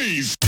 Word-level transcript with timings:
noise. 0.00 0.39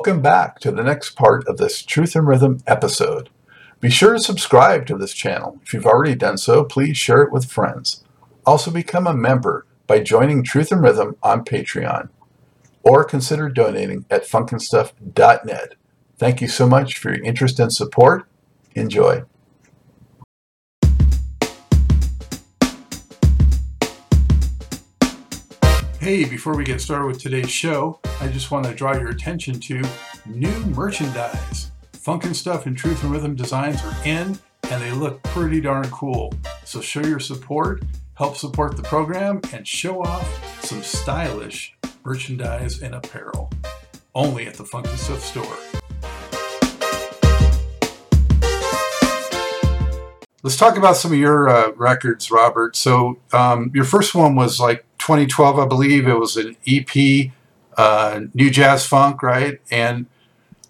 Welcome 0.00 0.22
back 0.22 0.60
to 0.60 0.70
the 0.70 0.82
next 0.82 1.10
part 1.10 1.46
of 1.46 1.58
this 1.58 1.82
Truth 1.82 2.16
and 2.16 2.26
Rhythm 2.26 2.62
episode. 2.66 3.28
Be 3.80 3.90
sure 3.90 4.14
to 4.14 4.18
subscribe 4.18 4.86
to 4.86 4.96
this 4.96 5.12
channel. 5.12 5.60
If 5.62 5.74
you've 5.74 5.84
already 5.84 6.14
done 6.14 6.38
so, 6.38 6.64
please 6.64 6.96
share 6.96 7.20
it 7.20 7.30
with 7.30 7.52
friends. 7.52 8.02
Also, 8.46 8.70
become 8.70 9.06
a 9.06 9.12
member 9.12 9.66
by 9.86 10.00
joining 10.00 10.42
Truth 10.42 10.72
and 10.72 10.82
Rhythm 10.82 11.16
on 11.22 11.44
Patreon 11.44 12.08
or 12.82 13.04
consider 13.04 13.50
donating 13.50 14.06
at 14.10 14.24
funkinstuff.net. 14.24 15.74
Thank 16.16 16.40
you 16.40 16.48
so 16.48 16.66
much 16.66 16.96
for 16.96 17.10
your 17.14 17.22
interest 17.22 17.60
and 17.60 17.70
support. 17.70 18.26
Enjoy. 18.74 19.24
Hey, 26.00 26.24
before 26.24 26.56
we 26.56 26.64
get 26.64 26.80
started 26.80 27.04
with 27.04 27.20
today's 27.20 27.50
show, 27.50 28.00
I 28.22 28.28
just 28.28 28.50
want 28.50 28.64
to 28.64 28.72
draw 28.72 28.94
your 28.94 29.10
attention 29.10 29.60
to 29.60 29.82
new 30.24 30.58
merchandise. 30.74 31.72
Funkin' 31.92 32.34
Stuff 32.34 32.64
and 32.64 32.74
Truth 32.74 33.02
and 33.02 33.12
Rhythm 33.12 33.34
designs 33.34 33.84
are 33.84 33.94
in, 34.06 34.38
and 34.70 34.82
they 34.82 34.92
look 34.92 35.22
pretty 35.24 35.60
darn 35.60 35.90
cool. 35.90 36.32
So 36.64 36.80
show 36.80 37.02
your 37.02 37.20
support, 37.20 37.82
help 38.14 38.38
support 38.38 38.78
the 38.78 38.82
program, 38.82 39.42
and 39.52 39.68
show 39.68 40.02
off 40.02 40.64
some 40.64 40.82
stylish 40.82 41.76
merchandise 42.02 42.80
and 42.80 42.94
apparel. 42.94 43.50
Only 44.14 44.46
at 44.46 44.54
the 44.54 44.64
Funkin' 44.64 44.96
Stuff 44.96 45.22
store. 45.22 45.44
Let's 50.42 50.56
talk 50.56 50.78
about 50.78 50.96
some 50.96 51.12
of 51.12 51.18
your 51.18 51.50
uh, 51.50 51.72
records, 51.72 52.30
Robert. 52.30 52.74
So 52.74 53.18
um, 53.34 53.70
your 53.74 53.84
first 53.84 54.14
one 54.14 54.34
was 54.34 54.58
like 54.58 54.86
2012, 55.00 55.58
I 55.58 55.66
believe. 55.66 56.06
It 56.06 56.14
was 56.18 56.36
an 56.36 56.56
EP, 56.66 57.32
uh, 57.76 58.20
New 58.34 58.50
Jazz 58.50 58.86
Funk, 58.86 59.22
right? 59.22 59.60
And 59.70 60.06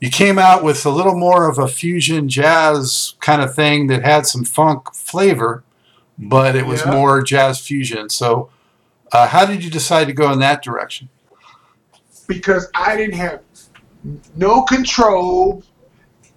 you 0.01 0.11
came 0.11 0.39
out 0.39 0.65
with 0.65 0.87
a 0.87 0.91
little 0.91 1.17
more 1.17 1.49
of 1.51 1.59
a 1.59 1.69
fusion 1.69 2.29
jazz 2.29 3.15
kind 3.21 3.43
of 3.43 3.55
thing 3.55 3.89
that 3.89 4.03
had 4.03 4.27
some 4.27 4.45
funk 4.45 4.95
flavor, 4.95 5.63
but 6.19 6.57
it 6.57 6.65
was 6.67 6.81
Yeah. 6.85 6.93
more 6.93 7.23
jazz 7.23 7.61
fusion. 7.61 8.09
So, 8.09 8.49
uh, 9.13 9.27
how 9.29 9.45
did 9.45 9.63
you 9.63 9.71
decide 9.71 10.07
to 10.07 10.13
go 10.15 10.33
in 10.33 10.39
that 10.39 10.63
direction? 10.63 11.09
because 12.27 12.69
I 12.77 12.97
didn't 12.97 13.17
have 13.17 13.41
no 14.37 14.63
control 14.63 15.65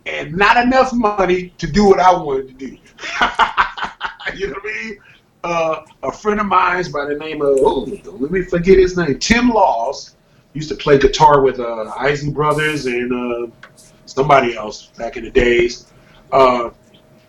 and 0.08 0.36
not 0.36 0.58
enough 0.58 0.92
money 0.92 1.54
to 1.60 1.72
do 1.72 1.86
what 1.86 2.00
I 2.00 2.12
wanted 2.12 2.48
to 2.48 2.54
do. 2.56 2.66
you 4.36 4.48
know 4.48 4.54
what 4.54 4.64
I 4.64 4.84
mean? 4.84 4.98
Uh, 5.44 5.84
a 6.04 6.12
friend 6.12 6.40
of 6.40 6.46
mine 6.46 6.90
by 6.94 7.06
the 7.06 7.16
name 7.16 7.42
of 7.42 7.58
oh, 7.60 7.86
let 8.18 8.32
me 8.32 8.42
forget 8.42 8.78
his 8.78 8.96
name, 8.96 9.20
Tim 9.20 9.50
Laws, 9.50 10.16
used 10.54 10.70
to 10.70 10.76
play 10.76 10.98
guitar 10.98 11.42
with 11.42 11.60
uh, 11.60 11.92
Isley 11.98 12.32
Brothers 12.32 12.86
and 12.86 13.12
uh, 13.12 13.52
somebody 14.06 14.56
else 14.56 14.88
back 14.98 15.18
in 15.18 15.26
the 15.26 15.32
days. 15.32 15.92
Uh, 16.32 16.70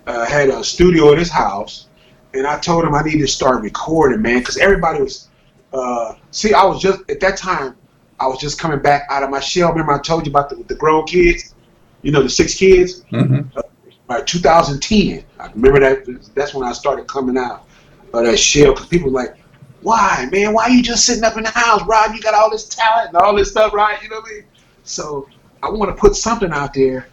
uh, 0.06 0.26
had 0.26 0.48
a 0.48 0.62
studio 0.62 1.10
at 1.10 1.19
his 1.19 1.30
house, 1.30 1.88
and 2.34 2.47
I 2.47 2.60
told 2.60 2.84
him 2.84 2.94
I 2.94 3.02
needed 3.02 3.22
to 3.22 3.26
start 3.26 3.62
recording, 3.62 4.22
man, 4.22 4.38
because 4.38 4.58
everybody 4.58 5.02
was. 5.02 5.28
Uh, 5.72 6.14
see, 6.31 6.54
I 6.54 6.64
was 6.64 6.81
just 6.81 7.00
at 7.10 7.19
that 7.19 7.36
time. 7.36 7.75
I 8.20 8.28
was 8.28 8.38
just 8.38 8.60
coming 8.60 8.78
back 8.78 9.08
out 9.10 9.25
of 9.25 9.31
my 9.31 9.41
shell. 9.41 9.70
Remember, 9.70 9.92
I 9.92 9.98
told 9.98 10.25
you 10.25 10.31
about 10.31 10.50
the, 10.50 10.62
the 10.62 10.76
grown 10.76 11.04
kids, 11.04 11.52
you 12.02 12.12
know, 12.12 12.22
the 12.22 12.28
six 12.28 12.54
kids. 12.54 13.02
Mm-hmm. 13.10 13.58
By 14.06 14.20
2010, 14.20 15.25
I 15.41 15.50
remember 15.50 15.81
that. 15.81 16.31
That's 16.36 16.54
when 16.54 16.69
I 16.69 16.72
started 16.72 17.08
coming 17.08 17.36
out 17.36 17.66
of 18.19 18.25
that 18.25 18.38
shell. 18.38 18.72
Because 18.72 18.86
people 18.86 19.10
like, 19.10 19.36
"Why, 19.82 20.28
man? 20.32 20.52
Why 20.52 20.64
are 20.64 20.70
you 20.70 20.82
just 20.82 21.04
sitting 21.04 21.25
up 21.25 21.36
in 21.36 21.44
the 21.44 21.50
house, 21.50 21.82
Rob? 21.86 22.14
You 22.14 22.20
got 22.20 22.34
all 22.34 22.50
this 22.50 22.69
talent 22.69 23.08
and 23.08 23.16
all 23.16 23.34
this 23.34 23.50
stuff, 23.50 23.72
right? 23.72 24.00
You 24.02 24.08
know 24.08 24.20
what 24.20 24.30
I 24.30 24.34
mean?" 24.34 24.44
So 24.84 25.28
I 25.62 25.70
want 25.70 25.94
to 25.94 26.00
put 26.00 26.16
something 26.16 26.52
out 26.52 26.75
there, 26.75 27.08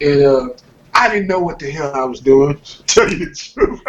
and 0.00 0.22
uh, 0.22 0.48
I 0.94 1.08
didn't 1.08 1.28
know 1.28 1.40
what 1.40 1.58
the 1.58 1.70
hell 1.70 1.92
I 1.94 2.04
was 2.04 2.20
doing. 2.20 2.60
Tell 2.86 3.10
you 3.10 3.30
the 3.30 3.34
truth. 3.34 3.82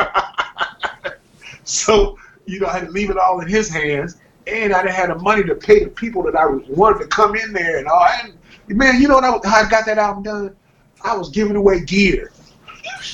so 1.63 2.17
you 2.45 2.59
know, 2.59 2.67
I 2.67 2.73
had 2.79 2.87
to 2.87 2.91
leave 2.91 3.09
it 3.09 3.17
all 3.17 3.39
in 3.39 3.47
his 3.47 3.69
hands, 3.69 4.17
and 4.47 4.73
I 4.73 4.81
didn't 4.81 4.95
have 4.95 5.09
the 5.09 5.15
money 5.15 5.43
to 5.43 5.55
pay 5.55 5.83
the 5.83 5.89
people 5.89 6.23
that 6.23 6.35
I 6.35 6.45
wanted 6.69 6.99
to 6.99 7.07
come 7.07 7.35
in 7.35 7.53
there 7.53 7.77
and 7.77 7.87
all. 7.87 8.05
And 8.05 8.33
man, 8.67 9.01
you 9.01 9.07
know 9.07 9.15
what 9.15 9.23
I, 9.23 9.49
how 9.49 9.65
I 9.65 9.69
got 9.69 9.85
that 9.85 9.97
album 9.97 10.23
done? 10.23 10.55
I 11.03 11.15
was 11.15 11.29
giving 11.29 11.55
away 11.55 11.81
gear. 11.81 12.31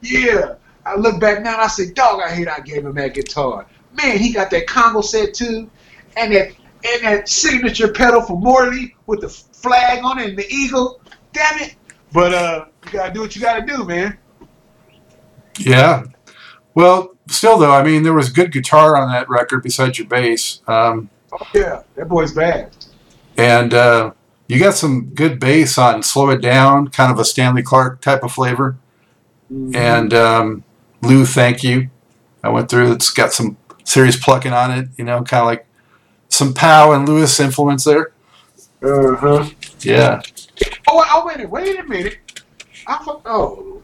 yeah. 0.00 0.54
I 0.86 0.94
look 0.96 1.20
back 1.20 1.42
now 1.42 1.54
and 1.54 1.62
I 1.62 1.66
say, 1.66 1.90
dog, 1.92 2.20
I 2.24 2.30
hate 2.30 2.48
I 2.48 2.60
gave 2.60 2.86
him 2.86 2.94
that 2.94 3.12
guitar. 3.14 3.66
Man, 3.92 4.18
he 4.18 4.32
got 4.32 4.50
that 4.50 4.66
conga 4.66 5.02
set 5.02 5.34
too, 5.34 5.68
and 6.16 6.32
that 6.32 6.48
and 6.48 7.02
that 7.02 7.28
signature 7.28 7.92
pedal 7.92 8.22
for 8.22 8.38
Morley 8.38 8.94
with 9.06 9.20
the 9.22 9.28
flag 9.28 10.04
on 10.04 10.18
it 10.20 10.28
and 10.30 10.38
the 10.38 10.46
eagle. 10.48 11.00
Damn 11.32 11.60
it. 11.62 11.74
But 12.12 12.32
uh 12.32 12.64
you 12.86 12.92
gotta 12.92 13.12
do 13.12 13.20
what 13.20 13.34
you 13.34 13.42
gotta 13.42 13.66
do, 13.66 13.84
man. 13.84 14.16
Yeah. 15.58 16.04
Well, 16.74 17.16
still 17.28 17.58
though, 17.58 17.72
I 17.72 17.82
mean, 17.82 18.02
there 18.02 18.12
was 18.12 18.28
good 18.30 18.52
guitar 18.52 18.96
on 18.96 19.10
that 19.10 19.28
record 19.28 19.62
besides 19.62 19.98
your 19.98 20.06
bass, 20.06 20.60
um, 20.68 21.10
Oh 21.32 21.46
yeah, 21.54 21.82
that 21.96 22.08
boy's 22.08 22.32
bad. 22.32 22.76
and 23.36 23.74
uh, 23.74 24.12
you 24.46 24.60
got 24.60 24.74
some 24.74 25.06
good 25.06 25.40
bass 25.40 25.76
on 25.78 26.02
"Slow 26.04 26.30
It 26.30 26.40
Down," 26.40 26.88
kind 26.88 27.10
of 27.10 27.18
a 27.18 27.24
Stanley 27.24 27.62
Clarke 27.62 28.00
type 28.00 28.22
of 28.22 28.30
flavor. 28.32 28.76
And 29.50 30.12
um, 30.14 30.64
Lou, 31.02 31.24
thank 31.24 31.62
you. 31.62 31.90
I 32.42 32.48
went 32.48 32.70
through. 32.70 32.92
It's 32.92 33.10
got 33.10 33.32
some 33.32 33.56
serious 33.84 34.16
plucking 34.16 34.52
on 34.52 34.70
it. 34.70 34.88
You 34.96 35.04
know, 35.04 35.22
kind 35.22 35.40
of 35.40 35.46
like 35.46 35.66
some 36.28 36.54
Pow 36.54 36.92
and 36.92 37.08
Lewis 37.08 37.38
influence 37.40 37.84
there. 37.84 38.12
uh-huh. 38.82 39.48
Yeah. 39.80 40.22
Oh, 40.88 41.04
oh 41.14 41.26
wait 41.26 41.44
a 41.44 41.48
wait 41.48 41.78
a 41.78 41.84
minute. 41.84 42.18
I 42.86 42.98
oh, 43.26 43.82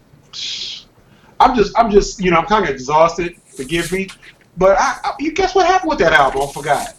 I'm 1.41 1.57
just 1.57 1.79
I'm 1.79 1.91
just 1.91 2.21
you 2.21 2.31
know 2.31 2.39
I'm 2.39 2.47
kind 2.47 2.65
of 2.65 2.71
exhausted. 2.71 3.37
Forgive 3.57 3.93
me, 3.93 4.09
but 4.57 4.79
I, 4.79 4.97
I 5.05 5.15
you 5.19 5.33
guess 5.33 5.55
what 5.55 5.67
happened 5.67 5.91
with 5.91 5.99
that 5.99 6.13
album? 6.13 6.43
I 6.43 6.53
forgot. 6.53 6.95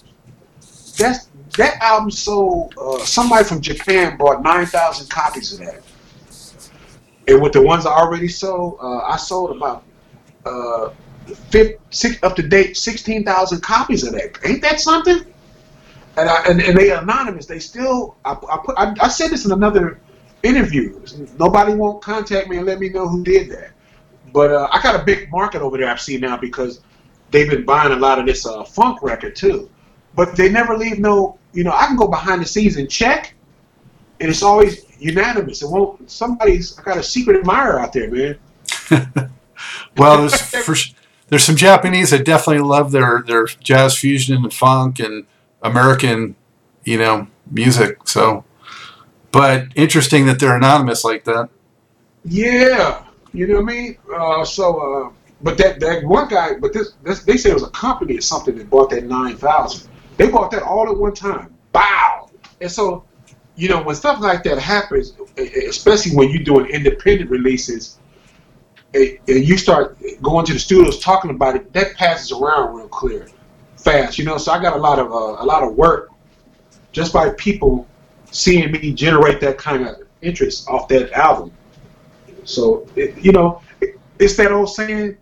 That's 0.97 1.29
that 1.57 1.77
album 1.81 2.11
sold. 2.11 2.75
Uh, 2.77 2.99
somebody 2.99 3.43
from 3.45 3.61
Japan 3.61 4.17
bought 4.17 4.41
nine 4.43 4.65
thousand 4.65 5.09
copies 5.09 5.53
of 5.53 5.59
that, 5.59 5.81
and 7.27 7.41
with 7.41 7.53
the 7.53 7.61
ones 7.61 7.85
I 7.85 7.91
already 7.91 8.27
sold, 8.27 8.77
uh, 8.81 8.99
I 8.99 9.17
sold 9.17 9.55
about 9.55 9.83
uh, 10.45 10.89
fif- 11.49 11.77
six, 11.89 12.21
up 12.23 12.35
to 12.35 12.43
date 12.43 12.77
sixteen 12.77 13.23
thousand 13.23 13.61
copies 13.61 14.03
of 14.03 14.13
that. 14.13 14.37
Ain't 14.45 14.61
that 14.61 14.79
something? 14.79 15.25
And, 16.15 16.29
I, 16.29 16.43
and 16.45 16.61
and 16.61 16.77
they 16.77 16.91
anonymous. 16.91 17.45
They 17.45 17.59
still 17.59 18.15
I, 18.25 18.31
I 18.31 18.57
put 18.63 18.77
I, 18.77 18.93
I 19.01 19.07
said 19.07 19.29
this 19.31 19.45
in 19.45 19.51
another 19.51 19.99
interview. 20.43 21.01
Nobody 21.39 21.73
won't 21.73 22.03
contact 22.03 22.49
me 22.49 22.57
and 22.57 22.65
let 22.65 22.79
me 22.79 22.89
know 22.89 23.07
who 23.07 23.23
did 23.23 23.49
that. 23.51 23.71
But 24.31 24.51
uh, 24.51 24.67
I 24.71 24.81
got 24.81 24.99
a 24.99 25.03
big 25.03 25.31
market 25.31 25.61
over 25.61 25.77
there. 25.77 25.89
I've 25.89 26.01
seen 26.01 26.21
now 26.21 26.37
because 26.37 26.81
they've 27.31 27.49
been 27.49 27.65
buying 27.65 27.93
a 27.93 27.95
lot 27.95 28.19
of 28.19 28.25
this 28.25 28.45
uh, 28.45 28.63
funk 28.63 29.01
record 29.01 29.35
too. 29.35 29.69
But 30.15 30.35
they 30.35 30.49
never 30.49 30.77
leave 30.77 30.99
no. 30.99 31.39
You 31.53 31.63
know, 31.63 31.71
I 31.71 31.87
can 31.87 31.95
go 31.95 32.07
behind 32.07 32.41
the 32.41 32.45
scenes 32.45 32.77
and 32.77 32.89
check, 32.89 33.33
and 34.19 34.29
it's 34.29 34.43
always 34.43 34.85
unanimous. 34.99 35.61
It 35.61 35.69
won't. 35.69 36.09
Somebody's. 36.09 36.77
I 36.77 36.83
got 36.83 36.97
a 36.97 37.03
secret 37.03 37.37
admirer 37.37 37.79
out 37.79 37.93
there, 37.93 38.09
man. 38.11 38.39
Well, 39.97 40.19
there's 40.19 40.41
for, 40.65 40.75
there's 41.27 41.43
some 41.43 41.55
Japanese 41.55 42.11
that 42.11 42.25
definitely 42.25 42.63
love 42.63 42.91
their 42.91 43.23
their 43.25 43.45
jazz 43.45 43.97
fusion 43.97 44.43
and 44.43 44.53
funk 44.53 44.99
and 44.99 45.25
American, 45.61 46.35
you 46.83 46.97
know, 46.97 47.27
music. 47.49 48.07
So, 48.07 48.45
but 49.31 49.67
interesting 49.75 50.25
that 50.27 50.39
they're 50.39 50.55
anonymous 50.55 51.03
like 51.03 51.23
that. 51.25 51.49
Yeah, 52.25 53.03
you 53.33 53.47
know 53.47 53.55
what 53.61 53.71
I 53.71 53.75
mean. 53.75 53.97
Uh, 54.15 54.45
so 54.45 55.09
uh, 55.09 55.11
but 55.43 55.57
that 55.57 55.79
that 55.81 56.03
one 56.05 56.29
guy, 56.29 56.53
but 56.59 56.73
this, 56.73 56.93
this 57.03 57.23
they 57.23 57.37
say 57.37 57.51
it 57.51 57.53
was 57.53 57.63
a 57.63 57.69
company 57.71 58.17
or 58.17 58.21
something 58.21 58.57
that 58.57 58.69
bought 58.69 58.89
that 58.91 59.05
nine 59.05 59.35
thousand. 59.35 59.89
They 60.17 60.29
bought 60.29 60.51
that 60.51 60.63
all 60.63 60.89
at 60.89 60.97
one 60.97 61.13
time. 61.13 61.53
Bow. 61.73 62.29
And 62.61 62.71
so, 62.71 63.03
you 63.55 63.67
know, 63.67 63.83
when 63.83 63.95
stuff 63.95 64.21
like 64.21 64.43
that 64.43 64.57
happens, 64.57 65.13
especially 65.37 66.15
when 66.15 66.29
you're 66.29 66.43
doing 66.43 66.67
independent 66.67 67.29
releases, 67.29 67.99
and 68.93 69.19
and 69.27 69.45
you 69.45 69.57
start 69.57 69.97
going 70.21 70.45
to 70.45 70.53
the 70.53 70.59
studios 70.59 70.99
talking 70.99 71.31
about 71.31 71.55
it, 71.55 71.73
that 71.73 71.95
passes 71.95 72.31
around 72.31 72.75
real 72.75 72.87
clear, 72.87 73.27
fast. 73.77 74.17
You 74.17 74.25
know, 74.25 74.37
so 74.37 74.51
I 74.51 74.61
got 74.61 74.75
a 74.75 74.79
lot 74.79 74.99
of 74.99 75.11
uh, 75.11 75.43
a 75.43 75.45
lot 75.45 75.63
of 75.63 75.75
work 75.75 76.11
just 76.91 77.11
by 77.11 77.31
people 77.31 77.87
seeing 78.31 78.71
me 78.71 78.93
generate 78.93 79.39
that 79.41 79.57
kind 79.57 79.87
of 79.87 79.97
interest 80.21 80.67
off 80.69 80.87
that 80.87 81.11
album. 81.11 81.51
So, 82.45 82.87
it, 82.95 83.17
you 83.23 83.31
know, 83.31 83.61
it, 83.81 83.99
it's 84.19 84.35
that 84.37 84.51
old 84.51 84.69
saying, 84.69 85.17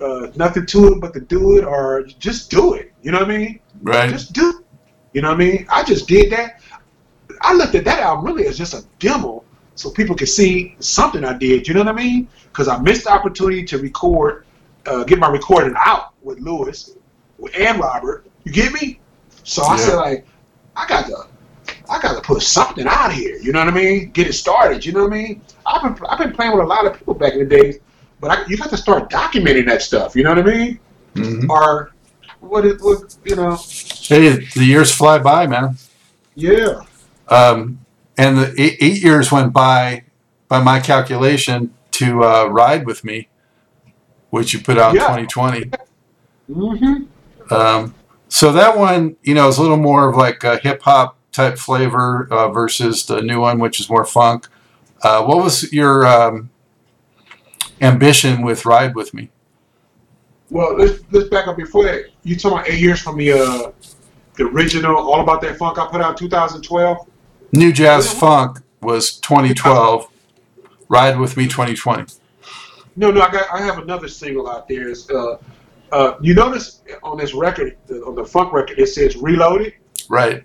uh, 0.00 0.28
nothing 0.34 0.66
to 0.66 0.88
it 0.88 1.00
but 1.00 1.12
to 1.14 1.20
do 1.20 1.58
it, 1.58 1.64
or 1.64 2.02
just 2.04 2.50
do 2.50 2.74
it. 2.74 2.92
You 3.02 3.12
know 3.12 3.20
what 3.20 3.30
I 3.30 3.38
mean? 3.38 3.60
Right. 3.82 4.10
Just 4.10 4.32
do 4.32 4.50
it. 4.50 4.66
You 5.12 5.22
know 5.22 5.28
what 5.28 5.40
I 5.40 5.44
mean? 5.44 5.66
I 5.70 5.84
just 5.84 6.08
did 6.08 6.32
that. 6.32 6.60
I 7.40 7.54
looked 7.54 7.74
at 7.74 7.84
that 7.84 8.00
album 8.00 8.24
really 8.24 8.46
as 8.46 8.56
just 8.56 8.74
a 8.74 8.84
demo 8.98 9.44
so 9.74 9.90
people 9.90 10.14
can 10.14 10.26
see 10.26 10.76
something 10.80 11.24
I 11.24 11.34
did. 11.34 11.66
You 11.66 11.74
know 11.74 11.80
what 11.80 11.88
I 11.88 11.92
mean? 11.92 12.28
Because 12.44 12.68
I 12.68 12.78
missed 12.78 13.04
the 13.04 13.12
opportunity 13.12 13.64
to 13.64 13.78
record, 13.78 14.44
uh, 14.86 15.04
get 15.04 15.18
my 15.18 15.28
recording 15.28 15.74
out 15.78 16.12
with 16.22 16.38
Lewis 16.40 16.96
and 17.58 17.80
Robert. 17.80 18.26
You 18.44 18.52
get 18.52 18.72
me? 18.72 19.00
So 19.44 19.62
I 19.62 19.76
Yeah. 19.76 19.84
said, 19.84 19.96
like, 19.96 20.26
I 20.76 20.86
got 20.86 21.06
to, 21.06 21.26
I 21.90 22.00
got 22.00 22.14
to 22.14 22.20
put 22.20 22.42
something 22.42 22.86
out 22.86 23.12
here. 23.12 23.36
You 23.36 23.52
know 23.52 23.58
what 23.60 23.68
I 23.68 23.72
mean? 23.72 24.10
Get 24.10 24.26
it 24.26 24.34
started. 24.34 24.84
You 24.84 24.92
know 24.92 25.04
what 25.04 25.12
I 25.12 25.16
mean? 25.16 25.42
I've 25.66 25.82
been, 25.82 26.06
I've 26.08 26.18
been 26.18 26.32
playing 26.32 26.52
with 26.52 26.62
a 26.64 26.66
lot 26.68 26.86
of 26.86 26.96
people 26.96 27.14
back 27.14 27.32
in 27.34 27.40
the 27.40 27.44
days, 27.44 27.78
but 28.20 28.30
I, 28.30 28.44
you 28.46 28.56
got 28.56 28.70
to 28.70 28.76
start 28.76 29.10
documenting 29.10 29.66
that 29.66 29.82
stuff. 29.82 30.14
You 30.14 30.22
know 30.24 30.34
what 30.34 30.46
I 30.46 30.50
mean? 30.54 30.80
Mhm. 31.14 31.48
Or 31.50 31.92
what? 32.40 32.64
It, 32.64 32.80
what 32.80 33.14
you 33.24 33.36
know? 33.36 33.56
Hey, 33.56 34.30
the 34.54 34.64
years 34.64 34.92
fly 34.94 35.18
by, 35.18 35.46
man. 35.46 35.76
Yeah. 36.34 36.80
Um, 37.28 37.81
and 38.22 38.38
the 38.38 38.54
eight, 38.56 38.76
eight 38.80 39.02
years 39.02 39.32
went 39.32 39.52
by, 39.52 40.04
by 40.46 40.62
my 40.62 40.78
calculation, 40.78 41.74
to 41.90 42.22
uh, 42.22 42.44
ride 42.46 42.86
with 42.86 43.04
me, 43.04 43.28
which 44.30 44.54
you 44.54 44.60
put 44.60 44.78
out 44.78 44.94
Yeah. 44.94 45.16
in 45.16 45.26
2020. 45.26 45.70
Mm-hmm. 46.48 47.52
Um, 47.52 47.94
so 48.28 48.52
that 48.52 48.78
one, 48.78 49.16
you 49.24 49.34
know, 49.34 49.48
is 49.48 49.58
a 49.58 49.62
little 49.62 49.76
more 49.76 50.08
of 50.08 50.16
like 50.16 50.44
a 50.44 50.56
hip 50.58 50.82
hop 50.82 51.16
type 51.32 51.58
flavor 51.58 52.28
uh, 52.30 52.48
versus 52.50 53.04
the 53.06 53.20
new 53.22 53.40
one, 53.40 53.58
which 53.58 53.80
is 53.80 53.90
more 53.90 54.04
funk. 54.04 54.46
Uh, 55.02 55.24
what 55.24 55.38
was 55.38 55.72
your 55.72 56.06
um, 56.06 56.48
ambition 57.80 58.42
with 58.42 58.64
Ride 58.64 58.94
with 58.94 59.12
Me? 59.12 59.30
Well, 60.48 60.76
let's 60.78 61.00
let's 61.10 61.28
back 61.28 61.48
up 61.48 61.56
before 61.56 61.84
that. 61.84 62.04
You 62.22 62.36
talking 62.36 62.58
about 62.58 62.70
eight 62.70 62.78
years 62.78 63.00
from 63.00 63.16
the 63.16 63.32
uh, 63.32 63.72
the 64.34 64.44
original 64.44 64.96
All 64.96 65.20
About 65.22 65.40
That 65.40 65.56
Funk 65.58 65.78
I 65.78 65.86
put 65.88 66.00
out 66.00 66.12
in 66.12 66.28
2012? 66.28 67.08
New 67.52 67.72
Jazz 67.72 68.12
Funk 68.12 68.60
was 68.80 69.18
2012. 69.18 70.08
Ride 70.88 71.18
with 71.18 71.36
Me 71.36 71.44
2020. 71.44 72.12
No, 72.96 73.10
no, 73.10 73.20
I 73.22 73.30
got 73.30 73.46
I 73.52 73.62
have 73.62 73.78
another 73.78 74.08
single 74.08 74.48
out 74.48 74.68
there. 74.68 74.88
It's, 74.88 75.08
uh, 75.10 75.36
uh, 75.92 76.14
you 76.20 76.34
notice 76.34 76.82
on 77.02 77.18
this 77.18 77.34
record, 77.34 77.76
the- 77.86 78.02
on 78.04 78.14
the 78.14 78.24
funk 78.24 78.52
record, 78.52 78.78
it 78.78 78.86
says 78.88 79.16
Reloaded. 79.16 79.74
Right. 80.08 80.44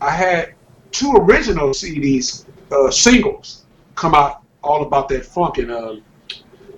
I 0.00 0.10
had 0.10 0.54
two 0.90 1.12
original 1.16 1.70
CDs, 1.70 2.44
uh, 2.70 2.90
singles, 2.90 3.64
come 3.94 4.14
out 4.14 4.42
all 4.62 4.82
about 4.82 5.08
that 5.08 5.24
funk 5.24 5.58
in 5.58 5.70
um, 5.70 6.02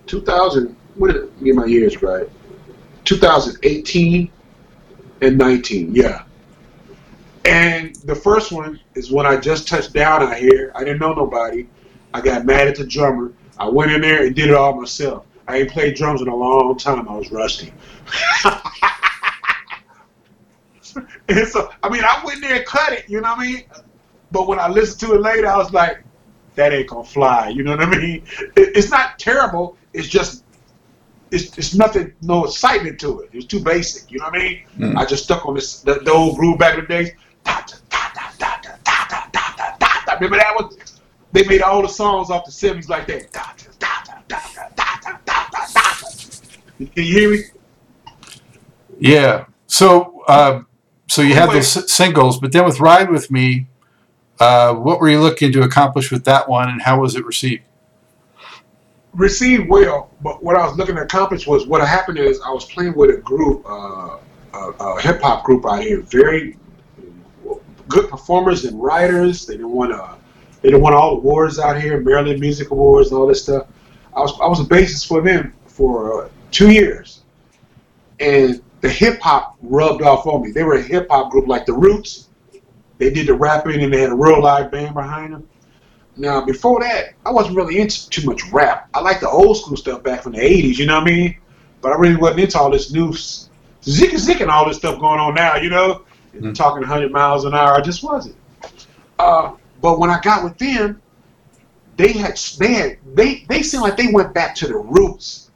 2000. 0.07 0.77
What 0.95 1.13
did 1.13 1.45
get 1.45 1.55
my 1.55 1.67
years 1.67 2.03
right? 2.03 2.29
2018 3.05 4.31
and 5.23 5.39
19. 5.39 5.95
Yeah. 5.95 6.23
And 7.49 7.97
the 7.97 8.15
first 8.15 8.53
one 8.53 8.79
is 8.95 9.11
when 9.11 9.25
I 9.25 9.37
just 9.37 9.67
touched 9.67 9.95
down 9.95 10.23
out 10.23 10.37
here. 10.37 10.71
I 10.75 10.81
didn't 10.81 11.01
know 11.01 11.15
nobody. 11.15 11.67
I 12.13 12.21
got 12.21 12.45
mad 12.45 12.69
at 12.69 12.77
the 12.77 12.87
drummer. 12.87 13.33
I 13.59 13.69
went 13.69 13.91
in 13.91 14.03
there 14.03 14.27
and 14.27 14.37
did 14.37 14.51
it 14.51 14.55
all 14.55 14.75
myself. 14.79 15.25
I 15.49 15.59
ain't 15.59 15.71
played 15.71 15.95
drums 15.95 16.21
in 16.21 16.29
a 16.29 16.37
long 16.37 16.77
time. 16.77 17.09
I 17.09 17.17
was 17.17 17.33
rusty. 17.33 17.73
and 21.29 21.49
so, 21.49 21.71
I 21.83 21.89
mean, 21.89 22.05
I 22.05 22.23
went 22.25 22.43
there 22.43 22.57
and 22.57 22.67
cut 22.67 22.93
it, 22.93 23.09
you 23.09 23.21
know 23.21 23.31
what 23.31 23.39
I 23.39 23.47
mean? 23.47 23.65
But 24.31 24.47
when 24.47 24.59
I 24.59 24.69
listened 24.69 25.01
to 25.09 25.15
it 25.15 25.23
later, 25.23 25.47
I 25.47 25.57
was 25.57 25.73
like, 25.73 26.03
that 26.55 26.73
ain't 26.73 26.89
gonna 26.89 27.05
fly, 27.05 27.49
you 27.49 27.63
know 27.63 27.77
what 27.77 27.81
I 27.81 27.99
mean? 27.99 28.25
It, 28.57 28.77
it's 28.77 28.91
not 28.91 29.19
terrible, 29.19 29.79
it's 29.93 30.09
just, 30.09 30.45
it's, 31.31 31.57
it's 31.57 31.75
nothing, 31.75 32.13
no 32.21 32.45
excitement 32.45 32.99
to 33.01 33.21
it. 33.21 33.31
It's 33.33 33.47
too 33.47 33.61
basic, 33.61 34.11
you 34.11 34.19
know 34.19 34.27
what 34.27 34.35
I 34.35 34.39
mean? 34.39 34.63
Mm. 34.79 34.97
I 34.97 35.05
just 35.05 35.25
stuck 35.25 35.47
on 35.47 35.55
this, 35.55 35.81
the, 35.81 35.95
the 35.95 36.13
old 36.13 36.37
groove 36.37 36.59
back 36.59 36.75
in 36.75 36.81
the 36.81 36.87
days. 36.87 37.11
Remember 40.21 40.39
that 40.39 40.55
one? 40.57 40.71
They 41.33 41.45
made 41.45 41.63
all 41.63 41.83
the 41.83 41.89
songs 41.89 42.31
off 42.31 42.45
the 42.45 42.51
70s 42.51 42.89
like 42.89 43.07
that. 43.07 43.33
Can 46.79 46.91
you 46.95 47.03
hear 47.03 47.31
me? 47.31 47.39
Yeah. 48.99 49.47
So, 49.67 50.23
uh, 50.27 50.63
so 51.09 51.23
you 51.23 51.35
had 51.35 51.51
the 51.51 51.63
singles, 51.63 52.41
but 52.41 52.53
then 52.53 52.65
with 52.65 52.81
Ride 52.81 53.11
With 53.11 53.31
Me, 53.31 53.67
uh, 54.41 54.75
what 54.75 55.01
were 55.01 55.09
you 55.09 55.21
looking 55.21 55.53
to 55.53 55.63
accomplish 55.63 56.11
with 56.11 56.25
that 56.25 56.49
one, 56.49 56.69
and 56.69 56.83
how 56.83 57.01
was 57.01 57.17
it 57.17 57.25
received? 57.25 57.63
Received 59.15 59.69
well, 59.69 60.11
but 60.23 60.43
what 60.43 60.57
I 60.57 60.67
was 60.67 60.77
looking 60.77 60.95
to 60.97 61.03
accomplish 61.03 61.47
was 61.47 61.67
what 61.67 61.81
happened 61.87 62.19
is 62.19 62.41
I 62.41 62.51
was 62.51 62.65
playing 62.67 62.95
with 62.95 63.11
a 63.11 63.17
group, 63.19 63.65
uh, 63.69 64.19
a, 64.55 64.59
a 64.59 65.01
hip 65.01 65.21
hop 65.21 65.45
group 65.45 65.67
out 65.67 65.83
here, 65.83 66.03
very 66.03 66.57
good 67.89 68.09
performers 68.09 68.65
and 68.65 68.81
writers. 68.81 69.47
They 69.47 69.55
didn't 69.55 69.73
want 69.73 69.93
to, 69.93 70.17
they 70.63 70.71
didn't 70.71 70.83
want 70.83 70.95
all 70.95 71.17
the 71.17 71.17
awards 71.17 71.59
out 71.59 71.81
here, 71.81 72.01
Maryland 72.01 72.41
Music 72.41 72.71
Awards 72.71 73.11
and 73.11 73.19
all 73.19 73.27
this 73.27 73.43
stuff. 73.43 73.67
I 74.15 74.21
was 74.21 74.39
I 74.41 74.47
was 74.47 74.61
a 74.61 74.65
bassist 74.65 75.07
for 75.07 75.21
them 75.21 75.53
for 75.67 76.25
uh, 76.25 76.29
two 76.51 76.71
years, 76.71 77.23
and 78.21 78.63
the 78.81 78.89
hip 78.89 79.21
hop 79.21 79.57
rubbed 79.63 80.03
off 80.03 80.27
on 80.27 80.43
me. 80.43 80.51
They 80.53 80.65
were 80.65 80.75
a 80.75 80.83
hip 80.83 81.09
hop 81.11 81.31
group 81.31 81.47
like 81.49 81.67
the 81.67 81.73
Roots. 81.73 82.29
They 82.99 83.11
did 83.11 83.29
the 83.29 83.35
rapping 83.35 83.83
and 83.83 83.93
they 83.93 84.01
had 84.01 84.11
a 84.11 84.15
real 84.15 84.43
live 84.43 84.71
band 84.71 84.95
behind 84.95 85.33
them. 85.33 85.49
Now, 86.17 86.45
before 86.45 86.81
that, 86.81 87.15
I 87.25 87.31
wasn't 87.31 87.57
really 87.57 87.79
into 87.79 88.11
too 88.11 88.27
much 88.27 88.43
rap. 88.53 88.89
I 88.93 89.01
like 89.01 89.21
the 89.21 89.29
old 89.29 89.57
school 89.57 89.77
stuff 89.77 90.03
back 90.03 90.23
from 90.23 90.33
the 90.33 90.41
80s, 90.41 90.77
you 90.77 90.87
know 90.87 90.99
what 90.99 91.09
I 91.09 91.13
mean? 91.13 91.39
But 91.81 91.93
I 91.93 91.97
really 91.97 92.17
wasn't 92.17 92.41
into 92.41 92.59
all 92.59 92.71
this 92.71 92.93
new 92.93 93.11
s- 93.11 93.51
zik 93.85 94.19
zik 94.19 94.41
and 94.41 94.51
all 94.51 94.67
this 94.67 94.79
stuff 94.79 94.99
going 94.99 95.21
on 95.21 95.35
now, 95.35 95.57
you 95.57 95.71
know? 95.71 96.03
Mhm. 96.41 96.55
Talking 96.55 96.81
100 96.81 97.11
miles 97.13 97.45
an 97.45 97.55
hour, 97.55 97.75
I 97.75 97.81
just 97.81 98.03
wasn't. 98.03 98.37
Uh, 99.19 99.53
but 99.81 99.99
when 99.99 100.11
I 100.11 100.21
got 100.21 100.45
with 100.45 100.57
them, 100.59 101.01
they 101.97 102.13
had, 102.13 102.37
they 102.59 102.73
had, 102.75 102.99
they, 103.15 103.45
they 103.49 103.63
seemed 103.63 103.83
like 103.83 103.97
they 103.97 104.09
went 104.13 104.33
back 104.35 104.55
to 104.57 104.69
the 104.69 104.77
roots. 104.77 105.51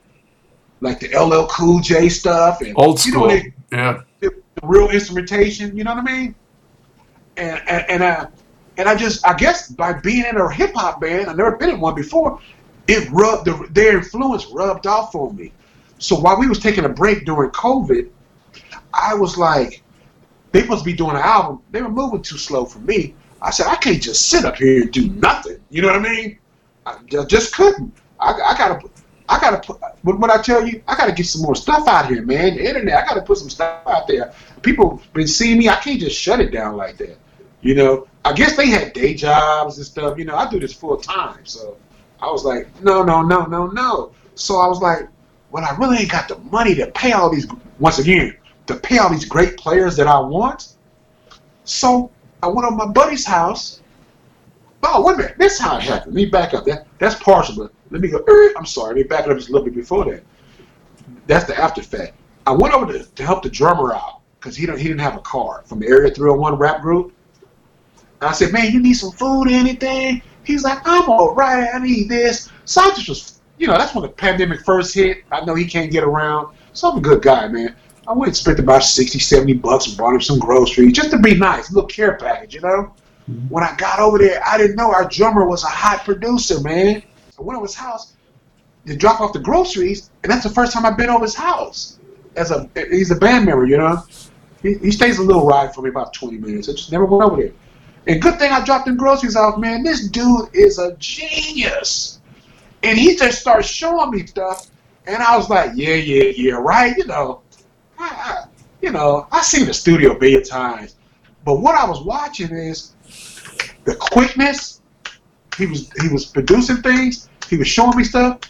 Like 0.81 0.99
the 0.99 1.17
LL 1.17 1.47
Cool 1.47 1.79
J 1.81 2.09
stuff 2.09 2.61
and 2.61 2.75
Old 2.77 3.05
you 3.05 3.13
know, 3.13 3.19
school. 3.19 3.29
they- 3.29 3.53
yeah. 3.71 4.01
the 4.21 4.33
real 4.65 4.91
instrumentation. 4.91 5.77
You 5.77 5.85
know 5.85 5.95
what 5.95 6.09
I 6.09 6.13
mean? 6.13 6.35
And 7.37 7.61
and 7.69 7.85
and 7.89 8.05
I 8.05 8.27
and 8.77 8.89
I 8.89 8.97
just 8.97 9.25
I 9.27 9.35
guess 9.35 9.71
by 9.71 9.93
being 9.95 10.25
in 10.27 10.37
a 10.37 10.51
hip 10.53 10.75
hop 10.75 11.01
band, 11.01 11.31
I've 11.31 11.37
never 11.37 11.57
been 11.57 11.71
in 11.71 11.81
one 11.81 11.95
before. 11.95 12.41
It 12.89 13.09
rubbed 13.13 13.45
the, 13.47 13.67
their 13.71 13.97
influence 13.99 14.47
rubbed 14.47 14.87
off 14.89 15.15
on 15.15 15.37
me. 15.37 15.53
So 15.99 16.17
while 16.19 16.37
we 16.39 16.49
was 16.49 16.59
taking 16.59 16.85
a 16.85 16.89
break 16.89 17.25
during 17.25 17.51
COVID, 17.51 18.09
I 18.93 19.15
was 19.15 19.39
like, 19.39 19.82
they 20.53 20.65
must 20.67 20.85
be 20.85 20.93
doing 20.93 21.17
an 21.17 21.23
album. 21.23 21.63
They 21.71 21.83
were 21.83 21.89
moving 21.89 22.23
too 22.23 22.39
slow 22.39 22.65
for 22.65 22.79
me. 22.81 23.15
I 23.41 23.51
said 23.51 23.67
I 23.67 23.77
can't 23.77 24.01
just 24.01 24.29
sit 24.29 24.45
up 24.45 24.57
here 24.57 24.83
and 24.83 24.93
do 24.93 25.11
nothing. 25.11 25.59
You 25.71 25.83
know 25.83 25.89
what 25.89 25.97
I 25.97 26.01
mean? 26.01 26.39
I, 26.87 26.99
I 27.19 27.25
just 27.25 27.55
couldn't. 27.55 27.93
I, 28.21 28.33
I 28.33 28.57
gotta. 28.57 28.89
I 29.29 29.41
gotta 29.41 29.59
put. 29.59 29.81
When 30.03 30.31
I 30.31 30.37
tell 30.43 30.67
you, 30.67 30.83
I 30.87 30.95
gotta 30.95 31.13
get 31.13 31.27
some 31.27 31.43
more 31.43 31.55
stuff 31.55 31.89
out 31.89 32.07
here, 32.07 32.23
man. 32.23 32.57
The 32.57 32.69
internet. 32.69 33.03
I 33.03 33.07
gotta 33.07 33.23
put 33.23 33.39
some 33.39 33.51
stuff 33.51 33.87
out 33.87 34.07
there. 34.07 34.33
People 34.63 35.03
been 35.13 35.27
seeing 35.27 35.59
me. 35.59 35.69
I 35.69 35.77
can't 35.77 35.99
just 35.99 36.17
shut 36.17 36.41
it 36.41 36.53
down 36.53 36.77
like 36.77 36.99
that. 36.99 37.17
You 37.63 37.75
know. 37.75 38.07
I 38.25 38.33
guess 38.33 38.57
they 38.57 38.69
had 38.69 38.93
day 38.93 39.15
jobs 39.15 39.79
and 39.79 39.87
stuff. 39.87 40.19
You 40.19 40.27
know. 40.27 40.37
I 40.37 40.49
do 40.51 40.61
this 40.61 40.73
full 40.73 40.99
time, 40.99 41.45
so 41.45 41.77
I 42.21 42.31
was 42.31 42.45
like, 42.45 42.69
no, 42.83 43.03
no, 43.03 43.23
no, 43.23 43.47
no, 43.47 43.67
no. 43.67 44.13
So 44.35 44.59
I 44.59 44.69
was 44.69 44.81
like, 44.81 45.09
well, 45.51 45.65
I 45.65 45.77
really 45.77 45.99
ain't 45.99 46.11
got 46.11 46.29
the 46.29 46.39
money 46.39 46.75
to 46.77 46.87
pay 46.89 47.13
all 47.13 47.31
these. 47.31 47.47
Once 47.79 47.99
again, 47.99 48.37
to 48.67 48.75
pay 48.77 48.99
all 48.99 49.11
these 49.11 49.25
great 49.25 49.57
players 49.57 49.97
that 49.97 50.07
I 50.07 50.19
want. 50.21 50.75
So 51.65 52.11
I 52.43 52.49
went 52.49 52.67
on 52.67 52.77
my 52.77 52.87
buddy's 52.87 53.25
house. 53.25 53.81
Oh, 54.83 55.05
wait 55.05 55.15
a 55.15 55.19
minute. 55.19 55.35
This 55.39 55.55
is 55.55 55.61
how 55.61 55.77
it 55.77 55.83
happened. 55.83 56.15
Let 56.15 56.25
me 56.25 56.27
back 56.27 56.55
up. 56.55 56.65
That 56.65 56.87
that's 56.99 57.15
partial, 57.17 57.55
but 57.57 57.73
let 57.91 58.01
me 58.01 58.09
go. 58.09 58.25
er, 58.29 58.53
I'm 58.57 58.67
sorry. 58.67 58.89
Let 58.89 58.97
me 58.97 59.03
back 59.05 59.27
it 59.27 59.31
up 59.31 59.37
just 59.37 59.49
a 59.49 59.53
little 59.53 59.65
bit 59.65 59.75
before 59.75 60.05
that. 60.07 60.23
That's 61.27 61.45
the 61.45 61.57
after 61.57 61.83
fact. 61.83 62.15
I 62.47 62.53
went 62.53 62.75
over 62.75 62.93
to, 62.93 63.05
to 63.05 63.25
help 63.25 63.43
the 63.43 63.51
drummer 63.51 63.95
out 63.95 64.21
because 64.41 64.57
he 64.57 64.67
don't 64.67 64.79
he 64.79 64.89
didn't 64.89 65.01
have 65.01 65.17
a 65.17 65.21
car 65.21 65.63
from 65.67 65.79
the 65.79 65.87
Area 65.87 66.11
301 66.11 66.57
rap 66.57 66.83
group. 66.83 67.13
I 68.21 68.33
said, 68.33 68.53
man, 68.53 68.73
you 68.73 68.81
need 68.81 68.95
some 68.95 69.13
food 69.13 69.49
or 69.49 69.51
anything? 69.51 70.23
He's 70.45 70.65
like, 70.65 70.79
I'm 70.85 71.09
all 71.09 71.35
right. 71.35 71.69
I 71.73 71.79
need 71.79 72.09
this. 72.09 72.51
So 72.65 72.81
I 72.81 72.91
just 72.91 73.09
was, 73.09 73.41
you 73.59 73.67
know, 73.67 73.77
that's 73.77 73.95
when 73.95 74.03
the 74.03 74.09
pandemic 74.09 74.65
first 74.65 74.95
hit. 74.95 75.25
I 75.31 75.45
know 75.45 75.55
he 75.55 75.67
can't 75.67 75.91
get 75.91 76.05
around. 76.05 76.55
So 76.73 76.91
I'm 76.91 76.99
a 76.99 77.01
good 77.01 77.23
guy, 77.23 77.49
man. 77.49 77.75
I 78.07 78.13
went 78.13 78.29
and 78.29 78.37
spent 78.37 78.59
about 78.59 78.83
60, 78.83 79.19
70 79.19 79.55
bucks 79.55 79.87
and 79.87 79.97
bought 79.97 80.15
him 80.15 80.21
some 80.21 80.39
groceries 80.39 80.93
just 80.93 81.11
to 81.13 81.19
be 81.19 81.35
nice, 81.35 81.71
a 81.71 81.75
little 81.75 81.89
care 81.89 82.17
package, 82.17 82.55
you 82.55 82.61
know? 82.61 82.93
Mhm. 83.31 83.51
When 83.51 83.63
I 83.63 83.75
got 83.77 84.01
over 84.01 84.19
there, 84.19 84.43
I 84.45 84.59
didn't 84.59 84.77
know 84.77 84.93
our 84.93 85.09
drummer 85.09 85.47
was 85.47 85.63
a 85.63 85.69
hot 85.69 86.05
producer, 86.05 86.61
man. 86.61 87.03
I 87.39 87.43
went 87.43 87.57
over 87.57 87.67
his 87.67 87.77
house 87.77 88.13
to 88.87 88.97
drop 88.97 89.21
off 89.21 89.33
the 89.33 89.39
groceries, 89.39 90.11
and 90.23 90.33
that's 90.33 90.43
the 90.43 90.51
first 90.51 90.73
time 90.73 90.85
I've 90.85 90.97
been 90.97 91.11
over 91.11 91.25
his 91.25 91.35
house. 91.35 91.99
As 92.35 92.51
a 92.51 92.69
he's 92.91 93.11
a 93.11 93.17
band 93.17 93.47
member, 93.47 93.67
you 93.67 93.79
know. 93.79 94.03
He, 94.63 94.75
he 94.75 94.91
stays 94.91 95.19
a 95.19 95.23
little 95.23 95.47
ride 95.47 95.75
for 95.75 95.83
me 95.83 95.91
about 95.91 96.13
20 96.13 96.39
minutes. 96.39 96.69
I 96.69 96.73
just 96.73 96.93
never 96.93 97.05
went 97.05 97.23
over 97.23 97.43
there. 97.43 97.53
And 98.07 98.21
good 98.21 98.39
thing 98.39 98.53
I 98.53 98.65
dropped 98.65 98.87
them 98.87 98.97
groceries 98.97 99.37
off, 99.37 99.59
man. 99.59 99.83
This 99.85 100.09
dude 100.09 100.49
is 100.53 100.79
a 100.79 100.97
genius. 100.97 102.21
And 102.83 102.99
he 102.99 103.17
just 103.17 103.41
started 103.41 103.65
showing 103.65 104.11
me 104.11 104.27
stuff, 104.27 104.67
and 105.07 105.23
I 105.23 105.37
was 105.37 105.49
like, 105.49 105.73
yeah, 105.75 105.95
yeah, 105.95 106.33
yeah, 106.37 106.55
right, 106.55 106.97
you 106.97 107.07
know. 107.07 107.43
I, 108.03 108.09
I, 108.09 108.45
you 108.81 108.91
know, 108.91 109.29
I 109.31 109.43
seen 109.43 109.67
the 109.67 109.75
studio 109.75 110.13
a 110.13 110.19
billion 110.19 110.43
times, 110.43 110.97
but 111.45 111.61
what 111.61 111.77
I 111.77 111.89
was 111.89 112.03
watching 112.03 112.51
is 112.51 112.95
the 113.85 113.95
quickness. 113.95 114.81
He 115.57 115.67
was 115.67 115.91
he 116.01 116.09
was 116.09 116.27
producing 116.27 116.83
things. 116.83 117.29
He 117.49 117.57
was 117.57 117.69
showing 117.69 117.97
me 117.97 118.05
stuff, 118.05 118.41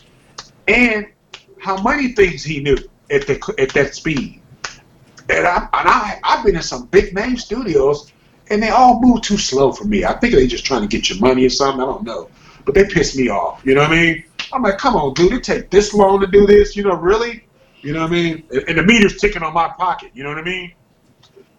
and 0.69 1.07
how 1.61 1.83
many 1.83 2.13
things 2.13 2.43
he 2.43 2.61
knew 2.61 2.79
at 3.11 3.27
the 3.27 3.55
at 3.59 3.71
that 3.71 3.95
speed. 3.95 4.41
And 5.29 5.47
I 5.47 5.57
and 5.57 5.89
I 5.89 6.21
I've 6.25 6.45
been 6.45 6.57
in 6.57 6.63
some 6.63 6.87
big 6.87 7.15
name 7.15 7.37
studios, 7.37 8.13
and 8.51 8.63
they 8.63 8.71
all 8.71 9.01
move 9.01 9.23
too 9.23 9.37
slow 9.37 9.73
for 9.73 9.85
me. 9.85 10.05
I 10.05 10.15
think 10.15 10.35
they 10.35 10.47
just 10.47 10.65
trying 10.65 10.83
to 10.83 10.89
get 10.89 11.11
your 11.11 11.19
money 11.19 11.45
or 11.45 11.51
something. 11.51 11.83
I 11.83 11.87
don't 11.87 12.05
know, 12.05 12.31
but 12.65 12.75
they 12.75 12.85
piss 12.85 13.17
me 13.17 13.29
off. 13.29 13.61
You 13.65 13.75
know 13.75 13.83
what 13.83 13.91
I 13.91 13.95
mean? 13.95 14.25
I'm 14.53 14.63
like, 14.63 14.79
come 14.79 14.97
on, 14.97 15.15
dude, 15.15 15.33
it 15.33 15.45
take 15.45 15.71
this 15.71 15.93
long 15.93 16.21
to 16.21 16.27
do 16.27 16.47
this. 16.47 16.77
You 16.77 16.85
know, 16.85 16.95
really? 16.95 17.45
You 17.83 17.93
know 17.93 18.01
what 18.03 18.11
I 18.11 18.13
mean? 18.13 18.45
And 18.69 18.79
the 18.79 18.83
meter's 18.83 19.21
ticking 19.21 19.43
on 19.43 19.53
my 19.53 19.69
pocket. 19.69 20.13
You 20.15 20.23
know 20.23 20.31
what 20.31 20.39
I 20.39 20.43
mean? 20.43 20.73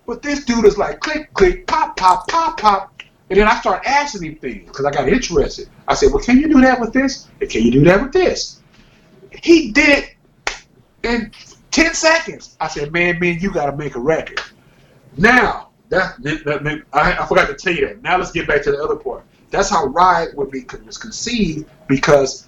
But 0.06 0.22
this 0.22 0.44
dude 0.46 0.66
is 0.66 0.78
like 0.78 1.00
click, 1.00 1.34
click, 1.34 1.68
pop, 1.68 1.96
pop, 1.98 2.28
pop, 2.28 2.60
pop. 2.60 3.02
And 3.30 3.40
then 3.40 3.48
I 3.48 3.60
start 3.60 3.84
asking 3.86 4.24
him 4.24 4.36
things 4.38 4.68
because 4.68 4.86
I 4.86 4.92
got 4.92 5.08
interested. 5.08 5.70
I 5.88 5.96
said, 5.96 6.12
well, 6.12 6.24
can 6.24 6.40
you 6.40 6.48
do 6.48 6.62
that 6.62 6.80
with 6.80 6.94
this? 6.94 7.28
And 7.42 7.50
can 7.50 7.64
you 7.64 7.72
do 7.72 7.84
that 7.86 8.02
with 8.02 8.12
this? 8.12 8.62
He 9.42 9.72
did 9.72 9.90
it 10.04 10.16
in 11.04 11.32
10 11.72 11.94
seconds. 11.94 12.56
I 12.60 12.68
said, 12.68 12.92
man, 12.92 13.20
man, 13.20 13.40
you 13.40 13.52
got 13.52 13.68
to 13.72 13.76
make 13.78 13.96
a 13.96 14.00
record. 14.00 14.42
Now, 15.18 15.70
that, 15.90 16.22
that, 16.24 16.44
that- 16.46 16.84
I, 16.94 17.14
I 17.18 17.26
forgot 17.26 17.48
to 17.48 17.56
tell 17.56 17.74
you 17.74 17.88
that. 17.88 18.02
Now 18.02 18.18
let's 18.18 18.32
get 18.32 18.48
back 18.48 18.62
to 18.64 18.72
the 18.72 18.84
other 18.84 18.96
part. 18.96 19.24
That's 19.52 19.70
how 19.70 19.86
Ride 19.86 20.36
With 20.36 20.52
Me 20.52 20.66
was 20.86 20.98
conceived 20.98 21.70
because 21.88 22.48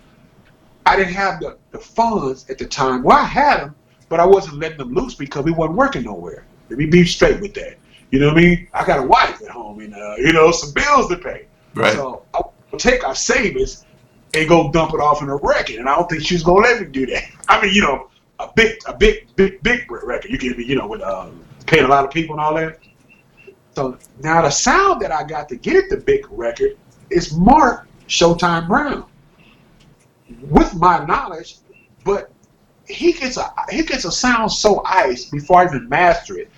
I 0.86 0.96
didn't 0.96 1.14
have 1.14 1.40
the, 1.40 1.58
the 1.72 1.80
funds 1.80 2.50
at 2.50 2.58
the 2.58 2.66
time. 2.66 3.04
Well, 3.04 3.18
I 3.18 3.24
had 3.24 3.62
them, 3.62 3.76
but 4.10 4.20
I 4.20 4.26
wasn't 4.26 4.60
letting 4.60 4.78
them 4.78 4.94
loose 4.94 5.16
because 5.16 5.44
we 5.44 5.52
wasn't 5.52 5.78
working 5.78 6.04
nowhere. 6.04 6.46
Let 6.70 6.80
me 6.80 6.86
be 6.86 7.06
straight 7.06 7.42
with 7.42 7.54
that. 7.56 7.78
You 8.12 8.20
know 8.20 8.28
what 8.28 8.38
I 8.38 8.42
mean? 8.42 8.68
I 8.74 8.86
got 8.86 9.00
a 9.00 9.08
wife 9.08 9.42
at 9.42 9.50
home 9.50 9.80
and, 9.80 9.94
uh, 9.94 10.16
you 10.18 10.32
know, 10.32 10.52
some 10.52 10.74
bills 10.74 11.10
to 11.10 11.18
pay. 11.18 11.48
Right. 11.74 11.94
So 11.94 12.24
I'll 12.34 12.54
take 12.78 13.06
our 13.06 13.16
savings 13.16 13.86
and 14.34 14.48
go 14.48 14.72
dump 14.72 14.94
it 14.94 15.00
off 15.00 15.22
in 15.22 15.30
a 15.30 15.36
record. 15.36 15.78
And 15.78 15.90
I 15.90 15.96
don't 15.96 16.10
think 16.10 16.24
she's 16.24 16.44
gonna 16.44 16.60
let 16.60 16.82
me 16.82 16.88
do 16.88 17.06
that. 17.08 17.24
I 17.50 17.62
mean, 17.62 17.74
you 17.74 17.82
know, 17.82 18.10
a 18.40 18.50
big, 18.56 18.78
a 18.86 18.96
big, 18.96 19.36
big, 19.36 19.62
big 19.64 19.92
record. 19.92 20.30
You 20.30 20.38
get 20.38 20.58
me, 20.58 20.66
you 20.66 20.76
know, 20.76 20.88
with 20.88 21.02
um, 21.02 21.44
paying 21.66 21.86
a 21.86 21.88
lot 21.88 22.06
of 22.06 22.12
people 22.12 22.36
and 22.36 22.42
all 22.42 22.54
that. 22.56 22.80
So 23.76 23.98
now 24.22 24.42
the 24.42 24.50
sound 24.50 25.02
that 25.02 25.12
I 25.12 25.24
got 25.24 25.50
to 25.50 25.56
get 25.56 25.76
at 25.76 25.90
the 25.90 25.98
big 25.98 26.26
record 26.30 26.78
is 27.10 27.34
Mark 27.34 27.88
Showtime 28.08 28.68
Brown. 28.68 29.06
With 30.42 30.76
my 30.76 31.06
knowledge, 31.06 31.58
but 32.04 32.32
he 32.88 33.14
gets 33.14 33.38
a 33.38 33.54
he 33.70 33.84
gets 33.84 34.06
a 34.06 34.12
sound 34.12 34.52
so 34.52 34.84
ice 34.86 35.26
before 35.26 35.62
I 35.62 35.66
even 35.66 35.88
master 35.90 36.38
it. 36.38 36.50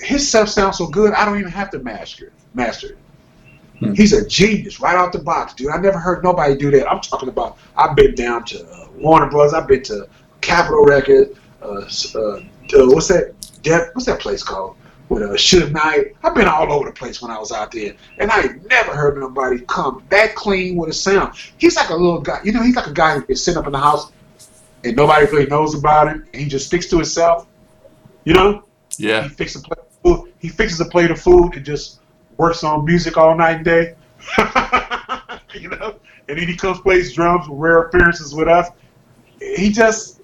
His 0.00 0.28
stuff 0.28 0.48
sounds 0.48 0.78
so 0.78 0.86
good, 0.86 1.12
I 1.12 1.24
don't 1.24 1.38
even 1.38 1.52
have 1.52 1.70
to 1.70 1.78
master 1.78 2.26
it. 2.26 2.32
Master 2.52 2.88
it. 2.88 2.98
Hmm. 3.78 3.92
He's 3.92 4.12
a 4.12 4.26
genius 4.26 4.80
right 4.80 4.96
out 4.96 5.12
the 5.12 5.18
box, 5.18 5.54
dude. 5.54 5.70
I 5.70 5.78
never 5.78 5.98
heard 5.98 6.22
nobody 6.22 6.56
do 6.56 6.70
that. 6.72 6.90
I'm 6.90 7.00
talking 7.00 7.28
about. 7.28 7.58
I've 7.76 7.96
been 7.96 8.14
down 8.14 8.44
to 8.46 8.64
uh, 8.66 8.88
Warner 8.96 9.30
Bros. 9.30 9.54
I've 9.54 9.66
been 9.66 9.82
to 9.84 10.08
Capitol 10.40 10.84
Records. 10.84 11.38
Uh, 11.62 11.88
uh, 12.14 12.18
uh, 12.18 12.42
what's 12.88 13.08
that? 13.08 13.34
Def, 13.62 13.94
what's 13.94 14.06
that 14.06 14.20
place 14.20 14.42
called? 14.42 14.76
With 15.08 15.22
uh, 15.22 15.28
Suge 15.34 15.70
Knight. 15.70 16.16
I've 16.22 16.34
been 16.34 16.48
all 16.48 16.72
over 16.72 16.86
the 16.86 16.92
place 16.92 17.20
when 17.20 17.30
I 17.30 17.38
was 17.38 17.52
out 17.52 17.72
there, 17.72 17.94
and 18.18 18.30
I 18.30 18.48
never 18.70 18.96
heard 18.96 19.18
nobody 19.18 19.60
come 19.68 20.02
that 20.08 20.34
clean 20.34 20.76
with 20.76 20.88
a 20.88 20.94
sound. 20.94 21.34
He's 21.58 21.76
like 21.76 21.90
a 21.90 21.94
little 21.94 22.20
guy. 22.20 22.40
You 22.42 22.52
know, 22.52 22.62
he's 22.62 22.74
like 22.76 22.86
a 22.86 22.92
guy 22.92 23.14
who 23.14 23.22
can 23.22 23.36
sit 23.36 23.56
up 23.56 23.66
in 23.66 23.72
the 23.72 23.78
house 23.78 24.10
and 24.84 24.96
nobody 24.96 25.26
really 25.26 25.46
knows 25.46 25.74
about 25.74 26.08
him, 26.08 26.26
and 26.32 26.42
he 26.42 26.48
just 26.48 26.66
sticks 26.66 26.86
to 26.88 26.96
himself. 26.96 27.46
You 28.24 28.34
know, 28.34 28.64
Yeah. 28.98 29.22
he 29.24 29.28
fixes 29.30 29.62
a 29.62 29.64
plate 29.66 29.78
of 29.78 29.92
food. 30.02 30.32
He 30.38 30.48
fixes 30.48 30.80
a 30.80 30.84
plate 30.86 31.10
of 31.10 31.20
food 31.20 31.54
and 31.56 31.64
just 31.64 32.00
works 32.36 32.62
on 32.64 32.84
music 32.84 33.16
all 33.16 33.34
night 33.36 33.56
and 33.56 33.64
day. 33.64 33.94
you 35.54 35.68
know, 35.68 35.96
and 36.28 36.38
then 36.38 36.48
he 36.48 36.56
comes 36.56 36.80
plays 36.80 37.12
drums 37.12 37.48
with 37.48 37.58
rare 37.58 37.82
appearances 37.82 38.34
with 38.34 38.48
us. 38.48 38.68
He 39.40 39.70
just 39.70 40.20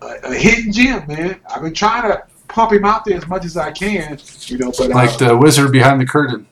a, 0.00 0.06
a 0.24 0.34
hidden 0.34 0.72
gem, 0.72 1.06
man. 1.06 1.40
I've 1.48 1.62
been 1.62 1.74
trying 1.74 2.02
to 2.10 2.22
pump 2.52 2.72
him 2.72 2.84
out 2.84 3.04
there 3.04 3.16
as 3.16 3.26
much 3.26 3.44
as 3.44 3.56
I 3.56 3.70
can, 3.72 4.18
you 4.46 4.58
know. 4.58 4.72
But 4.76 4.90
uh, 4.90 4.94
Like 4.94 5.18
the 5.18 5.36
wizard 5.36 5.72
behind 5.72 6.00
the 6.00 6.06
curtain. 6.06 6.46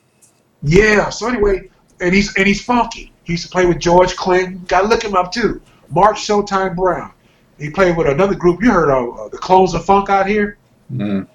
yeah. 0.63 1.09
So 1.09 1.27
anyway, 1.27 1.69
and 1.99 2.13
he's 2.13 2.35
and 2.35 2.47
he's 2.47 2.63
funky. 2.63 3.11
He 3.23 3.33
used 3.33 3.43
to 3.45 3.49
play 3.51 3.65
with 3.65 3.79
George 3.79 4.15
Clinton. 4.15 4.63
Got 4.67 4.81
to 4.81 4.87
look 4.87 5.03
him 5.03 5.15
up 5.15 5.31
too. 5.31 5.61
Mark 5.89 6.15
Showtime 6.17 6.75
Brown. 6.75 7.11
He 7.59 7.69
played 7.69 7.95
with 7.95 8.07
another 8.07 8.33
group. 8.35 8.61
You 8.63 8.71
heard 8.71 8.89
of 8.89 9.19
uh, 9.19 9.27
the 9.29 9.37
Clones 9.37 9.73
of 9.73 9.85
Funk 9.85 10.09
out 10.09 10.25
here. 10.27 10.57
Mm. 10.91 11.27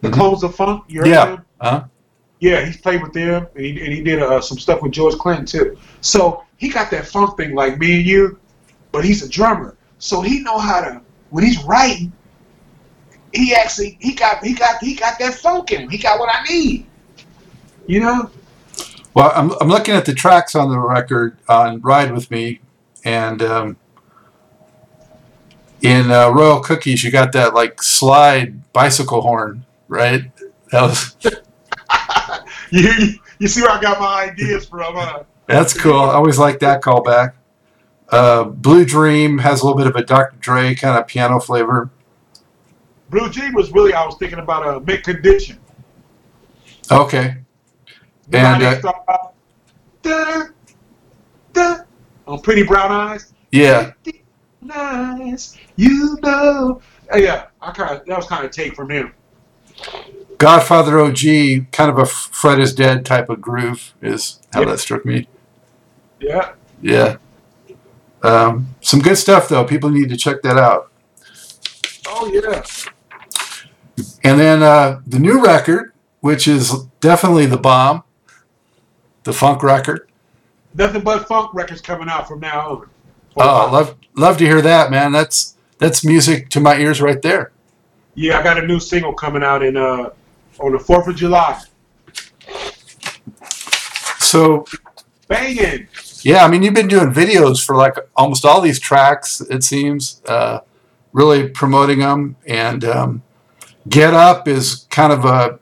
The 0.00 0.08
Mhm. 0.08 0.12
Clones 0.12 0.42
of 0.42 0.54
Funk. 0.54 0.84
You 0.88 1.00
heard 1.00 1.08
Yeah. 1.08 1.26
them? 1.26 1.44
Huh? 1.60 1.84
Yeah, 2.40 2.64
he's 2.64 2.76
played 2.76 3.00
with 3.02 3.12
them, 3.12 3.46
and 3.54 3.64
he, 3.64 3.70
and 3.84 3.92
he 3.92 4.02
did 4.02 4.20
uh, 4.20 4.40
some 4.40 4.58
stuff 4.58 4.82
with 4.82 4.90
George 4.90 5.14
Clinton 5.14 5.46
too. 5.46 5.76
So 6.00 6.42
he 6.56 6.68
got 6.68 6.90
that 6.90 7.06
funk 7.06 7.36
thing 7.36 7.54
like 7.54 7.78
me 7.78 7.98
and 7.98 8.04
you, 8.04 8.38
but 8.90 9.04
he's 9.04 9.22
a 9.22 9.28
drummer, 9.28 9.76
so 10.00 10.20
he 10.20 10.40
know 10.40 10.58
how 10.58 10.80
to 10.80 11.00
when 11.30 11.44
he's 11.44 11.62
writing. 11.62 12.12
He 13.32 13.54
actually 13.54 13.96
he 14.00 14.14
got 14.14 14.44
he 14.44 14.54
got 14.54 14.82
he 14.82 14.94
got 14.94 15.18
that 15.18 15.34
funk 15.34 15.72
in 15.72 15.82
him. 15.82 15.90
He 15.90 15.98
got 15.98 16.18
what 16.18 16.28
I 16.34 16.42
need. 16.44 16.86
You 17.86 18.00
know? 18.00 18.30
Well, 19.14 19.32
I'm, 19.34 19.52
I'm 19.60 19.68
looking 19.68 19.94
at 19.94 20.06
the 20.06 20.14
tracks 20.14 20.54
on 20.54 20.70
the 20.70 20.78
record 20.78 21.36
on 21.48 21.80
Ride 21.80 22.12
With 22.12 22.30
Me, 22.30 22.60
and 23.04 23.42
um, 23.42 23.76
in 25.82 26.10
uh, 26.10 26.30
Royal 26.30 26.60
Cookies, 26.60 27.04
you 27.04 27.10
got 27.10 27.32
that 27.32 27.54
like 27.54 27.82
slide 27.82 28.72
bicycle 28.72 29.20
horn, 29.20 29.66
right? 29.88 30.30
That 30.70 30.82
was 30.82 31.16
you, 32.70 32.90
you 33.38 33.48
see 33.48 33.60
where 33.60 33.70
I 33.70 33.80
got 33.80 34.00
my 34.00 34.30
ideas 34.30 34.66
from? 34.66 34.94
Huh? 34.94 35.24
that's 35.46 35.78
cool. 35.78 36.00
I 36.00 36.14
always 36.14 36.38
like 36.38 36.60
that 36.60 36.80
callback. 36.80 37.34
Uh, 38.08 38.44
Blue 38.44 38.84
Dream 38.84 39.38
has 39.38 39.62
a 39.62 39.66
little 39.66 39.78
bit 39.78 39.86
of 39.86 39.96
a 39.96 40.04
Dr. 40.04 40.36
Dre 40.38 40.74
kind 40.74 40.98
of 40.98 41.06
piano 41.06 41.40
flavor. 41.40 41.90
Blue 43.12 43.28
G 43.30 43.50
was 43.50 43.70
really 43.72 43.92
I 43.92 44.04
was 44.06 44.16
thinking 44.16 44.38
about 44.40 44.66
a 44.66 44.76
uh, 44.76 44.80
mid 44.80 45.04
condition. 45.04 45.58
Okay, 46.90 47.36
You 48.32 48.38
And, 48.38 48.62
uh, 48.62 48.78
start 48.80 48.96
out, 49.08 49.34
da, 50.02 50.42
da, 51.52 51.76
on 52.26 52.40
Pretty 52.40 52.64
Brown 52.64 52.90
Eyes. 52.90 53.32
yeah, 53.52 53.92
Nice, 54.60 55.56
you 55.76 56.18
know. 56.22 56.80
Uh, 57.12 57.16
yeah, 57.18 57.46
I 57.60 57.70
kind 57.72 57.98
of 58.00 58.06
that 58.06 58.16
was 58.16 58.26
kind 58.26 58.44
of 58.44 58.50
take 58.50 58.74
from 58.74 58.90
him. 58.90 59.12
Godfather 60.38 60.98
OG, 60.98 61.70
kind 61.70 61.90
of 61.90 61.98
a 61.98 62.06
Freddie's 62.06 62.72
Dead 62.74 63.04
type 63.04 63.28
of 63.28 63.40
groove 63.40 63.92
is 64.02 64.40
how 64.52 64.60
Yeah. 64.60 64.66
that 64.70 64.78
struck 64.80 65.04
me. 65.04 65.28
Yeah, 66.20 66.52
Yeah. 66.80 67.16
Um, 68.22 68.74
some 68.80 69.00
good 69.00 69.16
stuff 69.16 69.48
though. 69.48 69.64
People 69.64 69.90
need 69.90 70.08
to 70.08 70.16
check 70.16 70.42
that 70.42 70.56
out. 70.56 70.90
oh 72.06 72.30
yeah. 72.32 72.62
And 74.24 74.38
then 74.38 74.62
uh, 74.62 75.00
the 75.06 75.18
new 75.18 75.42
record, 75.44 75.92
which 76.20 76.46
is 76.46 76.84
definitely 77.00 77.46
the 77.46 77.56
bomb, 77.56 78.04
the 79.24 79.32
funk 79.32 79.62
record. 79.62 80.08
Nothing 80.74 81.02
but 81.02 81.26
funk 81.28 81.52
records 81.54 81.80
coming 81.80 82.08
out 82.08 82.28
from 82.28 82.40
now 82.40 82.70
on. 82.70 82.88
Oh, 83.36 83.70
love 83.72 83.96
love 84.14 84.36
to 84.38 84.44
hear 84.44 84.60
that, 84.62 84.90
man. 84.90 85.12
That's 85.12 85.56
that's 85.78 86.04
music 86.04 86.48
to 86.50 86.60
my 86.60 86.76
ears 86.76 87.00
right 87.00 87.20
there. 87.20 87.52
Yeah, 88.14 88.38
I 88.38 88.42
got 88.42 88.62
a 88.62 88.66
new 88.66 88.78
single 88.78 89.12
coming 89.12 89.42
out 89.42 89.62
in 89.62 89.76
uh 89.76 90.10
on 90.60 90.72
the 90.72 90.78
Fourth 90.78 91.08
of 91.08 91.16
July. 91.16 91.60
So 94.18 94.64
Banging. 95.28 95.88
yeah, 96.22 96.44
I 96.44 96.48
mean 96.48 96.62
you've 96.62 96.74
been 96.74 96.88
doing 96.88 97.12
videos 97.12 97.64
for 97.64 97.74
like 97.76 97.96
almost 98.16 98.44
all 98.44 98.60
these 98.60 98.78
tracks. 98.78 99.40
It 99.40 99.64
seems 99.64 100.22
uh, 100.26 100.60
really 101.12 101.48
promoting 101.48 102.00
them, 102.00 102.36
and 102.46 102.84
um, 102.84 103.22
Get 103.88 104.14
Up 104.14 104.46
is 104.48 104.86
kind 104.90 105.12
of 105.12 105.24
a 105.24 105.58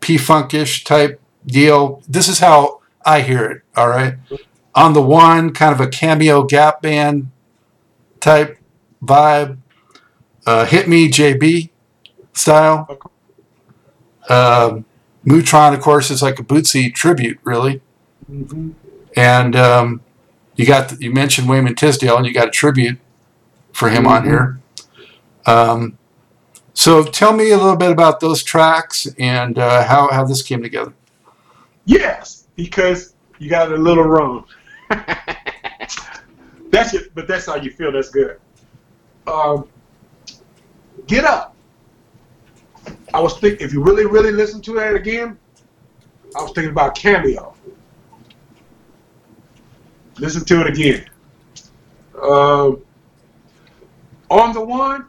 P 0.00 0.16
funkish 0.16 0.84
type 0.84 1.20
deal. 1.46 2.02
This 2.08 2.28
is 2.28 2.38
how 2.40 2.80
I 3.04 3.20
hear 3.20 3.44
it. 3.44 3.62
All 3.76 3.88
right, 3.88 4.14
on 4.74 4.92
the 4.92 5.02
one 5.02 5.52
kind 5.52 5.72
of 5.72 5.80
a 5.80 5.86
cameo 5.88 6.44
Gap 6.44 6.82
band 6.82 7.30
type 8.20 8.58
vibe, 9.02 9.58
uh, 10.46 10.64
Hit 10.66 10.88
Me 10.88 11.08
JB 11.08 11.70
style. 12.32 12.98
Um, 14.28 14.84
Mutron, 15.24 15.74
of 15.74 15.80
course, 15.80 16.10
is 16.10 16.22
like 16.22 16.38
a 16.38 16.42
Bootsy 16.42 16.92
tribute, 16.94 17.38
really. 17.44 17.80
hmm 18.26 18.70
And 19.16 19.54
um, 19.56 20.00
you 20.56 20.66
got 20.66 21.00
you 21.00 21.12
mentioned 21.12 21.48
Wayman 21.48 21.74
Tisdale, 21.76 22.16
and 22.16 22.26
you 22.26 22.32
got 22.32 22.48
a 22.48 22.50
tribute 22.50 22.98
for 23.72 23.88
him 23.90 24.06
on 24.06 24.22
Mhm. 24.22 24.26
here. 24.26 24.60
Um, 25.46 25.98
so 26.74 27.02
tell 27.04 27.32
me 27.32 27.50
a 27.50 27.56
little 27.56 27.76
bit 27.76 27.90
about 27.90 28.20
those 28.20 28.42
tracks 28.42 29.06
and 29.18 29.58
uh, 29.58 29.84
how 29.84 30.10
how 30.10 30.24
this 30.24 30.42
came 30.42 30.62
together. 30.62 30.92
Yes, 31.84 32.46
because 32.56 33.14
you 33.38 33.50
got 33.50 33.72
a 33.72 33.76
little 33.76 34.04
wrong. 34.04 34.44
that's 36.70 36.94
it, 36.94 37.14
but 37.14 37.26
that's 37.26 37.46
how 37.46 37.56
you 37.56 37.70
feel. 37.70 37.92
That's 37.92 38.10
good. 38.10 38.38
Um, 39.26 39.68
get 41.06 41.24
up. 41.24 41.54
I 43.12 43.20
was 43.20 43.38
thinking, 43.38 43.66
if 43.66 43.72
you 43.72 43.82
really, 43.82 44.06
really 44.06 44.32
listen 44.32 44.60
to 44.62 44.74
that 44.74 44.94
again, 44.94 45.38
I 46.36 46.42
was 46.42 46.52
thinking 46.52 46.70
about 46.70 46.94
cameo. 46.94 47.54
Listen 50.18 50.44
to 50.44 50.60
it 50.60 50.66
again. 50.68 51.08
Um, 52.22 52.82
on 54.30 54.52
the 54.52 54.60
one 54.60 55.06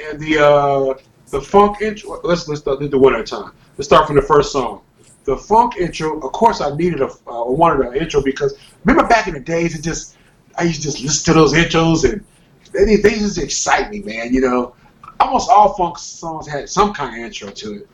and 0.00 0.20
the 0.20 0.38
uh, 0.38 0.94
the 1.30 1.40
funk 1.40 1.80
intro. 1.82 2.20
Let's 2.22 2.48
let's 2.48 2.62
do 2.62 2.88
the 2.88 2.98
one 2.98 3.14
at 3.14 3.20
a 3.20 3.24
time. 3.24 3.52
Let's 3.76 3.88
start 3.88 4.06
from 4.06 4.16
the 4.16 4.22
first 4.22 4.52
song. 4.52 4.82
The 5.24 5.36
funk 5.36 5.76
intro. 5.76 6.18
Of 6.20 6.32
course, 6.32 6.60
I 6.60 6.74
needed 6.76 7.00
a 7.00 7.06
uh, 7.06 7.44
wanted 7.44 7.86
an 7.86 7.96
intro 7.96 8.22
because 8.22 8.58
remember 8.84 9.08
back 9.08 9.28
in 9.28 9.34
the 9.34 9.40
days, 9.40 9.78
it 9.78 9.82
just 9.82 10.16
I 10.56 10.64
used 10.64 10.82
to 10.82 10.88
just 10.88 11.02
listen 11.02 11.34
to 11.34 11.40
those 11.40 11.52
intros 11.52 12.10
and 12.10 12.24
they, 12.72 12.96
they 12.96 13.10
just 13.10 13.38
excite 13.38 13.90
me, 13.90 14.00
man. 14.00 14.32
You 14.32 14.40
know, 14.40 14.74
almost 15.20 15.50
all 15.50 15.74
funk 15.74 15.98
songs 15.98 16.46
had 16.46 16.68
some 16.68 16.92
kind 16.92 17.14
of 17.14 17.26
intro 17.26 17.50
to 17.50 17.74
it, 17.74 17.88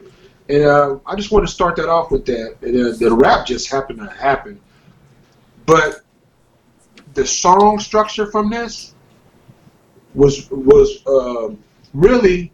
and 0.49 0.65
uh, 0.65 0.99
I 1.07 1.17
just 1.17 1.31
want 1.31 1.47
to 1.47 1.53
start 1.53 1.77
that 1.77 1.89
off 1.89 2.11
with 2.11 2.27
that. 2.27 2.57
And, 2.63 2.95
uh, 2.95 2.97
the 2.97 3.15
rap 3.15 3.47
just 3.47 3.71
happened 3.71 4.01
to 4.01 4.09
happen, 4.11 4.61
but 5.67 6.03
the 7.15 7.27
song 7.27 7.79
structure 7.79 8.31
from 8.31 8.51
this 8.51 8.95
was 10.15 10.49
was 10.51 11.03
um, 11.07 11.59
really 11.95 12.53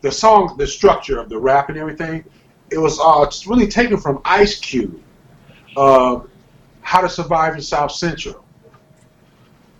the 0.00 0.10
song, 0.10 0.56
the 0.58 0.66
structure 0.66 1.20
of 1.20 1.28
the 1.28 1.38
rap 1.38 1.68
and 1.68 1.78
everything. 1.78 2.24
It 2.70 2.78
was 2.78 2.98
uh, 2.98 3.22
it's 3.22 3.46
really 3.46 3.66
taken 3.66 3.96
from 3.96 4.20
Ice 4.24 4.58
Cube, 4.58 5.00
uh, 5.76 6.20
"How 6.80 7.00
to 7.00 7.08
Survive 7.08 7.54
in 7.54 7.62
South 7.62 7.92
Central." 7.92 8.44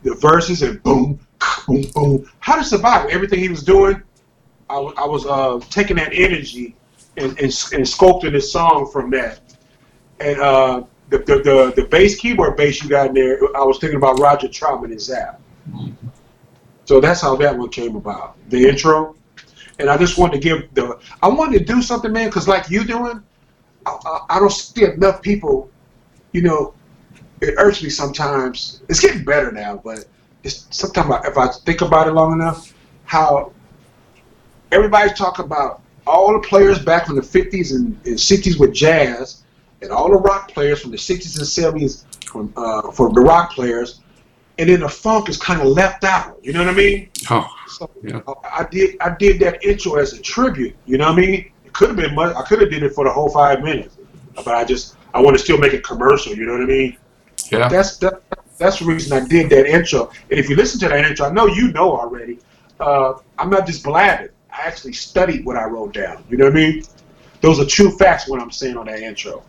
The 0.02 0.14
verses 0.14 0.62
and 0.62 0.83
boom, 0.83 1.21
boom, 1.66 1.85
boom. 1.95 2.30
How 2.38 2.57
to 2.57 2.64
survive 2.64 3.11
everything 3.11 3.40
he 3.40 3.49
was 3.49 3.62
doing. 3.62 4.02
I, 4.69 4.76
I 4.76 5.07
was 5.07 5.26
uh, 5.26 5.61
taking 5.71 5.97
that 5.97 6.12
energy 6.12 6.76
and, 7.16 7.30
and, 7.30 7.38
and 7.40 7.85
sculpting 7.85 8.33
this 8.33 8.52
song 8.52 8.88
from 8.90 9.11
that. 9.11 9.40
And 10.21 10.40
uh, 10.40 10.85
the, 11.09 11.19
the, 11.19 11.35
the, 11.42 11.73
the 11.76 11.88
bass 11.88 12.16
keyboard 12.16 12.57
bass 12.57 12.83
you 12.83 12.88
got 12.88 13.09
in 13.09 13.14
there, 13.14 13.38
I 13.57 13.64
was 13.64 13.78
thinking 13.78 13.97
about 13.97 14.19
Roger 14.21 14.49
Troutman 14.49 14.92
and 14.92 15.00
Zapp. 15.00 15.40
So 16.90 16.99
that's 16.99 17.20
how 17.20 17.37
that 17.37 17.56
one 17.56 17.68
came 17.68 17.94
about. 17.94 18.37
The 18.49 18.68
intro. 18.68 19.14
And 19.78 19.88
I 19.88 19.97
just 19.97 20.18
wanted 20.18 20.32
to 20.32 20.38
give 20.40 20.75
the, 20.75 20.99
I 21.23 21.28
wanted 21.28 21.61
to 21.61 21.64
do 21.64 21.82
something, 21.82 22.11
man, 22.11 22.26
because 22.26 22.49
like 22.49 22.68
you 22.68 22.82
doing, 22.82 23.23
I, 23.87 24.20
I, 24.28 24.40
don't 24.40 24.50
see 24.50 24.82
enough 24.82 25.23
people, 25.23 25.70
you 26.32 26.42
know, 26.42 26.75
it 27.40 27.54
irks 27.59 27.80
me 27.80 27.90
sometimes. 27.90 28.82
It's 28.88 28.99
getting 28.99 29.25
better 29.25 29.52
now, 29.52 29.76
but 29.76 30.06
it's 30.42 30.66
sometimes 30.70 31.25
if 31.26 31.38
I 31.38 31.47
think 31.64 31.80
about 31.80 32.09
it 32.09 32.11
long 32.11 32.32
enough, 32.32 32.75
how 33.04 33.52
everybody's 34.73 35.16
talking 35.16 35.44
about 35.44 35.82
all 36.09 36.32
the 36.32 36.40
players 36.40 36.85
back 36.85 37.06
from 37.06 37.14
the 37.14 37.23
50s 37.23 37.72
and, 37.72 37.94
and 38.05 38.16
60s 38.16 38.59
with 38.59 38.74
jazz, 38.74 39.44
and 39.81 39.92
all 39.92 40.11
the 40.11 40.18
rock 40.18 40.50
players 40.50 40.83
from 40.83 40.90
the 40.90 40.96
60s 40.96 41.38
and 41.38 41.81
70s 41.81 42.05
from 42.26 42.53
uh, 42.57 42.90
for 42.90 43.12
the 43.12 43.20
rock 43.20 43.53
players, 43.53 44.00
and 44.61 44.68
then 44.68 44.81
the 44.81 44.88
funk 44.88 45.31
is 45.31 45.38
kind 45.38 45.61
of 45.62 45.68
left 45.68 46.05
out. 46.05 46.38
You 46.42 46.53
know 46.53 46.61
what 46.61 46.68
I 46.68 46.77
mean? 46.77 47.09
Oh, 47.31 47.49
So 47.66 47.90
Yeah. 48.03 48.20
I 48.29 48.61
I 48.61 48.64
did 48.70 48.96
I 49.01 49.16
did 49.16 49.40
that 49.40 49.64
intro 49.64 49.94
as 49.94 50.12
a 50.12 50.20
tribute. 50.20 50.77
You 50.87 50.99
know 50.99 51.07
what 51.07 51.18
I 51.18 51.23
mean? 51.23 51.51
It 51.64 51.73
could 51.73 51.88
have 51.88 51.96
been 51.96 52.14
much. 52.14 52.37
I 52.37 52.42
could 52.42 52.61
have 52.61 52.70
did 52.70 52.83
it 52.83 52.92
for 52.92 53.05
the 53.05 53.11
whole 53.11 53.31
five 53.31 53.62
minutes, 53.62 53.96
but 54.35 54.49
I 54.49 54.64
just 54.64 54.96
I 55.14 55.20
want 55.23 55.37
to 55.37 55.42
still 55.42 55.57
make 55.57 55.73
it 55.73 55.83
commercial. 55.83 56.35
You 56.35 56.44
know 56.44 56.53
what 56.53 56.62
I 56.62 56.66
mean? 56.66 56.96
yeah. 57.51 57.68
That's 57.68 57.96
that, 57.99 58.23
that's 58.59 58.81
the 58.81 58.85
reason 58.85 59.16
I 59.16 59.27
did 59.27 59.49
that 59.51 59.66
intro. 59.66 60.11
And 60.31 60.38
if 60.38 60.51
you 60.51 60.57
listen 60.57 60.79
to 60.81 60.88
that 60.88 61.05
intro, 61.07 61.27
I 61.27 61.33
know 61.33 61.46
you 61.46 61.73
know 61.73 61.99
already. 61.99 62.38
Uh, 62.79 63.14
I'm 63.38 63.49
not 63.49 63.66
just 63.66 63.83
blabbing. 63.83 64.29
I 64.53 64.66
actually 64.66 64.92
studied 64.92 65.46
what 65.46 65.57
I 65.57 65.64
wrote 65.64 65.94
down. 65.94 66.23
You 66.29 66.37
know 66.37 66.44
what 66.44 66.53
I 66.53 66.57
mean? 66.57 66.83
Those 67.40 67.59
are 67.61 67.64
true 67.64 67.90
facts. 67.96 68.29
What 68.29 68.42
I'm 68.42 68.51
saying 68.51 68.77
on 68.77 68.87
that 68.87 69.01
intro 69.01 69.42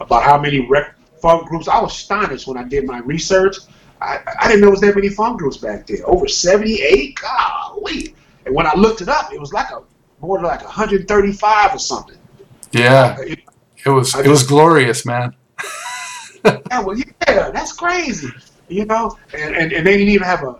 about 0.00 0.24
how 0.24 0.38
many 0.40 0.66
rec- 0.68 0.96
funk 1.22 1.48
groups. 1.48 1.68
I 1.68 1.80
was 1.80 1.92
astonished 1.92 2.48
when 2.48 2.56
I 2.56 2.64
did 2.64 2.84
my 2.84 2.98
research. 2.98 3.56
I, 4.04 4.34
I 4.40 4.48
didn't 4.48 4.60
know 4.60 4.66
there 4.66 4.70
was 4.72 4.80
that 4.82 4.94
many 4.94 5.08
funk 5.08 5.38
groups 5.38 5.56
back 5.56 5.86
there. 5.86 5.98
Over 6.06 6.28
78. 6.28 7.18
Golly. 7.20 8.14
And 8.46 8.54
when 8.54 8.66
I 8.66 8.74
looked 8.74 9.00
it 9.00 9.08
up, 9.08 9.32
it 9.32 9.40
was 9.40 9.52
like 9.52 9.70
a 9.70 9.82
more 10.20 10.38
than 10.38 10.46
like 10.46 10.62
135 10.62 11.74
or 11.74 11.78
something. 11.78 12.16
Yeah. 12.72 13.16
Uh, 13.18 13.22
it- 13.22 13.40
It 13.86 13.90
was 13.90 14.14
I 14.14 14.20
it 14.20 14.28
was 14.28 14.42
glorious, 14.44 15.04
man. 15.06 15.34
Yeah, 16.70 16.80
well, 16.82 16.94
yeah, 16.98 17.50
that's 17.50 17.72
crazy. 17.72 18.28
You 18.68 18.84
know, 18.84 19.16
and, 19.32 19.56
and, 19.56 19.72
and 19.72 19.86
they 19.86 19.96
didn't 19.96 20.08
even 20.12 20.26
have 20.26 20.42
a. 20.42 20.58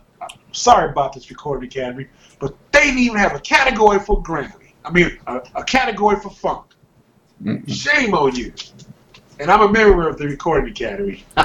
Sorry 0.52 0.88
about 0.90 1.12
this 1.12 1.28
recording 1.28 1.68
academy, 1.68 2.06
but 2.38 2.54
they 2.72 2.84
didn't 2.84 3.00
even 3.00 3.18
have 3.18 3.34
a 3.34 3.38
category 3.40 3.98
for 3.98 4.22
Grammy. 4.22 4.72
I 4.84 4.90
mean, 4.90 5.18
a, 5.26 5.42
a 5.56 5.64
category 5.64 6.16
for 6.20 6.30
funk. 6.30 6.66
Mm-mm. 7.42 7.68
Shame 7.70 8.14
on 8.14 8.34
you. 8.34 8.52
And 9.40 9.50
I'm 9.50 9.60
a 9.62 9.68
member 9.70 10.08
of 10.08 10.16
the 10.16 10.26
Recording 10.26 10.70
Academy. 10.70 11.24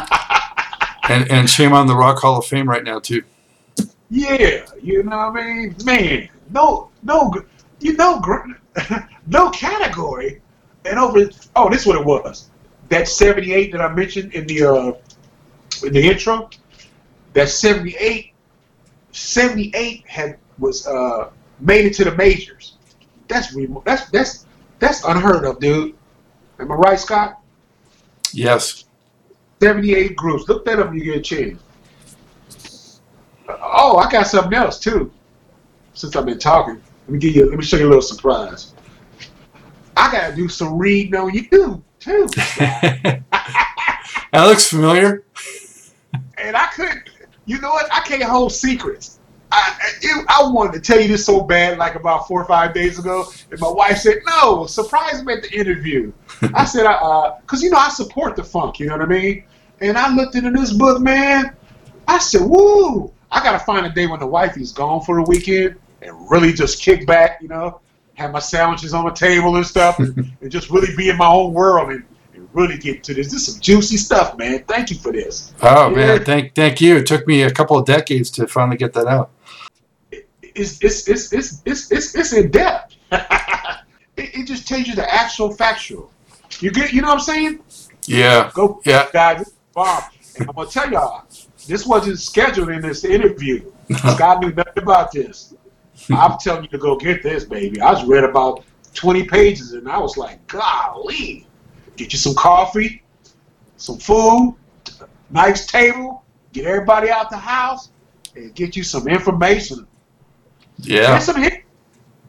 And 1.10 1.30
and 1.32 1.50
shame 1.50 1.74
on 1.74 1.88
the 1.88 1.96
Rock 1.96 2.20
Hall 2.20 2.38
of 2.38 2.46
Fame 2.46 2.70
right 2.70 2.84
now 2.84 3.00
too. 3.00 3.24
Yeah, 4.10 4.66
you 4.82 5.04
know 5.04 5.18
what 5.18 5.42
I 5.42 5.46
mean, 5.46 5.76
man. 5.84 6.30
No, 6.52 6.90
no, 7.04 7.34
you 7.80 7.94
know, 7.94 8.22
no 9.28 9.50
category. 9.50 10.42
And 10.86 10.98
over. 10.98 11.30
Oh, 11.56 11.70
this 11.70 11.82
is 11.82 11.88
what 11.88 12.00
it 12.00 12.06
was. 12.06 12.50
That 12.90 13.08
78 13.08 13.72
that 13.72 13.82
I 13.82 13.94
mentioned 13.94 14.34
in 14.34 14.48
the 14.48 14.64
uh, 14.64 15.86
in 15.86 15.94
the 15.94 16.10
intro. 16.10 16.50
That 17.34 17.50
78, 17.50 18.34
78 19.12 20.08
had 20.08 20.38
was 20.58 20.88
uh, 20.88 21.30
made 21.60 21.86
it 21.86 21.94
to 21.96 22.04
the 22.04 22.16
majors. 22.16 22.78
That's 23.28 23.54
that's 23.86 24.10
that's 24.10 24.46
that's 24.80 25.04
unheard 25.04 25.46
of, 25.46 25.60
dude. 25.60 25.96
Am 26.60 26.72
I 26.72 26.76
right, 26.76 27.00
Scott? 27.00 27.40
Yes. 28.34 28.86
78 29.62 30.16
groups. 30.16 30.48
Look 30.48 30.66
that 30.66 30.80
up 30.80 30.90
when 30.90 30.98
you 30.98 31.06
get 31.06 31.18
a 31.18 31.22
chance. 31.22 31.62
Oh, 33.48 33.98
I 33.98 34.10
got 34.12 34.28
something 34.28 34.54
else 34.54 34.80
too. 34.80 35.12
Since 35.94 36.16
I've 36.16 36.26
been 36.26 36.40
talking, 36.40 36.82
let 37.08 37.10
me 37.10 37.20
give 37.20 37.36
you. 37.36 37.50
Let 37.50 37.58
me 37.58 37.64
show 37.64 37.78
you 37.78 37.86
a 37.86 37.90
little 37.90 38.02
surprise. 38.02 38.74
I 39.98 40.12
gotta 40.12 40.36
do 40.36 40.48
some 40.48 40.78
reading 40.78 41.16
on 41.16 41.34
you 41.34 41.48
too, 41.50 41.84
that 42.58 43.24
looks 44.34 44.70
familiar. 44.70 45.26
and 46.38 46.56
I 46.56 46.68
couldn't. 46.68 47.10
You 47.46 47.60
know 47.60 47.70
what? 47.70 47.92
I 47.92 48.00
can't 48.02 48.24
hold 48.24 48.54
secrets. 48.54 49.20
I, 49.52 49.76
I, 50.04 50.24
I 50.30 50.52
wanted 50.52 50.74
to 50.74 50.80
tell 50.80 51.02
you 51.02 51.08
this 51.08 51.26
so 51.26 51.42
bad, 51.42 51.80
like 51.80 51.96
about 51.96 52.28
four 52.28 52.42
or 52.42 52.46
five 52.46 52.74
days 52.74 53.00
ago, 53.00 53.26
and 53.52 53.60
my 53.60 53.70
wife 53.70 53.98
said, 53.98 54.20
"No, 54.26 54.66
surprise 54.68 55.24
me 55.24 55.34
at 55.34 55.42
the 55.42 55.52
interview." 55.52 56.14
I 56.54 56.64
said, 56.64 56.86
"Uh, 56.86 57.36
cause 57.48 57.62
you 57.62 57.72
know 57.72 57.78
I 57.78 57.90
support 57.90 58.36
the 58.36 58.44
funk, 58.44 58.80
you 58.80 58.86
know 58.86 58.94
what 58.94 59.02
I 59.02 59.08
mean." 59.08 59.44
And 59.82 59.98
I 59.98 60.14
looked 60.14 60.36
into 60.36 60.52
this 60.52 60.74
book, 60.74 61.02
man. 61.02 61.56
I 62.08 62.18
said, 62.20 62.42
"Woo! 62.42 63.12
I 63.32 63.42
gotta 63.44 63.60
find 63.60 63.86
a 63.86 63.90
day 63.90 64.08
when 64.08 64.20
the 64.20 64.28
wifey's 64.28 64.72
gone 64.72 65.02
for 65.02 65.16
the 65.16 65.30
weekend 65.30 65.76
and 66.02 66.30
really 66.32 66.52
just 66.54 66.82
kick 66.82 67.06
back, 67.06 67.40
you 67.42 67.48
know, 67.48 67.80
have 68.16 68.32
my 68.32 68.40
sandwiches 68.40 68.94
on 68.94 69.06
the 69.06 69.12
table 69.12 69.56
and 69.56 69.66
stuff, 69.66 70.00
and, 70.00 70.32
and 70.42 70.52
just 70.52 70.70
really 70.70 70.96
be 70.96 71.10
in 71.10 71.18
my 71.18 71.28
own 71.28 71.54
world 71.54 71.92
and, 71.92 72.04
and 72.34 72.50
really 72.54 72.78
get 72.78 73.04
to 73.04 73.14
this. 73.14 73.32
This 73.32 73.48
is 73.48 73.54
some 73.54 73.62
juicy 73.62 73.98
stuff, 73.98 74.38
man. 74.38 74.64
Thank 74.68 74.90
you 74.90 74.98
for 74.98 75.12
this. 75.12 75.54
Oh 75.62 75.90
Yeah. 75.92 75.96
man, 75.96 76.26
thank 76.26 76.56
thank 76.56 76.82
you. 76.82 76.98
It 76.98 77.06
took 77.06 77.28
me 77.28 77.44
a 77.44 77.52
couple 77.52 77.78
of 77.78 77.86
decades 77.86 78.30
to 78.32 78.48
finally 78.48 78.78
get 78.78 78.94
that 78.94 79.08
out. 79.08 79.30
it's 80.12 80.82
it's 80.84 81.08
it's 81.08 81.32
it's 81.32 81.62
it's 81.66 81.92
it's, 81.92 82.16
it's 82.16 82.34
in 82.34 82.50
depth. 82.52 82.96
it, 83.12 83.76
it 84.18 84.48
just 84.48 84.68
tells 84.68 84.88
you 84.88 84.96
the 84.96 85.14
actual 85.14 85.52
factual. 85.54 86.12
You 86.60 86.72
get, 86.72 86.92
you 86.92 87.02
know 87.02 87.10
what 87.10 87.14
I'm 87.16 87.20
saying? 87.22 87.60
Yeah. 88.06 88.50
Go, 88.54 88.82
Yeah. 88.84 89.08
guys, 89.14 89.54
Bob. 89.80 90.12
And 90.38 90.50
I'm 90.50 90.56
gonna 90.56 90.70
tell 90.70 90.92
y'all, 90.92 91.24
this 91.66 91.86
wasn't 91.86 92.20
scheduled 92.20 92.70
in 92.70 92.82
this 92.82 93.06
interview. 93.06 93.72
Scott 93.96 94.42
knew 94.42 94.52
nothing 94.52 94.84
about 94.84 95.14
this. 95.14 95.54
I'm 96.12 96.38
telling 96.38 96.64
you 96.64 96.70
to 96.70 96.78
go 96.78 96.98
get 96.98 97.24
this, 97.24 97.46
baby. 97.46 97.80
I 97.80 97.94
just 97.94 98.06
read 98.06 98.26
about 98.26 98.66
20 98.94 99.24
pages 99.24 99.72
and 99.72 99.88
I 99.88 99.98
was 99.98 100.18
like, 100.18 100.46
golly, 100.48 101.48
get 101.96 102.12
you 102.12 102.20
some 102.20 102.36
coffee, 102.36 103.04
some 103.78 103.98
food, 104.00 104.58
nice 105.30 105.66
table, 105.66 106.26
get 106.52 106.66
everybody 106.66 107.10
out 107.10 107.30
the 107.30 107.38
house, 107.38 107.90
and 108.36 108.54
get 108.56 108.76
you 108.76 108.84
some 108.84 109.08
information. 109.08 109.88
Yeah. 110.80 111.20
Some 111.20 111.42
hit, 111.42 111.64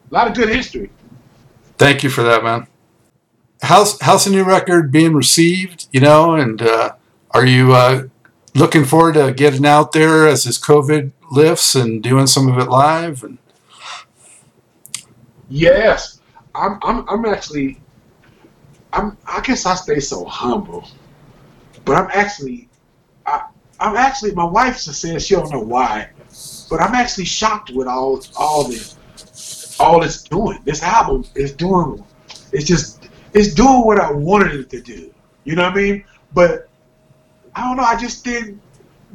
a 0.09 0.13
lot 0.13 0.27
of 0.29 0.35
good 0.35 0.47
history. 0.47 0.89
Thank 1.77 2.01
you 2.03 2.09
for 2.09 2.23
that, 2.23 2.45
man. 2.45 2.67
How's 3.61 3.99
how's 3.99 4.23
the 4.23 4.31
new 4.31 4.45
record 4.45 4.89
being 4.89 5.13
received? 5.13 5.87
You 5.91 5.99
know, 5.99 6.35
and 6.35 6.61
uh, 6.61 6.93
are 7.33 7.45
you 7.45 7.73
uh, 7.73 8.07
looking 8.55 8.85
forward 8.85 9.13
to 9.13 9.31
getting 9.31 9.65
out 9.65 9.91
there 9.91 10.27
as 10.27 10.43
this 10.43 10.59
COVID 10.59 11.11
lifts 11.31 11.75
and 11.75 12.03
doing 12.03 12.27
some 12.27 12.49
of 12.49 12.57
it 12.57 12.69
live? 12.69 13.23
And 13.23 13.37
Yes, 15.51 16.21
I'm. 16.55 16.79
I'm. 16.81 17.07
I'm 17.09 17.25
actually. 17.25 17.77
I'm. 18.93 19.17
I 19.27 19.41
guess 19.41 19.65
I 19.65 19.75
stay 19.75 19.99
so 19.99 20.23
humble, 20.23 20.87
but 21.83 21.97
I'm 21.97 22.09
actually. 22.13 22.69
I, 23.25 23.47
I'm 23.79 23.97
actually. 23.97 24.33
My 24.33 24.45
wife 24.45 24.81
just 24.81 25.01
says 25.01 25.27
she 25.27 25.35
don't 25.35 25.51
know 25.51 25.59
why, 25.59 26.09
but 26.69 26.79
I'm 26.79 26.95
actually 26.95 27.25
shocked 27.25 27.71
with 27.71 27.87
all 27.87 28.21
all 28.37 28.69
this, 28.69 29.77
all 29.77 30.01
it's 30.03 30.23
doing. 30.23 30.59
This 30.63 30.81
album 30.83 31.25
is 31.35 31.51
doing. 31.51 32.01
It's 32.53 32.65
just. 32.65 33.09
It's 33.33 33.53
doing 33.53 33.85
what 33.85 33.99
I 33.99 34.09
wanted 34.11 34.53
it 34.53 34.69
to 34.69 34.81
do. 34.81 35.13
You 35.43 35.55
know 35.55 35.63
what 35.63 35.73
I 35.73 35.75
mean? 35.75 36.03
But 36.33 36.69
I 37.55 37.61
don't 37.67 37.77
know. 37.77 37.83
I 37.83 37.95
just 37.97 38.23
didn't. 38.23 38.61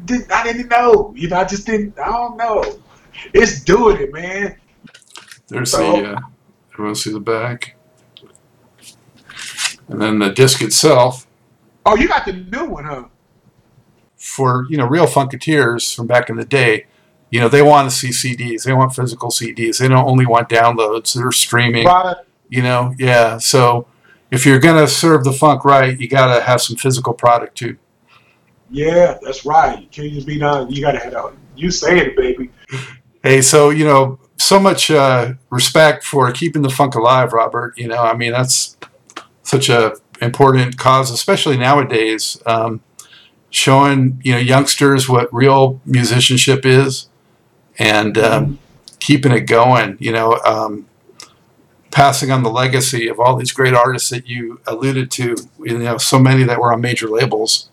Didn't. 0.04 0.30
I 0.30 0.42
didn't 0.44 0.68
know. 0.68 1.12
You 1.16 1.28
know. 1.28 1.36
I 1.36 1.44
just 1.44 1.66
didn't. 1.66 1.98
I 1.98 2.06
don't 2.06 2.36
know. 2.36 2.62
It's 3.32 3.60
doing 3.62 3.96
it, 3.98 4.12
man. 4.12 4.56
there's 5.48 5.70
So- 5.70 6.00
the 6.02 6.12
uh, 6.16 6.20
everyone 6.74 6.94
see 6.94 7.12
the 7.12 7.20
back, 7.20 7.76
and 9.88 10.00
then 10.00 10.18
the 10.18 10.30
disc 10.30 10.60
itself 10.62 11.26
Oh, 11.88 11.94
you 11.94 12.08
got 12.08 12.24
the 12.26 12.32
new 12.32 12.64
one, 12.64 12.84
huh? 12.84 13.04
for 14.16 14.66
you 14.68 14.76
know 14.76 14.86
real 14.86 15.06
funketeers 15.06 15.94
from 15.94 16.06
back 16.08 16.28
in 16.28 16.36
the 16.36 16.44
day. 16.44 16.86
You 17.30 17.38
know 17.40 17.48
they 17.48 17.62
want 17.62 17.88
to 17.90 17.96
see 17.96 18.08
CDs. 18.08 18.64
They 18.64 18.72
want 18.72 18.94
physical 18.94 19.30
CDs. 19.30 19.78
They 19.78 19.86
don't 19.88 20.06
only 20.06 20.26
want 20.26 20.48
downloads. 20.48 21.14
They're 21.14 21.30
streaming. 21.32 21.86
Right. 21.86 22.16
You 22.48 22.62
know, 22.62 22.92
yeah. 22.98 23.38
So 23.38 23.86
if 24.32 24.44
you're 24.44 24.58
gonna 24.58 24.88
serve 24.88 25.22
the 25.24 25.32
funk 25.32 25.64
right, 25.64 25.98
you 25.98 26.08
gotta 26.08 26.42
have 26.42 26.60
some 26.60 26.76
physical 26.76 27.14
product 27.14 27.56
too. 27.56 27.76
Yeah, 28.70 29.18
that's 29.22 29.44
right. 29.44 29.80
You 29.80 29.86
can't 29.88 30.12
just 30.12 30.26
be 30.26 30.38
done. 30.38 30.70
You 30.70 30.82
gotta 30.82 30.98
have 30.98 31.12
that. 31.12 31.32
You 31.54 31.70
say 31.70 31.98
it, 31.98 32.16
baby. 32.16 32.50
Hey, 33.22 33.42
so 33.42 33.70
you 33.70 33.84
know, 33.84 34.18
so 34.36 34.58
much 34.58 34.90
uh, 34.90 35.34
respect 35.50 36.04
for 36.04 36.30
keeping 36.32 36.62
the 36.62 36.70
funk 36.70 36.94
alive, 36.94 37.32
Robert. 37.32 37.74
You 37.76 37.88
know, 37.88 38.02
I 38.02 38.16
mean 38.16 38.32
that's 38.32 38.76
such 39.42 39.68
a 39.68 39.96
important 40.20 40.76
cause, 40.78 41.10
especially 41.10 41.56
nowadays. 41.56 42.40
Um, 42.46 42.82
showing 43.50 44.20
you 44.22 44.32
know 44.32 44.38
youngsters 44.38 45.08
what 45.08 45.32
real 45.32 45.80
musicianship 45.84 46.66
is, 46.66 47.08
and 47.78 48.18
um, 48.18 48.58
keeping 48.98 49.32
it 49.32 49.42
going. 49.42 49.96
You 50.00 50.12
know, 50.12 50.40
um, 50.44 50.86
passing 51.90 52.30
on 52.30 52.42
the 52.42 52.50
legacy 52.50 53.08
of 53.08 53.20
all 53.20 53.36
these 53.36 53.52
great 53.52 53.74
artists 53.74 54.10
that 54.10 54.26
you 54.26 54.60
alluded 54.66 55.10
to. 55.12 55.36
You 55.60 55.78
know, 55.78 55.98
so 55.98 56.18
many 56.18 56.42
that 56.44 56.60
were 56.60 56.72
on 56.72 56.80
major 56.80 57.08
labels 57.08 57.70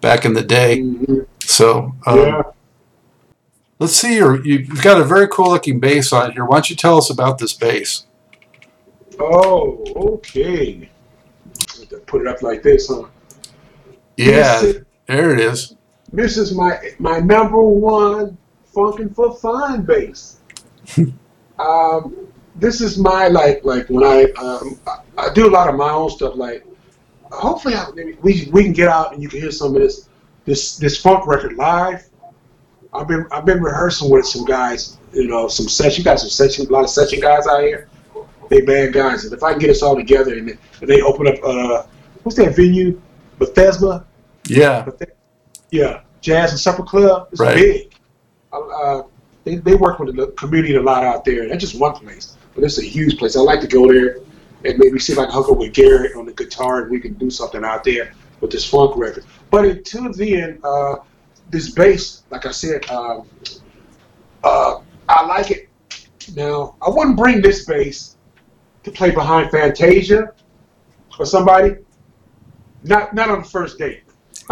back 0.00 0.24
in 0.24 0.34
the 0.34 0.42
day. 0.42 0.80
Mhm. 0.80 1.26
So 1.44 1.94
um, 2.06 2.18
Yeah. 2.18 2.42
Let's 3.78 3.94
see 3.94 4.16
your 4.16 4.44
you've 4.44 4.82
got 4.82 5.00
a 5.00 5.04
very 5.04 5.26
cool 5.28 5.50
looking 5.50 5.80
bass 5.80 6.12
on 6.12 6.32
here. 6.32 6.44
Why 6.44 6.56
don't 6.56 6.68
you 6.70 6.76
tell 6.76 6.98
us 6.98 7.08
about 7.10 7.38
this 7.38 7.52
bass? 7.54 8.04
Oh, 9.18 9.82
okay. 9.96 10.88
Put 12.06 12.22
it 12.22 12.26
up 12.26 12.42
like 12.42 12.62
this, 12.62 12.88
huh? 12.88 13.04
Yeah, 14.16 14.60
This 14.60 14.76
is, 14.76 14.82
there 15.06 15.32
it 15.32 15.40
is. 15.40 15.76
this 16.12 16.36
is 16.36 16.54
my 16.54 16.78
my 16.98 17.18
number 17.20 17.60
one 17.60 18.36
funkin' 18.74 19.14
for 19.14 19.34
fun 19.36 19.82
bass. 19.82 20.36
um, 21.58 22.14
this 22.56 22.80
is 22.80 22.98
my 22.98 23.28
like 23.28 23.64
like 23.64 23.88
when 23.88 24.04
I 24.04 24.24
um 24.38 24.78
I 25.16 25.32
do 25.32 25.48
a 25.48 25.52
lot 25.52 25.68
of 25.68 25.74
my 25.76 25.90
own 25.90 26.10
stuff. 26.10 26.34
Like, 26.36 26.64
hopefully, 27.30 27.74
I, 27.74 27.86
we 28.22 28.48
we 28.52 28.64
can 28.64 28.72
get 28.72 28.88
out 28.88 29.12
and 29.12 29.22
you 29.22 29.28
can 29.28 29.40
hear 29.40 29.50
some 29.50 29.74
of 29.74 29.80
this 29.82 30.08
this 30.44 30.76
this 30.76 31.00
funk 31.00 31.26
record 31.26 31.54
live. 31.56 32.04
I've 32.92 33.06
been 33.08 33.26
I've 33.30 33.44
been 33.44 33.62
rehearsing 33.62 34.10
with 34.10 34.26
some 34.26 34.44
guys, 34.44 34.98
you 35.12 35.28
know, 35.28 35.48
some 35.48 35.68
session 35.68 36.02
guys, 36.04 36.20
some 36.22 36.30
session, 36.30 36.66
a 36.66 36.70
lot 36.70 36.84
of 36.84 36.90
session 36.90 37.20
guys 37.20 37.46
out 37.46 37.62
here. 37.62 37.88
They 38.48 38.62
bad 38.62 38.92
guys, 38.92 39.24
and 39.24 39.32
if 39.32 39.42
I 39.44 39.52
can 39.52 39.60
get 39.60 39.70
us 39.70 39.80
all 39.82 39.94
together 39.94 40.34
and, 40.36 40.50
and 40.80 40.88
they 40.88 41.00
open 41.02 41.28
up, 41.28 41.36
uh, 41.44 41.84
what's 42.24 42.36
that 42.38 42.56
venue, 42.56 43.00
Bethesda? 43.38 44.04
Yeah, 44.48 44.82
Beth- 44.82 45.10
Yeah, 45.70 46.00
Jazz 46.20 46.50
and 46.50 46.58
Supper 46.58 46.82
Club. 46.82 47.28
It's 47.30 47.40
Right. 47.40 47.54
big. 47.54 47.92
Uh, 48.52 49.02
they 49.44 49.56
they 49.56 49.76
work 49.76 50.00
with 50.00 50.16
the 50.16 50.26
community 50.32 50.74
a 50.74 50.82
lot 50.82 51.04
out 51.04 51.24
there. 51.24 51.48
That's 51.48 51.60
just 51.60 51.78
one 51.80 51.92
place, 51.94 52.36
but 52.56 52.64
it's 52.64 52.78
a 52.78 52.82
huge 52.82 53.16
place. 53.18 53.36
I 53.36 53.40
like 53.40 53.60
to 53.60 53.68
go 53.68 53.86
there 53.86 54.18
and 54.64 54.78
maybe 54.78 54.98
see 54.98 55.12
if 55.12 55.18
I 55.18 55.24
can 55.24 55.32
hook 55.32 55.50
up 55.50 55.58
with 55.58 55.72
Garrett 55.72 56.16
on 56.16 56.26
the 56.26 56.32
guitar 56.32 56.82
and 56.82 56.90
we 56.90 57.00
can 57.00 57.14
do 57.14 57.30
something 57.30 57.64
out 57.64 57.84
there 57.84 58.12
with 58.40 58.50
this 58.50 58.68
funk 58.68 58.96
record. 58.96 59.24
But 59.50 59.64
until 59.64 60.12
then, 60.12 60.60
uh, 60.62 60.96
this 61.50 61.70
bass, 61.70 62.22
like 62.30 62.46
I 62.46 62.50
said, 62.50 62.88
um, 62.90 63.28
uh, 64.44 64.80
I 65.08 65.26
like 65.26 65.50
it. 65.50 65.68
Now, 66.34 66.76
I 66.80 66.88
wouldn't 66.88 67.16
bring 67.16 67.40
this 67.40 67.64
bass 67.64 68.16
to 68.84 68.90
play 68.90 69.10
behind 69.10 69.50
Fantasia 69.50 70.32
or 71.18 71.26
somebody. 71.26 71.76
Not 72.82 73.14
not 73.14 73.28
on 73.28 73.42
the 73.42 73.48
first 73.48 73.78
date. 73.78 74.02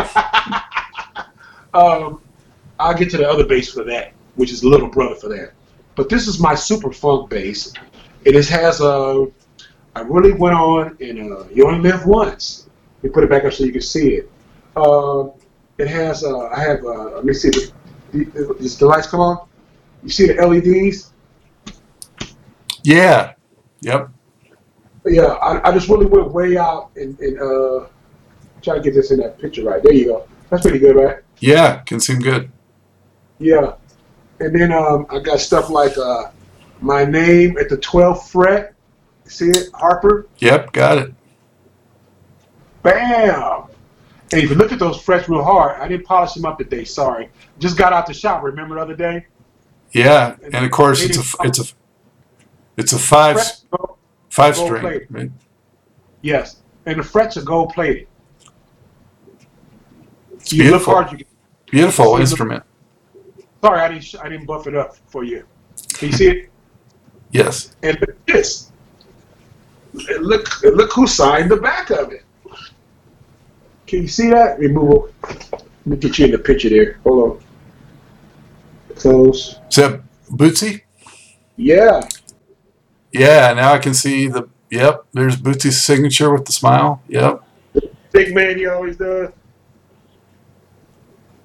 um, 1.75 2.21
I'll 2.79 2.95
get 2.95 3.11
to 3.11 3.17
the 3.17 3.29
other 3.29 3.47
bass 3.47 3.73
for 3.73 3.85
that, 3.85 4.13
which 4.35 4.53
is 4.53 4.63
little 4.63 4.89
brother 4.89 5.15
for 5.15 5.29
that. 5.29 5.53
But 5.95 6.09
this 6.09 6.29
is 6.29 6.39
my 6.39 6.55
super 6.55 6.93
funk 6.93 7.31
bass. 7.31 7.73
It 8.25 8.35
has 8.35 8.81
a. 8.81 9.27
I 9.99 10.03
really 10.03 10.33
went 10.33 10.55
on 10.55 10.97
and 11.01 11.33
uh, 11.33 11.45
you 11.53 11.67
only 11.67 11.91
live 11.91 12.07
once. 12.07 12.69
Let 13.03 13.05
me 13.05 13.11
put 13.11 13.25
it 13.25 13.31
back 13.31 13.45
up 13.45 13.53
so 13.53 13.65
you 13.65 13.73
can 13.73 13.81
see 13.81 14.15
it. 14.15 14.31
Uh, 14.77 15.29
it 15.79 15.89
has. 15.89 16.25
Uh, 16.25 16.47
I 16.49 16.61
have. 16.61 16.85
Uh, 16.85 17.17
let 17.17 17.25
me 17.25 17.35
see. 17.35 17.51
The, 17.51 18.25
the, 18.25 18.57
does 18.61 18.79
the 18.79 18.87
lights 18.87 19.09
come 19.09 19.21
on? 19.21 19.49
You 20.03 20.11
see 20.11 20.27
the 20.27 20.35
LEDs? 20.35 21.13
yeah, 22.85 23.35
yep. 23.81 24.09
Yeah, 25.05 25.25
I, 25.25 25.69
I 25.69 25.73
just 25.73 25.89
really 25.89 26.07
went 26.07 26.33
way 26.33 26.57
out 26.57 26.91
and, 26.97 27.19
and 27.19 27.41
uh, 27.41 27.87
try 28.63 28.77
to 28.77 28.81
get 28.81 28.95
this 28.95 29.11
in 29.11 29.19
that 29.21 29.39
picture 29.39 29.65
right. 29.65 29.83
There 29.83 29.93
you 29.93 30.07
go. 30.07 30.29
That's 30.51 30.63
pretty 30.63 30.79
good, 30.79 30.97
right? 30.97 31.19
Yeah, 31.39 31.79
can 31.81 32.01
seem 32.01 32.21
good. 32.21 32.51
Yeah. 33.39 33.75
And 34.41 34.55
then 34.55 34.73
um, 34.73 35.07
I 35.11 35.19
got 35.19 35.41
stuff 35.41 35.71
like 35.71 35.97
uh, 35.99 36.31
my 36.81 37.05
name 37.05 37.59
at 37.59 37.69
the 37.69 37.77
12th 37.77 38.31
fret. 38.31 38.75
See 39.29 39.49
it? 39.51 39.69
Harper? 39.75 40.27
Yep, 40.39 40.73
got 40.73 40.99
it. 40.99 41.15
Bam! 42.83 43.65
And 44.33 44.43
if 44.43 44.51
you 44.51 44.57
look 44.57 44.73
at 44.73 44.79
those 44.79 45.01
frets 45.01 45.29
real 45.29 45.43
hard, 45.43 45.81
I 45.81 45.89
didn't 45.89 46.07
polish 46.07 46.35
them 46.35 46.45
up 46.45 46.59
today, 46.59 46.85
sorry. 46.85 47.31
Just 47.59 47.77
got 47.79 47.93
out 47.93 48.07
the 48.07 48.15
shop, 48.15 48.43
remember 48.43 48.75
the 48.77 48.81
other 48.83 48.97
day? 48.97 49.27
Yeah, 49.93 50.37
and 50.53 50.65
of 50.65 50.71
course 50.71 51.03
it's 51.03 51.17
a 51.17 51.37
it's 51.45 51.59
a 51.59 51.75
it's 52.77 52.93
a 52.93 52.99
five 52.99 53.37
Frets 53.37 53.65
go- 53.71 53.97
five 54.31 54.55
gold 54.55 54.67
string. 54.69 54.83
plated. 54.83 55.07
Right? 55.11 55.31
yes. 56.21 56.63
And 56.85 56.99
the 56.99 57.03
frets 57.03 57.37
are 57.39 57.43
gold 57.43 57.73
plated. 57.75 58.07
It's 60.35 60.53
You 60.53 60.63
beautiful, 60.65 60.95
hard, 60.95 61.13
you 61.19 61.25
beautiful 61.71 62.17
See, 62.17 62.21
instrument. 62.21 62.65
sorry, 63.63 63.81
I 63.81 63.89
didn't, 63.89 64.15
I 64.23 64.29
didn't 64.29 64.47
buff 64.47 64.67
it 64.67 64.75
up 64.77 64.97
for 65.09 65.25
you. 65.25 65.45
Can 65.95 66.09
you 66.09 66.15
see 66.15 66.29
it? 66.29 66.51
Yes. 67.31 67.77
And 67.83 67.99
this. 68.25 68.73
Look, 69.93 70.63
look 70.63 70.93
who 70.93 71.07
signed 71.07 71.51
the 71.51 71.57
back 71.57 71.91
of 71.91 72.13
it. 72.13 72.25
Can 73.87 74.03
you 74.03 74.09
see 74.09 74.29
that? 74.31 74.59
Remove. 74.59 75.13
Let 75.23 75.87
me 75.87 75.97
get 75.97 76.19
you 76.19 76.27
in 76.27 76.33
the 76.33 76.39
picture 76.39 76.69
there. 76.69 76.99
Hold 77.05 77.31
on. 77.31 78.97
Close. 78.97 79.59
Is 79.71 79.77
that 79.77 80.03
Bootsy? 80.31 80.83
Yeah. 81.57 82.03
Yeah. 83.13 83.55
Now 83.55 83.73
I 83.73 83.79
can 83.79 83.95
see 83.95 84.29
the. 84.29 84.49
Yep. 84.71 85.07
There's 85.15 85.37
Bootsy's 85.37 85.83
signature 85.83 86.31
with 86.31 86.45
the 86.45 86.53
smile. 86.53 87.03
Yep. 87.09 87.43
Big 88.13 88.35
man 88.35 88.59
he 88.59 88.67
always 88.67 88.99
does. 88.99 89.31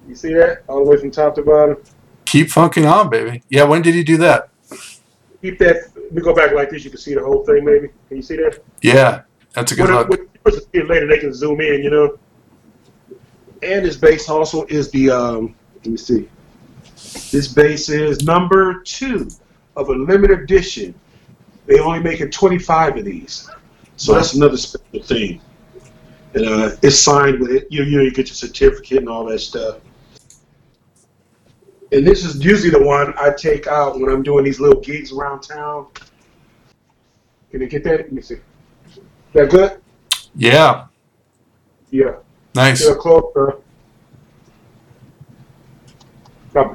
You 0.06 0.14
see 0.14 0.34
that? 0.34 0.64
All 0.68 0.84
the 0.84 0.90
way 0.90 0.98
from 0.98 1.10
top 1.10 1.34
to 1.36 1.42
bottom. 1.42 1.78
Keep 2.26 2.50
funking 2.50 2.84
on, 2.84 3.08
baby. 3.08 3.42
Yeah. 3.48 3.64
When 3.64 3.80
did 3.80 3.94
he 3.94 4.04
do 4.04 4.18
that? 4.18 4.50
Keep 5.40 5.58
that. 5.60 5.93
Let 6.14 6.22
me 6.22 6.30
go 6.30 6.32
back 6.32 6.52
like 6.52 6.70
this. 6.70 6.84
You 6.84 6.90
can 6.90 7.00
see 7.00 7.14
the 7.14 7.24
whole 7.24 7.44
thing, 7.44 7.64
maybe. 7.64 7.88
Can 8.06 8.18
you 8.18 8.22
see 8.22 8.36
that? 8.36 8.62
Yeah. 8.82 9.22
That's 9.52 9.72
a 9.72 9.74
good 9.74 9.88
When, 9.88 9.94
look. 9.96 10.08
when 10.10 10.54
you 10.54 10.60
see 10.60 10.66
it 10.74 10.88
later, 10.88 11.08
they 11.08 11.18
can 11.18 11.34
zoom 11.34 11.60
in, 11.60 11.82
you 11.82 11.90
know. 11.90 12.16
And 13.64 13.84
this 13.84 13.96
base 13.96 14.28
also 14.28 14.64
is 14.66 14.92
the 14.92 15.10
um. 15.10 15.56
Let 15.78 15.86
me 15.86 15.96
see. 15.96 16.28
This 17.32 17.48
base 17.48 17.88
is 17.88 18.22
number 18.22 18.80
two 18.82 19.28
of 19.74 19.88
a 19.88 19.92
limited 19.92 20.38
edition. 20.38 20.94
They 21.66 21.80
only 21.80 21.98
making 21.98 22.30
25 22.30 22.98
of 22.98 23.04
these, 23.04 23.50
so 23.96 24.12
Wow. 24.12 24.18
that's 24.20 24.34
another 24.34 24.56
special 24.56 25.02
thing. 25.02 25.40
And 26.34 26.46
uh, 26.46 26.76
it's 26.80 27.00
signed 27.00 27.40
with 27.40 27.50
it. 27.50 27.66
You 27.70 27.82
you 27.82 27.96
know 27.96 28.04
you 28.04 28.12
get 28.12 28.28
your 28.28 28.36
certificate 28.36 28.98
and 28.98 29.08
all 29.08 29.24
that 29.24 29.40
stuff. 29.40 29.78
And 31.92 32.06
this 32.06 32.24
is 32.24 32.44
usually 32.44 32.70
the 32.70 32.82
one 32.82 33.14
I 33.18 33.30
take 33.30 33.66
out 33.66 33.98
when 33.98 34.10
I'm 34.10 34.22
doing 34.22 34.44
these 34.44 34.60
little 34.60 34.80
gigs 34.80 35.12
around 35.12 35.42
town. 35.42 35.86
Can 37.50 37.60
you 37.60 37.68
get 37.68 37.84
that? 37.84 37.98
Let 37.98 38.12
me 38.12 38.22
see. 38.22 38.36
That 39.32 39.50
good? 39.50 39.80
Yeah. 40.34 40.86
Yeah. 41.90 42.16
Nice. 42.54 42.86
Yeah, 42.86 42.94
closer. 42.94 43.58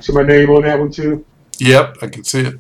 See 0.01 0.13
my 0.13 0.23
name 0.23 0.49
on 0.49 0.63
that 0.63 0.77
one 0.77 0.91
too. 0.91 1.25
Yep, 1.59 1.97
I 2.01 2.07
can 2.07 2.23
see 2.23 2.41
it. 2.41 2.59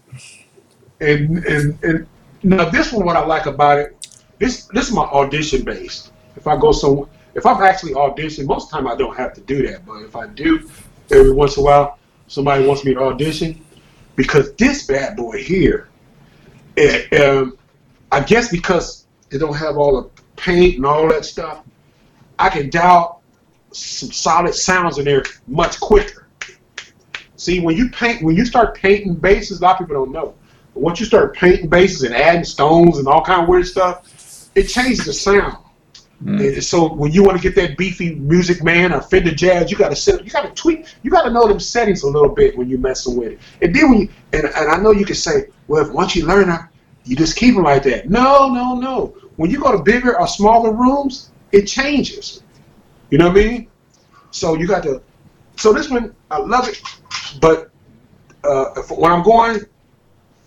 And 1.01 1.43
and 1.45 1.83
and 1.83 2.07
now 2.43 2.69
this 2.69 2.93
one, 2.93 3.05
what 3.05 3.17
I 3.17 3.25
like 3.25 3.45
about 3.45 3.77
it, 3.77 4.07
this 4.39 4.65
this 4.67 4.87
is 4.87 4.93
my 4.93 5.03
audition 5.03 5.63
based. 5.63 6.11
If 6.37 6.47
I 6.47 6.57
go 6.57 6.71
some, 6.71 7.09
if 7.35 7.45
I'm 7.45 7.61
actually 7.61 7.93
auditioning, 7.93 8.47
most 8.47 8.65
of 8.65 8.69
the 8.71 8.77
time 8.77 8.87
I 8.87 8.95
don't 8.95 9.15
have 9.17 9.33
to 9.33 9.41
do 9.41 9.67
that. 9.67 9.85
But 9.85 10.03
if 10.03 10.15
I 10.15 10.27
do, 10.27 10.69
every 11.11 11.31
once 11.31 11.57
in 11.57 11.61
a 11.61 11.65
while, 11.65 11.98
somebody 12.29 12.65
wants 12.65 12.85
me 12.85 12.93
to 12.93 13.01
audition, 13.01 13.65
because 14.15 14.53
this 14.53 14.87
bad 14.87 15.17
boy 15.17 15.43
here, 15.43 15.89
it, 16.77 17.21
um, 17.21 17.57
I 18.11 18.21
guess 18.21 18.49
because 18.49 19.05
they 19.29 19.37
don't 19.37 19.55
have 19.55 19.77
all 19.77 20.01
the 20.01 20.21
paint 20.37 20.77
and 20.77 20.85
all 20.85 21.09
that 21.09 21.25
stuff, 21.25 21.63
I 22.37 22.49
can 22.49 22.69
dial 22.69 23.21
some 23.71 24.11
solid 24.11 24.55
sounds 24.55 24.97
in 24.97 25.05
there 25.05 25.23
much 25.47 25.79
quicker. 25.79 26.27
See, 27.35 27.59
when 27.59 27.75
you 27.75 27.89
paint, 27.89 28.21
when 28.23 28.35
you 28.35 28.45
start 28.45 28.75
painting 28.75 29.15
bases, 29.15 29.59
a 29.59 29.63
lot 29.63 29.73
of 29.73 29.87
people 29.87 30.05
don't 30.05 30.13
know. 30.13 30.35
But 30.73 30.81
once 30.83 30.99
you 30.99 31.05
start 31.05 31.35
painting 31.35 31.67
bases 31.67 32.03
and 32.03 32.13
adding 32.13 32.43
stones 32.43 32.97
and 32.97 33.07
all 33.07 33.23
kind 33.23 33.41
of 33.41 33.49
weird 33.49 33.67
stuff, 33.67 34.49
it 34.55 34.63
changes 34.63 35.05
the 35.05 35.13
sound. 35.13 35.57
Mm. 36.23 36.61
So 36.61 36.93
when 36.93 37.11
you 37.11 37.23
want 37.23 37.41
to 37.41 37.43
get 37.43 37.55
that 37.55 37.77
beefy 37.77 38.15
music 38.15 38.63
man 38.63 38.91
or 38.91 39.01
Fender 39.01 39.33
Jazz, 39.33 39.71
you 39.71 39.77
got 39.77 39.89
to 39.89 39.95
set, 39.95 40.23
you 40.25 40.31
got 40.31 40.43
to 40.43 40.61
tweak, 40.61 40.85
you 41.01 41.09
got 41.09 41.23
to 41.23 41.31
know 41.31 41.47
them 41.47 41.59
settings 41.59 42.03
a 42.03 42.07
little 42.07 42.29
bit 42.29 42.57
when 42.57 42.69
you're 42.69 42.79
messing 42.79 43.15
with 43.15 43.33
it. 43.33 43.39
And 43.61 43.73
then 43.73 43.89
when 43.89 44.01
you, 44.01 44.09
and, 44.33 44.45
and 44.45 44.71
I 44.71 44.77
know 44.77 44.91
you 44.91 45.05
can 45.05 45.15
say, 45.15 45.47
well, 45.67 45.85
if 45.85 45.93
once 45.93 46.15
you 46.15 46.25
learn 46.25 46.49
it, 46.49 46.59
you 47.05 47.15
just 47.15 47.37
keep 47.37 47.55
it 47.55 47.61
like 47.61 47.83
that. 47.83 48.09
No, 48.09 48.49
no, 48.49 48.75
no. 48.75 49.15
When 49.37 49.49
you 49.49 49.59
go 49.59 49.71
to 49.71 49.81
bigger 49.81 50.19
or 50.19 50.27
smaller 50.27 50.73
rooms, 50.73 51.31
it 51.51 51.65
changes. 51.65 52.43
You 53.09 53.17
know 53.17 53.29
what 53.29 53.37
I 53.37 53.47
mean? 53.47 53.67
So 54.31 54.55
you 54.55 54.67
got 54.67 54.83
to. 54.83 55.01
So 55.55 55.73
this 55.73 55.89
one, 55.89 56.15
I 56.29 56.37
love 56.37 56.67
it, 56.67 56.81
but 57.41 57.71
uh, 58.43 58.81
when 58.89 59.11
I'm 59.11 59.23
going 59.23 59.61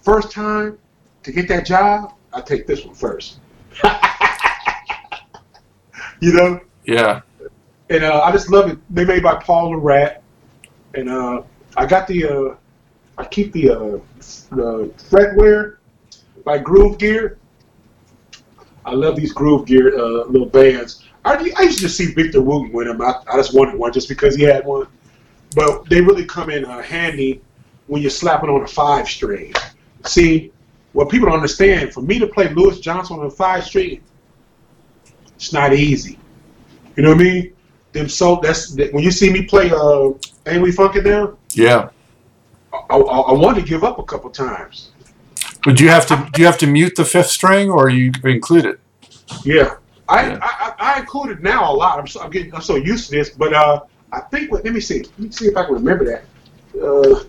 first 0.03 0.31
time 0.31 0.79
to 1.23 1.33
get 1.33 1.49
that 1.49 1.67
job, 1.67 2.15
I 2.33 2.41
take 2.41 2.67
this 2.67 2.85
one 2.85 2.95
first. 2.95 3.39
you 6.23 6.33
know, 6.33 6.61
Yeah. 6.85 7.21
and 7.91 8.05
uh, 8.05 8.21
I 8.23 8.31
just 8.31 8.49
love 8.49 8.71
it. 8.71 8.79
They 8.95 9.05
made 9.05 9.25
by 9.25 9.35
Paul 9.35 9.77
Rat, 9.77 10.23
and 10.95 11.11
uh, 11.11 11.43
I 11.77 11.85
got 11.85 12.07
the. 12.07 12.25
Uh, 12.27 12.57
I 13.19 13.25
keep 13.27 13.53
the 13.53 13.71
uh, 13.71 13.99
the 14.51 14.91
fretware 15.11 15.77
by 16.45 16.59
Gruv 16.61 16.99
Gear. 16.99 17.39
I 18.85 18.93
love 18.95 19.17
these 19.17 19.35
Gruv 19.35 19.67
Gear 19.67 19.99
uh, 19.99 20.25
little 20.27 20.47
bands. 20.49 21.05
I, 21.25 21.53
I 21.57 21.63
used 21.63 21.81
to 21.81 21.89
see 21.89 22.07
Victor 22.15 22.41
Wooten 22.41 22.73
with 22.73 22.87
them. 22.87 23.03
I, 23.03 23.15
I 23.31 23.37
just 23.37 23.55
wanted 23.55 23.75
one 23.79 23.93
just 23.93 24.09
because 24.09 24.35
he 24.37 24.45
had 24.45 24.65
one. 24.65 24.87
But 25.55 25.89
they 25.91 26.01
really 26.01 26.25
come 26.25 26.51
in 26.51 26.65
uh, 26.65 26.83
handy 26.83 27.43
when 27.89 28.01
you're 28.01 28.11
slapping 28.11 28.49
on 28.49 28.63
a 28.63 28.67
five 28.67 29.09
string. 29.09 29.53
See, 30.07 30.51
what 30.95 31.11
people 31.11 31.27
don't 31.29 31.37
understand, 31.37 31.93
for 31.93 32.01
me 32.01 32.19
to 32.19 32.27
play 32.27 32.49
Louis 32.55 32.81
Johnson 32.81 33.19
on 33.21 33.27
a 33.27 33.31
five 33.31 33.65
string, 33.65 34.01
it's 35.43 35.53
not 35.53 35.73
easy. 35.73 36.21
You 36.95 37.03
know 37.03 37.09
what 37.11 37.21
I 37.21 37.25
mean? 37.25 37.53
Them 37.93 38.09
so 38.09 38.39
that's 38.41 38.71
that- 38.77 38.93
when 38.93 39.03
you 39.03 39.11
see 39.11 39.29
me 39.33 39.43
play 39.43 39.71
uh 39.73 40.11
Ain't 40.47 40.63
We 40.63 40.71
Funkin' 40.71 41.05
Now, 41.05 41.37
Yeah. 41.53 41.89
I, 42.73 42.97
I, 42.97 42.97
I 42.97 43.33
wanted 43.33 43.63
to 43.63 43.67
give 43.67 43.83
up 43.83 43.99
a 43.99 44.05
couple 44.05 44.31
times. 44.31 44.93
But 45.65 45.77
do 45.77 45.83
you 45.85 45.91
have 45.91 46.07
to 46.07 46.29
do 46.33 46.41
you 46.43 46.47
have 46.47 46.59
to 46.59 46.67
mute 46.69 46.95
the 46.95 47.05
fifth 47.05 47.27
string 47.31 47.71
or 47.71 47.89
you 47.91 48.13
include 48.23 48.67
it? 48.67 48.81
Yeah. 49.45 49.75
I, 50.09 50.29
Yeah. 50.29 50.39
I, 50.41 50.75
I 50.79 50.95
I 50.95 51.01
include 51.01 51.31
it 51.31 51.43
now 51.43 51.73
a 51.73 51.75
lot. 51.75 51.99
I'm 51.99 52.07
so 52.07 52.21
I'm 52.23 52.31
getting 52.31 52.55
I'm 52.55 52.63
so 52.63 52.77
used 52.77 53.11
to 53.11 53.17
this, 53.17 53.31
but 53.31 53.53
uh 53.53 53.81
I 54.13 54.21
think 54.31 54.53
what 54.53 54.65
let 54.65 54.73
me 54.73 54.81
see. 54.81 55.01
Let 55.03 55.19
me 55.19 55.31
see 55.33 55.47
if 55.49 55.57
I 55.57 55.65
can 55.65 55.75
remember 55.75 56.05
that. 56.05 56.23
Uh 56.81 57.25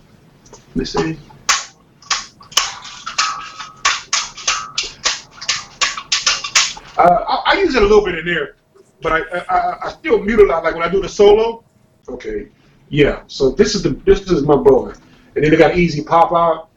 let 0.75 0.75
me 0.75 0.85
see. 0.85 1.17
Uh, 6.95 7.25
I, 7.27 7.42
I 7.53 7.59
use 7.59 7.75
it 7.75 7.81
a 7.83 7.85
little 7.85 8.03
bit 8.03 8.17
in 8.19 8.25
there, 8.25 8.55
but 9.01 9.11
I, 9.13 9.19
I 9.49 9.87
I- 9.87 9.91
still 9.91 10.19
mute 10.21 10.39
a 10.39 10.45
lot. 10.45 10.63
Like 10.63 10.73
when 10.75 10.83
I 10.83 10.89
do 10.89 11.01
the 11.01 11.09
solo. 11.09 11.63
Okay, 12.09 12.47
yeah. 12.89 13.23
So 13.27 13.51
this 13.51 13.75
is 13.75 13.83
the 13.83 13.91
this 14.05 14.21
is 14.29 14.43
my 14.43 14.55
boy, 14.55 14.91
and 15.35 15.43
then 15.43 15.51
they 15.51 15.57
got 15.57 15.77
easy 15.77 16.03
pop 16.03 16.31
out 16.33 16.69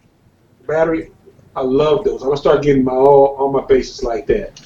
battery. 0.67 1.11
I 1.55 1.63
love 1.63 2.05
those. 2.05 2.21
I'm 2.23 2.29
gonna 2.29 2.37
start 2.37 2.63
getting 2.63 2.85
my 2.85 2.93
all 2.93 3.37
all 3.39 3.51
my 3.53 3.65
bases 3.67 4.03
like 4.05 4.27
that. 4.29 4.61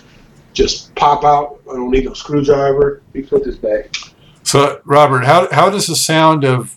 Just 0.53 0.93
pop 0.97 1.25
out. 1.25 1.61
I 1.71 1.75
don't 1.75 1.91
need 1.91 2.05
no 2.07 2.13
screwdriver. 2.15 3.03
Let 3.07 3.15
me 3.15 3.23
put 3.29 3.45
this 3.45 3.57
back. 3.57 3.95
So 4.43 4.81
Robert, 4.85 5.25
how 5.25 5.49
how 5.53 5.71
does 5.71 5.87
the 5.87 5.95
sound 5.97 6.45
of 6.45 6.77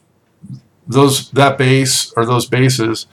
those 0.88 1.32
that 1.32 1.58
bass 1.58 2.14
or 2.16 2.26
those 2.26 2.46
basses 2.46 3.08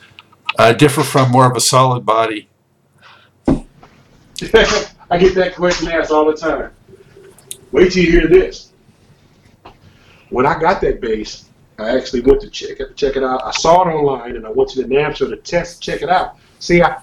uh, 0.59 0.73
differ 0.75 1.03
from 1.03 1.31
more 1.31 1.51
of 1.51 1.57
a 1.57 1.61
solid 1.61 2.05
body? 2.05 2.49
I 5.11 5.19
get 5.19 5.35
that 5.35 5.57
question 5.57 5.89
asked 5.89 6.13
all 6.13 6.25
the 6.25 6.37
time. 6.37 6.71
Wait 7.73 7.93
till 7.93 8.05
you 8.05 8.13
hear 8.13 8.29
this. 8.29 8.73
When 10.31 10.47
I 10.47 10.59
got 10.59 10.81
that 10.83 11.01
bass, 11.01 11.49
I 11.79 11.97
actually 11.97 12.21
went 12.21 12.41
to 12.43 12.51
check 12.51 12.79
it, 12.79 12.97
check 12.97 13.17
it 13.17 13.25
out. 13.25 13.45
I 13.45 13.51
saw 13.51 13.83
it 13.83 13.93
online, 13.93 14.37
and 14.37 14.47
I 14.47 14.51
went 14.51 14.71
to 14.71 14.83
the 14.83 14.89
NAMM 14.89 15.17
show 15.17 15.29
to 15.29 15.37
test, 15.37 15.83
check 15.83 16.03
it 16.03 16.09
out. 16.09 16.37
See, 16.61 16.83
I, 16.83 17.03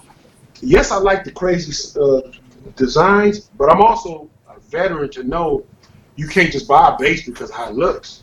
yes, 0.60 0.90
I 0.90 0.96
like 0.96 1.24
the 1.24 1.32
crazy 1.32 2.00
uh, 2.00 2.20
designs, 2.76 3.50
but 3.58 3.70
I'm 3.70 3.82
also 3.82 4.30
a 4.48 4.58
veteran 4.60 5.10
to 5.10 5.24
know 5.24 5.66
you 6.16 6.28
can't 6.28 6.50
just 6.50 6.66
buy 6.66 6.94
a 6.94 6.98
bass 6.98 7.26
because 7.26 7.50
how 7.50 7.68
it 7.68 7.74
looks. 7.74 8.22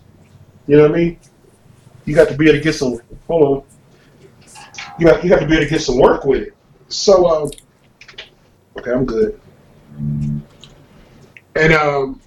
You 0.67 0.77
know 0.77 0.83
what 0.83 0.91
I 0.91 0.97
mean? 0.97 1.19
You 2.05 2.15
got 2.15 2.29
to 2.29 2.35
be 2.35 2.45
able 2.45 2.57
to 2.57 2.63
get 2.63 2.73
some. 2.73 2.99
Hold 3.27 3.43
on. 3.43 3.63
You 4.97 5.07
got 5.07 5.23
you 5.23 5.29
got 5.29 5.41
to 5.41 5.47
be 5.47 5.53
able 5.53 5.65
to 5.65 5.69
get 5.69 5.81
some 5.81 5.99
work 5.99 6.25
with 6.25 6.41
it. 6.41 6.55
So, 6.87 7.27
um, 7.27 7.51
okay, 8.77 8.91
I'm 8.91 9.05
good. 9.05 9.39
And 11.55 11.73
um, 11.73 12.21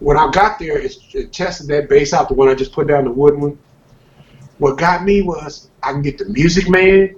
when 0.00 0.16
I 0.16 0.30
got 0.30 0.58
there, 0.58 0.78
it, 0.78 0.96
it 1.14 1.32
tested 1.32 1.68
that 1.68 1.88
bass 1.88 2.12
out, 2.12 2.28
the 2.28 2.34
one 2.34 2.48
I 2.48 2.54
just 2.54 2.72
put 2.72 2.86
down, 2.86 3.04
the 3.04 3.12
wooden 3.12 3.40
one. 3.40 3.58
What 4.58 4.78
got 4.78 5.04
me 5.04 5.22
was 5.22 5.70
I 5.82 5.92
can 5.92 6.02
get 6.02 6.18
the 6.18 6.26
Music 6.26 6.68
Man, 6.68 7.16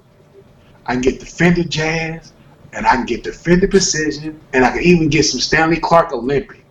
I 0.86 0.92
can 0.92 1.02
get 1.02 1.20
the 1.20 1.26
Fender 1.26 1.64
Jazz, 1.64 2.32
and 2.72 2.86
I 2.86 2.94
can 2.94 3.06
get 3.06 3.24
the 3.24 3.32
Fender 3.32 3.68
Precision, 3.68 4.40
and 4.52 4.64
I 4.64 4.70
can 4.70 4.82
even 4.82 5.08
get 5.08 5.24
some 5.24 5.40
Stanley 5.40 5.78
Clarke 5.78 6.12
Alembic. 6.12 6.64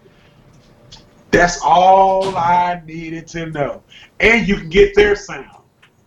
That's 1.32 1.62
all 1.62 2.36
I 2.38 2.82
needed 2.86 3.28
to 3.28 3.48
know. 3.48 3.84
And 4.20 4.48
you 4.48 4.56
can 4.56 4.70
get 4.70 4.96
their 4.96 5.16
sound. 5.16 5.50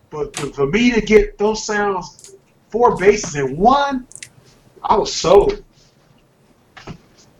But 0.09 0.35
for 0.35 0.67
me 0.67 0.91
to 0.91 1.01
get 1.01 1.37
those 1.37 1.63
sounds, 1.65 2.35
four 2.69 2.97
basses 2.97 3.35
in 3.35 3.55
one, 3.55 4.07
I 4.83 4.95
was 4.95 5.13
sold. 5.13 5.63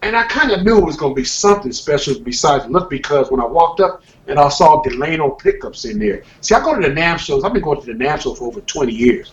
And 0.03 0.15
I 0.15 0.23
kind 0.23 0.51
of 0.51 0.63
knew 0.63 0.79
it 0.79 0.85
was 0.85 0.97
going 0.97 1.13
to 1.13 1.15
be 1.15 1.25
something 1.25 1.71
special 1.71 2.19
besides 2.19 2.65
look 2.67 2.89
because 2.89 3.29
when 3.29 3.39
I 3.39 3.45
walked 3.45 3.81
up 3.81 4.03
and 4.27 4.39
I 4.39 4.49
saw 4.49 4.81
Delano 4.81 5.29
pickups 5.29 5.85
in 5.85 5.99
there. 5.99 6.23
See, 6.41 6.55
I 6.55 6.63
go 6.63 6.73
to 6.73 6.81
the 6.81 6.93
NAMM 6.93 7.19
shows. 7.19 7.43
I've 7.43 7.53
been 7.53 7.61
going 7.61 7.79
to 7.81 7.85
the 7.85 7.93
NAMM 7.93 8.21
show 8.21 8.33
for 8.33 8.47
over 8.47 8.61
20 8.61 8.91
years. 8.91 9.31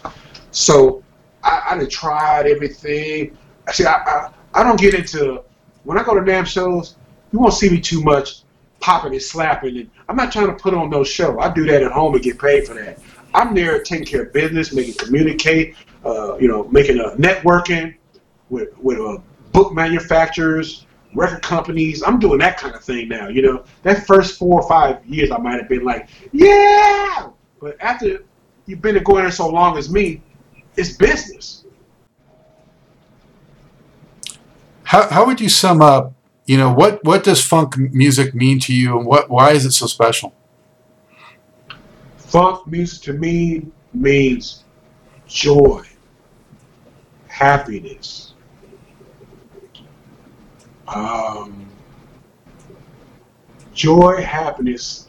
So 0.51 1.03
I, 1.43 1.79
I 1.81 1.85
tried 1.87 2.47
everything. 2.47 3.37
See, 3.73 3.87
I, 3.87 3.93
I, 3.93 4.31
I 4.55 4.63
don't 4.63 4.79
get 4.79 4.93
into, 4.93 5.43
when 5.85 5.99
I 5.99 6.03
go 6.03 6.15
to 6.15 6.21
NAMM 6.21 6.47
shows, 6.47 6.97
you 7.33 7.39
won't 7.39 7.55
see 7.55 7.71
me 7.71 7.81
too 7.81 8.03
much 8.03 8.43
popping 8.81 9.13
and 9.13 9.23
slapping. 9.23 9.79
And 9.79 9.91
I'm 10.09 10.17
not 10.17 10.33
trying 10.33 10.49
to 10.49 10.55
put 10.55 10.75
on 10.75 10.91
no 10.91 11.03
show. 11.03 11.39
I 11.39 11.53
do 11.53 11.65
that 11.67 11.83
at 11.83 11.93
home 11.93 12.15
and 12.15 12.23
get 12.23 12.39
paid 12.39 12.67
for 12.67 12.75
that. 12.75 12.99
I'm 13.35 13.55
there 13.55 13.83
taking 13.83 14.07
care 14.07 14.23
of 14.23 14.33
business, 14.33 14.73
making 14.73 14.95
communicate, 14.95 15.77
uh, 16.05 16.37
you 16.39 16.49
know, 16.49 16.65
making 16.69 16.99
a 16.99 17.11
networking 17.17 17.95
with 18.51 18.77
with 18.79 18.99
uh, 18.99 19.19
book 19.53 19.75
manufacturers, 19.75 20.87
record 21.15 21.43
companies. 21.43 22.03
I'm 22.03 22.19
doing 22.19 22.39
that 22.39 22.59
kind 22.59 22.75
of 22.75 22.85
thing 22.85 23.09
now. 23.09 23.29
You 23.29 23.43
know, 23.43 23.65
that 23.83 24.07
first 24.07 24.39
four 24.39 24.61
or 24.63 24.69
five 24.69 25.05
years, 25.07 25.31
I 25.31 25.39
might 25.39 25.59
have 25.59 25.69
been 25.69 25.85
like, 25.85 26.09
yeah, 26.33 27.29
but 27.61 27.77
after 27.81 28.25
you've 28.67 28.83
been 28.83 29.03
going 29.03 29.23
there 29.23 29.33
so 29.33 29.49
long 29.49 29.77
as 29.77 29.91
me, 29.91 30.23
it's 30.77 30.97
business. 30.97 31.65
How 34.85 35.09
how 35.09 35.27
would 35.27 35.41
you 35.41 35.49
sum 35.49 35.83
up? 35.83 36.15
You 36.47 36.57
know 36.57 36.73
what 36.73 37.05
what 37.05 37.25
does 37.25 37.45
funk 37.45 37.77
music 37.77 38.35
mean 38.35 38.59
to 38.61 38.75
you, 38.75 38.97
and 38.97 39.07
what 39.07 39.29
why 39.29 39.53
is 39.53 39.67
it 39.67 39.73
so 39.73 39.87
special? 39.87 40.35
Funk 42.17 42.67
music 42.67 43.03
to 43.03 43.13
me 43.13 43.67
means 43.93 44.65
joy, 45.29 45.85
happiness, 47.29 48.35
um, 50.89 51.69
joy, 53.73 54.23
happiness, 54.23 55.09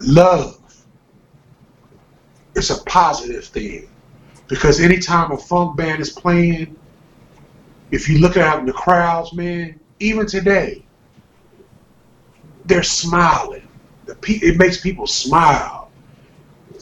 love. 0.00 0.60
It's 2.56 2.70
a 2.70 2.82
positive 2.84 3.44
thing. 3.44 3.88
Because 4.48 4.80
anytime 4.80 5.32
a 5.32 5.38
funk 5.38 5.76
band 5.76 6.00
is 6.00 6.10
playing, 6.10 6.76
if 7.90 8.08
you 8.08 8.18
look 8.18 8.36
out 8.36 8.60
in 8.60 8.66
the 8.66 8.72
crowds, 8.72 9.32
man, 9.32 9.80
even 10.00 10.26
today, 10.26 10.84
they're 12.66 12.82
smiling. 12.82 13.66
The 14.06 14.14
pe- 14.16 14.34
it 14.34 14.58
makes 14.58 14.80
people 14.80 15.06
smile. 15.06 15.83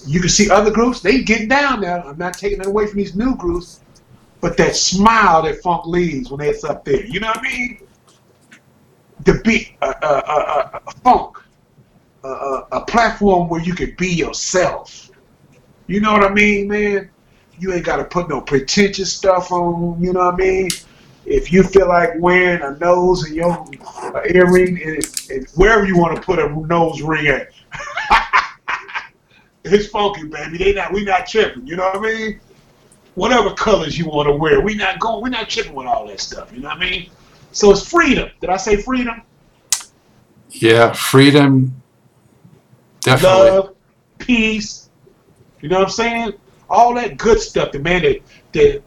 You 0.06 0.20
can 0.20 0.28
see 0.28 0.50
other 0.50 0.70
groups, 0.70 1.00
they 1.00 1.22
getting 1.22 1.48
down 1.48 1.80
there. 1.80 2.04
I'm 2.04 2.18
not 2.18 2.34
taking 2.34 2.60
it 2.60 2.66
away 2.66 2.86
from 2.86 2.98
these 2.98 3.14
new 3.14 3.36
groups, 3.36 3.80
but 4.40 4.56
that 4.56 4.76
smile 4.76 5.42
that 5.42 5.62
funk 5.62 5.86
leaves 5.86 6.30
when 6.30 6.40
it's 6.40 6.64
up 6.64 6.84
there, 6.84 7.04
you 7.04 7.20
know 7.20 7.28
what 7.28 7.38
I 7.38 7.42
mean? 7.42 7.86
The 9.24 9.40
beat, 9.44 9.76
uh, 9.80 9.94
uh, 10.02 10.22
uh, 10.26 10.70
uh, 10.74 10.90
funk, 11.04 11.38
uh, 12.24 12.28
uh, 12.28 12.66
a 12.72 12.80
platform 12.82 13.48
where 13.48 13.60
you 13.62 13.74
can 13.74 13.94
be 13.96 14.08
yourself. 14.08 15.10
You 15.86 16.00
know 16.00 16.12
what 16.12 16.24
I 16.24 16.32
mean, 16.32 16.68
man? 16.68 17.10
You 17.58 17.72
ain't 17.72 17.84
got 17.84 17.96
to 17.96 18.04
put 18.04 18.28
no 18.28 18.40
pretentious 18.40 19.12
stuff 19.12 19.52
on. 19.52 20.02
You 20.02 20.12
know 20.12 20.24
what 20.24 20.34
I 20.34 20.36
mean? 20.36 20.70
If 21.24 21.52
you 21.52 21.62
feel 21.62 21.88
like 21.88 22.10
wearing 22.18 22.62
a 22.62 22.76
nose 22.78 23.24
and 23.24 23.34
your 23.34 23.64
earring, 24.26 24.82
and, 24.82 25.30
and 25.30 25.48
wherever 25.54 25.86
you 25.86 25.96
want 25.96 26.16
to 26.16 26.22
put 26.22 26.40
a 26.40 26.48
nose 26.48 27.00
ring 27.00 27.28
at, 27.28 27.52
it's 29.64 29.86
funky, 29.88 30.24
baby. 30.24 30.58
They 30.58 30.72
not, 30.72 30.92
we 30.92 31.04
not 31.04 31.26
tripping. 31.26 31.66
You 31.66 31.76
know 31.76 31.84
what 31.84 31.96
I 31.96 32.00
mean? 32.00 32.40
Whatever 33.14 33.54
colors 33.54 33.98
you 33.98 34.06
want 34.06 34.28
to 34.28 34.34
wear, 34.34 34.60
we 34.60 34.74
not 34.74 34.98
going. 34.98 35.22
We 35.22 35.30
not 35.30 35.48
tripping 35.48 35.74
with 35.74 35.86
all 35.86 36.06
that 36.06 36.20
stuff. 36.20 36.52
You 36.52 36.60
know 36.60 36.68
what 36.68 36.78
I 36.78 36.80
mean? 36.80 37.10
So 37.52 37.70
it's 37.70 37.88
freedom. 37.88 38.30
Did 38.40 38.50
I 38.50 38.56
say 38.56 38.80
freedom? 38.80 39.22
Yeah, 40.50 40.92
freedom. 40.92 41.82
Definitely. 43.00 43.50
love, 43.50 43.74
peace. 44.18 44.88
You 45.60 45.68
know 45.68 45.78
what 45.78 45.88
I'm 45.88 45.90
saying? 45.90 46.32
All 46.70 46.94
that 46.94 47.18
good 47.18 47.40
stuff, 47.40 47.72
the 47.72 47.78
man 47.78 48.02
that 48.02 48.20
that 48.52 48.82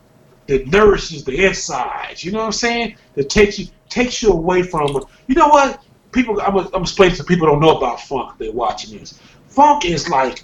that 0.48 0.68
nourishes 0.68 1.24
the 1.24 1.46
insides. 1.46 2.24
You 2.24 2.32
know 2.32 2.40
what 2.40 2.46
I'm 2.46 2.52
saying? 2.52 2.98
That 3.14 3.30
takes 3.30 3.60
you 3.60 3.68
takes 3.90 4.22
you 4.22 4.32
away 4.32 4.64
from. 4.64 5.04
You 5.28 5.36
know 5.36 5.48
what? 5.48 5.84
People, 6.12 6.40
I'm 6.42 6.56
gonna, 6.56 6.70
I'm 6.74 6.84
explaining 6.84 7.18
to 7.18 7.24
people 7.24 7.46
who 7.46 7.54
don't 7.54 7.62
know 7.62 7.78
about 7.78 8.02
funk. 8.02 8.38
They're 8.38 8.52
watching 8.52 8.98
this. 8.98 9.20
Funk 9.48 9.86
is 9.86 10.10
like 10.10 10.44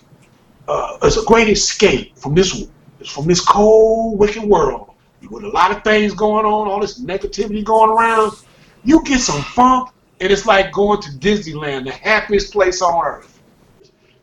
uh, 0.72 0.98
it's 1.04 1.18
a 1.18 1.26
great 1.26 1.50
escape 1.50 2.18
from 2.18 2.36
this 2.36 2.68
from 3.08 3.28
this 3.28 3.42
cold, 3.44 4.20
wicked 4.20 4.44
world 4.44 4.92
with 5.30 5.44
a 5.44 5.50
lot 5.50 5.72
of 5.72 5.84
things 5.84 6.14
going 6.14 6.46
on, 6.46 6.68
all 6.68 6.80
this 6.80 7.02
negativity 7.02 7.64
going 7.64 7.90
around. 7.90 8.32
You 8.84 9.04
get 9.04 9.20
some 9.20 9.42
funk, 9.42 9.90
and 10.20 10.32
it's 10.32 10.46
like 10.46 10.72
going 10.72 11.02
to 11.02 11.10
Disneyland, 11.10 11.86
the 11.86 11.92
happiest 11.92 12.52
place 12.52 12.82
on 12.82 13.06
earth 13.06 13.32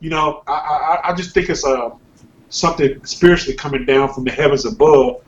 you 0.00 0.10
know, 0.10 0.42
I, 0.46 0.52
I, 0.52 1.10
I 1.10 1.14
just 1.14 1.34
think 1.34 1.48
it's 1.48 1.64
uh, 1.64 1.90
something 2.50 3.04
spiritually 3.04 3.56
coming 3.56 3.84
down 3.84 4.12
from 4.12 4.24
the 4.24 4.30
heavens 4.30 4.64
above. 4.64 5.22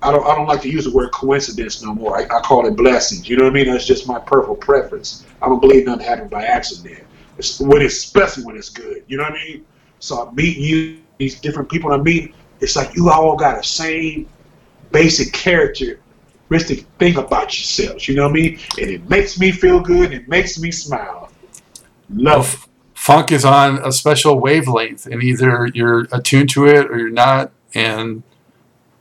I 0.00 0.12
don't 0.12 0.24
I 0.24 0.34
don't 0.36 0.46
like 0.46 0.62
to 0.62 0.70
use 0.70 0.84
the 0.84 0.92
word 0.92 1.10
coincidence 1.10 1.82
no 1.82 1.92
more. 1.92 2.18
I, 2.18 2.24
I 2.24 2.40
call 2.40 2.66
it 2.66 2.76
blessings. 2.76 3.28
You 3.28 3.36
know 3.36 3.44
what 3.44 3.50
I 3.50 3.54
mean? 3.54 3.66
That's 3.70 3.84
just 3.84 4.06
my 4.06 4.20
personal 4.20 4.54
preference. 4.54 5.26
I 5.42 5.46
don't 5.46 5.60
believe 5.60 5.86
nothing 5.86 6.06
happened 6.06 6.30
by 6.30 6.44
accident. 6.44 7.04
It's 7.36 7.60
when 7.60 7.82
it's 7.82 7.96
especially 7.96 8.44
when 8.44 8.56
it's 8.56 8.68
good. 8.68 9.04
You 9.08 9.16
know 9.16 9.24
what 9.24 9.32
I 9.32 9.44
mean? 9.44 9.66
So 10.00 10.26
I'm 10.26 10.34
meeting 10.34 10.62
you, 10.62 10.98
these 11.18 11.40
different 11.40 11.68
people 11.70 11.92
I 11.92 11.96
meet. 11.98 12.34
It's 12.60 12.76
like 12.76 12.94
you 12.94 13.10
all 13.10 13.36
got 13.36 13.58
the 13.58 13.64
same 13.64 14.28
basic 14.92 15.32
characteristic 15.32 16.86
thing 16.98 17.16
about 17.16 17.56
yourselves. 17.56 18.08
You 18.08 18.16
know 18.16 18.22
what 18.24 18.30
I 18.30 18.34
mean? 18.34 18.58
And 18.78 18.90
it 18.90 19.08
makes 19.08 19.38
me 19.38 19.52
feel 19.52 19.80
good. 19.80 20.12
And 20.12 20.22
It 20.22 20.28
makes 20.28 20.58
me 20.58 20.70
smile. 20.70 21.30
Love. 22.10 22.46
f- 22.46 22.68
funk 22.94 23.32
is 23.32 23.44
on 23.44 23.78
a 23.84 23.92
special 23.92 24.40
wavelength, 24.40 25.06
and 25.06 25.22
either 25.22 25.68
you're 25.74 26.06
attuned 26.12 26.50
to 26.50 26.66
it 26.66 26.90
or 26.90 26.98
you're 26.98 27.10
not. 27.10 27.52
And 27.74 28.22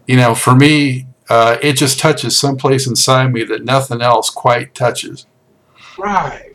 you 0.07 0.15
know, 0.15 0.35
for 0.35 0.55
me, 0.55 1.07
uh, 1.29 1.57
it 1.61 1.73
just 1.73 1.99
touches 1.99 2.37
someplace 2.37 2.87
inside 2.87 3.33
me 3.33 3.43
that 3.43 3.63
nothing 3.65 4.01
else 4.01 4.29
quite 4.29 4.73
touches. 4.73 5.25
Right. 5.97 6.46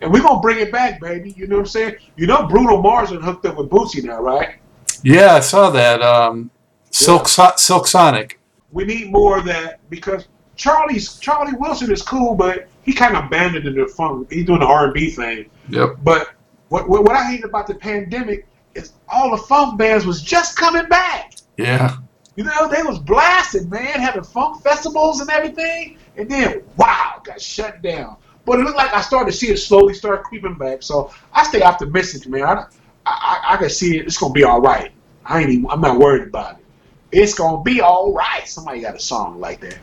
And 0.00 0.12
we're 0.12 0.22
gonna 0.22 0.40
bring 0.40 0.58
it 0.58 0.72
back, 0.72 1.00
baby. 1.00 1.32
You 1.36 1.46
know 1.46 1.56
what 1.56 1.62
I'm 1.62 1.66
saying? 1.66 1.96
You 2.16 2.26
know 2.26 2.46
Bruno 2.46 2.80
Mars 2.80 3.12
is 3.12 3.22
hooked 3.22 3.46
up 3.46 3.56
with 3.56 3.70
Bootsy 3.70 4.04
now, 4.04 4.20
right? 4.20 4.56
Yeah, 5.02 5.34
I 5.34 5.40
saw 5.40 5.70
that. 5.70 6.02
Um, 6.02 6.50
Silk 6.90 7.28
so- 7.28 7.52
Silk 7.56 7.86
Sonic. 7.86 8.40
We 8.72 8.84
need 8.84 9.10
more 9.10 9.38
of 9.38 9.44
that 9.46 9.80
because 9.90 10.28
Charlie's 10.56 11.18
Charlie 11.18 11.56
Wilson 11.58 11.90
is 11.92 12.02
cool, 12.02 12.34
but 12.34 12.68
he 12.82 12.92
kind 12.92 13.16
of 13.16 13.24
abandoned 13.26 13.66
the 13.66 13.86
funk. 13.86 14.30
He's 14.30 14.46
doing 14.46 14.60
the 14.60 14.66
R 14.66 14.86
and 14.86 14.94
B 14.94 15.10
thing. 15.10 15.46
Yep. 15.68 15.96
But 16.02 16.30
what, 16.68 16.88
what 16.88 17.04
what 17.04 17.16
I 17.16 17.30
hate 17.30 17.44
about 17.44 17.66
the 17.66 17.74
pandemic 17.74 18.46
is 18.74 18.92
all 19.08 19.30
the 19.30 19.42
funk 19.42 19.78
bands 19.78 20.06
was 20.06 20.22
just 20.22 20.56
coming 20.56 20.86
back. 20.88 21.34
Yeah. 21.56 21.96
You 22.36 22.44
know, 22.44 22.68
they 22.68 22.82
was 22.82 22.98
blasting, 22.98 23.70
man, 23.70 23.98
having 24.00 24.22
funk 24.22 24.62
festivals 24.62 25.20
and 25.20 25.30
everything, 25.30 25.98
and 26.16 26.30
then 26.30 26.62
wow, 26.76 27.20
got 27.24 27.40
shut 27.40 27.80
down. 27.82 28.16
But 28.46 28.60
it 28.60 28.62
looked 28.62 28.78
like 28.78 28.94
I 28.94 29.02
started 29.02 29.32
to 29.32 29.36
see 29.36 29.48
it 29.48 29.58
slowly 29.58 29.92
start 29.92 30.24
creeping 30.24 30.54
back. 30.54 30.82
So 30.82 31.12
I 31.34 31.42
stay 31.42 31.62
optimistic, 31.62 32.28
man. 32.28 32.44
I, 32.44 32.66
I, 33.04 33.40
I 33.48 33.56
can 33.56 33.68
see 33.68 33.98
it. 33.98 34.06
It's 34.06 34.16
gonna 34.16 34.32
be 34.32 34.44
all 34.44 34.60
right. 34.60 34.92
I 35.26 35.40
ain't 35.40 35.50
even. 35.50 35.66
I'm 35.68 35.80
not 35.80 35.98
worried 35.98 36.28
about 36.28 36.58
it. 36.58 36.64
It's 37.12 37.34
gonna 37.34 37.62
be 37.62 37.80
all 37.80 38.14
right. 38.14 38.46
Somebody 38.46 38.80
got 38.80 38.94
a 38.94 39.00
song 39.00 39.40
like 39.40 39.60
that. 39.60 39.78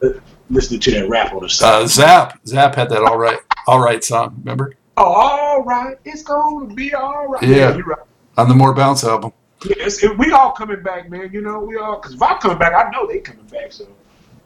Listening 0.50 0.80
to 0.80 0.90
that 0.92 1.08
rap 1.08 1.32
on 1.32 1.42
the 1.42 1.48
side. 1.48 1.82
Uh, 1.82 1.86
Zapp. 1.86 2.38
Zapp 2.46 2.74
had 2.74 2.90
that 2.90 3.02
all 3.02 3.16
right, 3.16 3.38
all 3.66 3.82
right 3.82 4.04
song. 4.04 4.36
Remember 4.44 4.74
oh, 4.96 5.04
all 5.04 5.62
right. 5.62 5.96
It's 6.04 6.22
gonna 6.22 6.72
be 6.74 6.94
all 6.94 7.28
right. 7.28 7.42
Yeah. 7.42 7.76
you're 7.76 7.86
right. 7.86 7.98
on 8.36 8.48
the 8.48 8.54
More 8.54 8.74
Bounce 8.74 9.04
album. 9.04 9.32
Yes, 9.64 10.02
and 10.02 10.18
we 10.18 10.30
all 10.32 10.52
coming 10.52 10.82
back, 10.82 11.08
man. 11.08 11.30
You 11.32 11.40
know, 11.40 11.60
we 11.60 11.78
all 11.78 11.96
because 11.96 12.14
if 12.14 12.22
I'm 12.22 12.38
coming 12.38 12.58
back, 12.58 12.74
I 12.74 12.90
know 12.90 13.06
they 13.06 13.20
coming 13.20 13.46
back. 13.46 13.72
So 13.72 13.88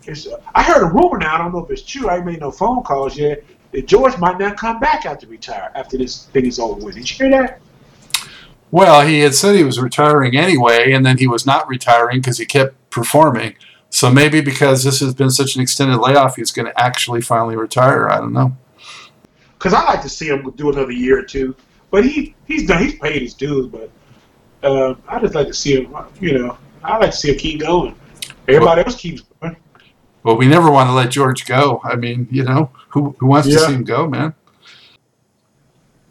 it's. 0.08 0.26
I 0.54 0.62
heard 0.62 0.82
a 0.82 0.86
rumor 0.86 1.18
now. 1.18 1.34
I 1.34 1.38
don't 1.38 1.52
know 1.52 1.64
if 1.64 1.70
it's 1.70 1.82
true. 1.82 2.08
I 2.08 2.16
ain't 2.16 2.26
made 2.26 2.40
no 2.40 2.50
phone 2.50 2.82
calls 2.82 3.16
yet. 3.16 3.44
That 3.72 3.86
George 3.86 4.16
might 4.18 4.38
not 4.38 4.56
come 4.56 4.80
back 4.80 5.04
after 5.04 5.26
retire 5.26 5.70
after 5.74 5.98
this 5.98 6.24
thing 6.26 6.46
is 6.46 6.58
over 6.58 6.84
with. 6.84 6.94
Did 6.94 7.10
you 7.10 7.16
hear 7.16 7.30
that? 7.30 7.60
Well, 8.70 9.06
he 9.06 9.20
had 9.20 9.34
said 9.34 9.56
he 9.56 9.64
was 9.64 9.78
retiring 9.78 10.36
anyway, 10.36 10.92
and 10.92 11.04
then 11.04 11.18
he 11.18 11.26
was 11.26 11.46
not 11.46 11.68
retiring 11.68 12.20
because 12.20 12.38
he 12.38 12.46
kept 12.46 12.74
performing. 12.90 13.54
So 13.90 14.10
maybe 14.10 14.40
because 14.40 14.84
this 14.84 15.00
has 15.00 15.14
been 15.14 15.30
such 15.30 15.56
an 15.56 15.62
extended 15.62 15.98
layoff, 15.98 16.36
he's 16.36 16.50
going 16.50 16.66
to 16.66 16.78
actually 16.80 17.22
finally 17.22 17.56
retire. 17.56 18.08
I 18.10 18.18
don't 18.18 18.32
know. 18.32 18.54
Because 19.54 19.72
I 19.72 19.82
like 19.84 20.02
to 20.02 20.08
see 20.08 20.28
him 20.28 20.50
do 20.56 20.70
another 20.70 20.92
year 20.92 21.18
or 21.18 21.22
two. 21.22 21.56
But 21.90 22.04
he 22.04 22.34
he's 22.46 22.66
done. 22.66 22.82
He's 22.82 22.98
paid 22.98 23.22
his 23.22 23.34
dues. 23.34 23.66
But 23.68 23.90
uh, 24.62 24.94
I 25.08 25.18
just 25.20 25.34
like 25.34 25.46
to 25.46 25.54
see 25.54 25.80
him. 25.80 25.96
You 26.20 26.38
know, 26.38 26.58
I 26.84 26.98
like 26.98 27.10
to 27.10 27.16
see 27.16 27.32
him 27.32 27.38
keep 27.38 27.60
going. 27.60 27.94
Everybody 28.46 28.82
else 28.82 28.96
keeps 28.96 29.22
Well, 30.28 30.36
we 30.36 30.46
never 30.46 30.70
want 30.70 30.90
to 30.90 30.92
let 30.92 31.10
George 31.10 31.46
go. 31.46 31.80
I 31.82 31.96
mean, 31.96 32.28
you 32.30 32.44
know, 32.44 32.70
who 32.90 33.16
who 33.18 33.28
wants 33.28 33.48
to 33.48 33.58
see 33.58 33.72
him 33.72 33.82
go, 33.82 34.06
man? 34.06 34.34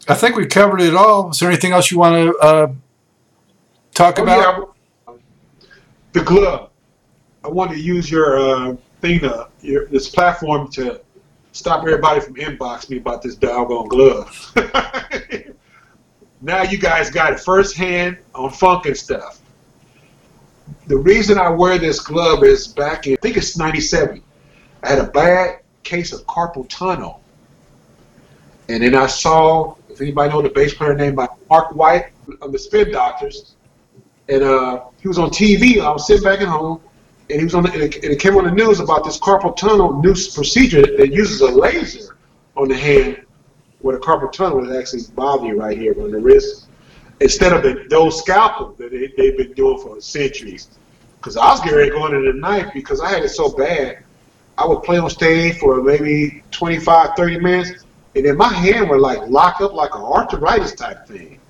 I 0.08 0.14
think 0.14 0.34
we 0.34 0.44
covered 0.44 0.80
it 0.80 0.96
all. 0.96 1.30
Is 1.30 1.38
there 1.38 1.48
anything 1.48 1.70
else 1.70 1.92
you 1.92 2.00
want 2.00 2.16
to 2.16 2.36
uh, 2.38 2.72
talk 3.94 4.18
Oh, 4.18 4.24
about? 4.24 4.74
yeah. 5.06 5.14
The 6.14 6.22
glove. 6.24 6.70
I 7.44 7.48
want 7.48 7.70
to 7.70 7.78
use 7.78 8.10
your 8.10 8.40
uh, 8.40 8.76
thing 9.02 9.20
to 9.20 9.46
your, 9.60 9.86
this 9.86 10.08
platform 10.08 10.68
to 10.72 11.00
stop 11.52 11.82
everybody 11.82 12.18
from 12.18 12.34
inbox 12.34 12.90
me 12.90 12.96
about 12.96 13.22
this 13.22 13.36
doggone 13.36 13.86
glove. 13.86 14.52
now 16.42 16.62
you 16.62 16.76
guys 16.76 17.08
got 17.08 17.34
it 17.34 17.38
firsthand 17.38 18.18
on 18.34 18.50
funk 18.50 18.86
and 18.86 18.96
stuff. 18.96 19.38
The 20.88 20.96
reason 20.96 21.38
I 21.38 21.50
wear 21.50 21.78
this 21.78 22.00
glove 22.00 22.42
is 22.42 22.68
back 22.68 23.06
in 23.06 23.12
I 23.14 23.16
think 23.16 23.36
it's 23.36 23.56
'97. 23.56 24.22
I 24.82 24.88
had 24.88 24.98
a 24.98 25.06
bad 25.06 25.60
case 25.84 26.12
of 26.12 26.26
carpal 26.26 26.68
tunnel, 26.68 27.22
and 28.68 28.82
then 28.82 28.94
I 28.94 29.06
saw 29.06 29.76
if 29.88 30.00
anybody 30.00 30.30
know 30.30 30.42
the 30.42 30.48
bass 30.48 30.74
player 30.74 30.94
named 30.94 31.16
Mark 31.16 31.74
White 31.74 32.10
of 32.42 32.52
the 32.52 32.58
Spin 32.58 32.90
Doctors 32.90 33.54
and 34.28 34.42
uh, 34.42 34.84
he 35.00 35.08
was 35.08 35.18
on 35.18 35.30
TV. 35.30 35.80
I 35.80 35.90
was 35.90 36.06
sitting 36.06 36.22
back 36.22 36.40
at 36.40 36.48
home, 36.48 36.80
and 37.30 37.38
he 37.38 37.44
was 37.44 37.54
on. 37.54 37.64
The, 37.64 37.72
and 37.72 37.82
it, 37.82 37.94
and 37.96 38.12
it 38.12 38.20
came 38.20 38.36
on 38.36 38.44
the 38.44 38.50
news 38.50 38.80
about 38.80 39.04
this 39.04 39.18
carpal 39.18 39.56
tunnel 39.56 40.00
new 40.00 40.12
procedure 40.12 40.82
that 40.82 41.12
uses 41.12 41.40
a 41.40 41.50
laser 41.50 42.16
on 42.56 42.68
the 42.68 42.76
hand, 42.76 43.24
where 43.80 43.96
the 43.96 44.02
carpal 44.02 44.30
tunnel 44.30 44.60
would 44.60 44.76
actually 44.76 45.02
bother 45.14 45.46
you 45.46 45.60
right 45.60 45.76
here 45.76 45.94
on 46.00 46.10
the 46.10 46.18
wrist, 46.18 46.67
instead 47.20 47.52
of 47.52 47.62
the, 47.62 47.86
those 47.90 48.18
scalpel 48.18 48.74
that 48.78 48.90
they, 48.90 49.12
they've 49.16 49.36
been 49.36 49.52
doing 49.52 49.78
for 49.80 50.00
centuries. 50.00 50.68
Because 51.16 51.36
I 51.36 51.50
was 51.50 51.60
getting 51.60 51.78
ready 51.78 51.90
to 51.90 51.96
go 51.96 52.06
into 52.06 52.32
the 52.32 52.38
knife 52.38 52.70
because 52.72 53.00
I 53.00 53.10
had 53.10 53.24
it 53.24 53.30
so 53.30 53.50
bad. 53.50 53.98
I 54.56 54.66
would 54.66 54.82
play 54.82 54.98
on 54.98 55.10
stage 55.10 55.58
for 55.58 55.82
maybe 55.82 56.42
25, 56.50 57.10
30 57.16 57.38
minutes, 57.40 57.84
and 58.14 58.24
then 58.24 58.36
my 58.36 58.52
hand 58.52 58.88
would 58.90 59.00
like 59.00 59.20
lock 59.28 59.60
up 59.60 59.72
like 59.72 59.94
an 59.94 60.00
arthritis 60.00 60.74
type 60.74 61.06
thing. 61.06 61.40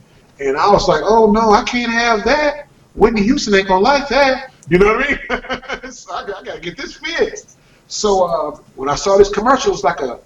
And 0.41 0.57
I 0.57 0.71
was 0.71 0.89
like, 0.89 1.03
oh 1.05 1.31
no, 1.31 1.51
I 1.53 1.63
can't 1.65 1.93
have 1.93 2.25
that. 2.25 2.67
Whitney 2.95 3.23
Houston 3.23 3.55
ain't 3.55 3.69
gonna 3.69 3.83
like 3.83 4.09
that. 4.09 4.53
You 4.69 4.79
know 4.79 4.95
what 4.95 5.07
I 5.31 5.81
mean? 5.83 5.93
so 5.93 6.13
I, 6.13 6.23
I 6.23 6.43
gotta 6.43 6.61
get 6.61 6.77
this 6.77 6.97
fixed. 6.97 7.59
So 7.87 8.25
uh, 8.25 8.57
when 8.77 8.89
I 8.89 8.95
saw 8.95 9.17
this 9.17 9.31
commercial, 9.31 9.71
it 9.71 9.77
was 9.77 9.85
like 9.85 10.01
a, 10.01 10.21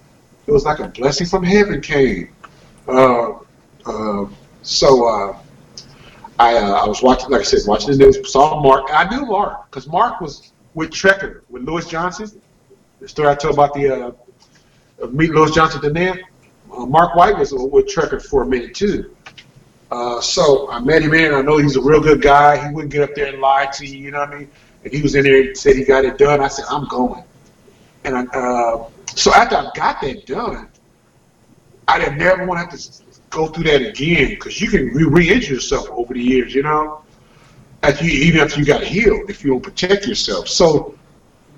it 0.47 0.51
was 0.51 0.65
like 0.65 0.79
a 0.79 0.87
blessing 0.89 1.27
from 1.27 1.43
heaven 1.43 1.81
came. 1.81 2.29
Uh, 2.87 3.33
Uh, 3.85 4.25
so 4.63 5.07
uh, 5.07 5.37
I 6.39 6.55
uh, 6.55 6.71
I 6.71 6.87
was 6.87 7.01
watching, 7.03 7.29
like 7.29 7.41
I 7.41 7.43
said, 7.43 7.59
watching 7.67 7.91
the 7.91 7.97
news, 7.97 8.31
saw 8.31 8.61
Mark. 8.61 8.87
I 8.91 9.07
knew 9.09 9.25
Mark 9.25 9.69
because 9.69 9.87
Mark 9.87 10.19
was 10.19 10.51
with 10.73 10.89
Trekker 10.89 11.41
with 11.49 11.63
Louis 11.63 11.87
Johnson. 11.87 12.41
The 12.99 13.07
story 13.07 13.29
I 13.29 13.35
told 13.35 13.53
about 13.53 13.73
the 13.73 14.15
uh, 15.01 15.07
meet 15.07 15.31
Louis 15.31 15.53
Johnson 15.53 15.81
the 15.81 15.91
net. 15.91 16.19
Uh, 16.71 16.85
Mark 16.85 17.15
White 17.15 17.37
was 17.37 17.53
with 17.53 17.85
Trekker 17.85 18.25
for 18.25 18.43
a 18.43 18.45
minute 18.45 18.73
too. 18.73 19.15
Uh, 19.91 20.19
so 20.21 20.71
I 20.71 20.79
met 20.79 21.03
him 21.03 21.13
in. 21.13 21.33
I 21.33 21.41
know 21.41 21.57
he's 21.57 21.75
a 21.75 21.81
real 21.81 22.01
good 22.01 22.21
guy. 22.21 22.67
He 22.67 22.73
wouldn't 22.73 22.91
get 22.91 23.03
up 23.03 23.13
there 23.15 23.27
and 23.27 23.39
lie 23.39 23.67
to 23.73 23.85
you. 23.85 23.99
You 23.99 24.11
know 24.11 24.19
what 24.19 24.29
I 24.29 24.39
mean? 24.39 24.51
And 24.83 24.91
he 24.93 25.01
was 25.01 25.13
in 25.13 25.23
there 25.23 25.39
and 25.41 25.57
said 25.57 25.75
he 25.75 25.83
got 25.83 26.03
it 26.03 26.17
done. 26.17 26.41
I 26.41 26.47
said 26.47 26.65
I'm 26.69 26.87
going. 26.87 27.23
And 28.05 28.17
I, 28.17 28.25
uh, 28.25 28.89
so 29.13 29.31
after 29.33 29.55
I 29.55 29.69
got 29.75 30.01
that 30.01 30.25
done, 30.25 30.67
I 31.87 31.99
didn't 31.99 32.17
never 32.17 32.45
want 32.45 32.57
to 32.57 32.65
have 32.65 32.79
to 32.79 33.02
go 33.33 33.47
through 33.47 33.65
that 33.65 33.81
again 33.81 34.29
because 34.29 34.61
you 34.61 34.69
can 34.69 34.87
re-injure 34.87 35.55
yourself 35.55 35.89
over 35.89 36.13
the 36.13 36.21
years. 36.21 36.53
You 36.55 36.63
know, 36.63 37.03
after 37.81 38.05
you, 38.05 38.11
even 38.11 38.41
after 38.41 38.59
you 38.59 38.65
got 38.65 38.83
healed, 38.83 39.29
if 39.29 39.43
you 39.43 39.51
don't 39.51 39.63
protect 39.63 40.07
yourself. 40.07 40.47
So 40.47 40.97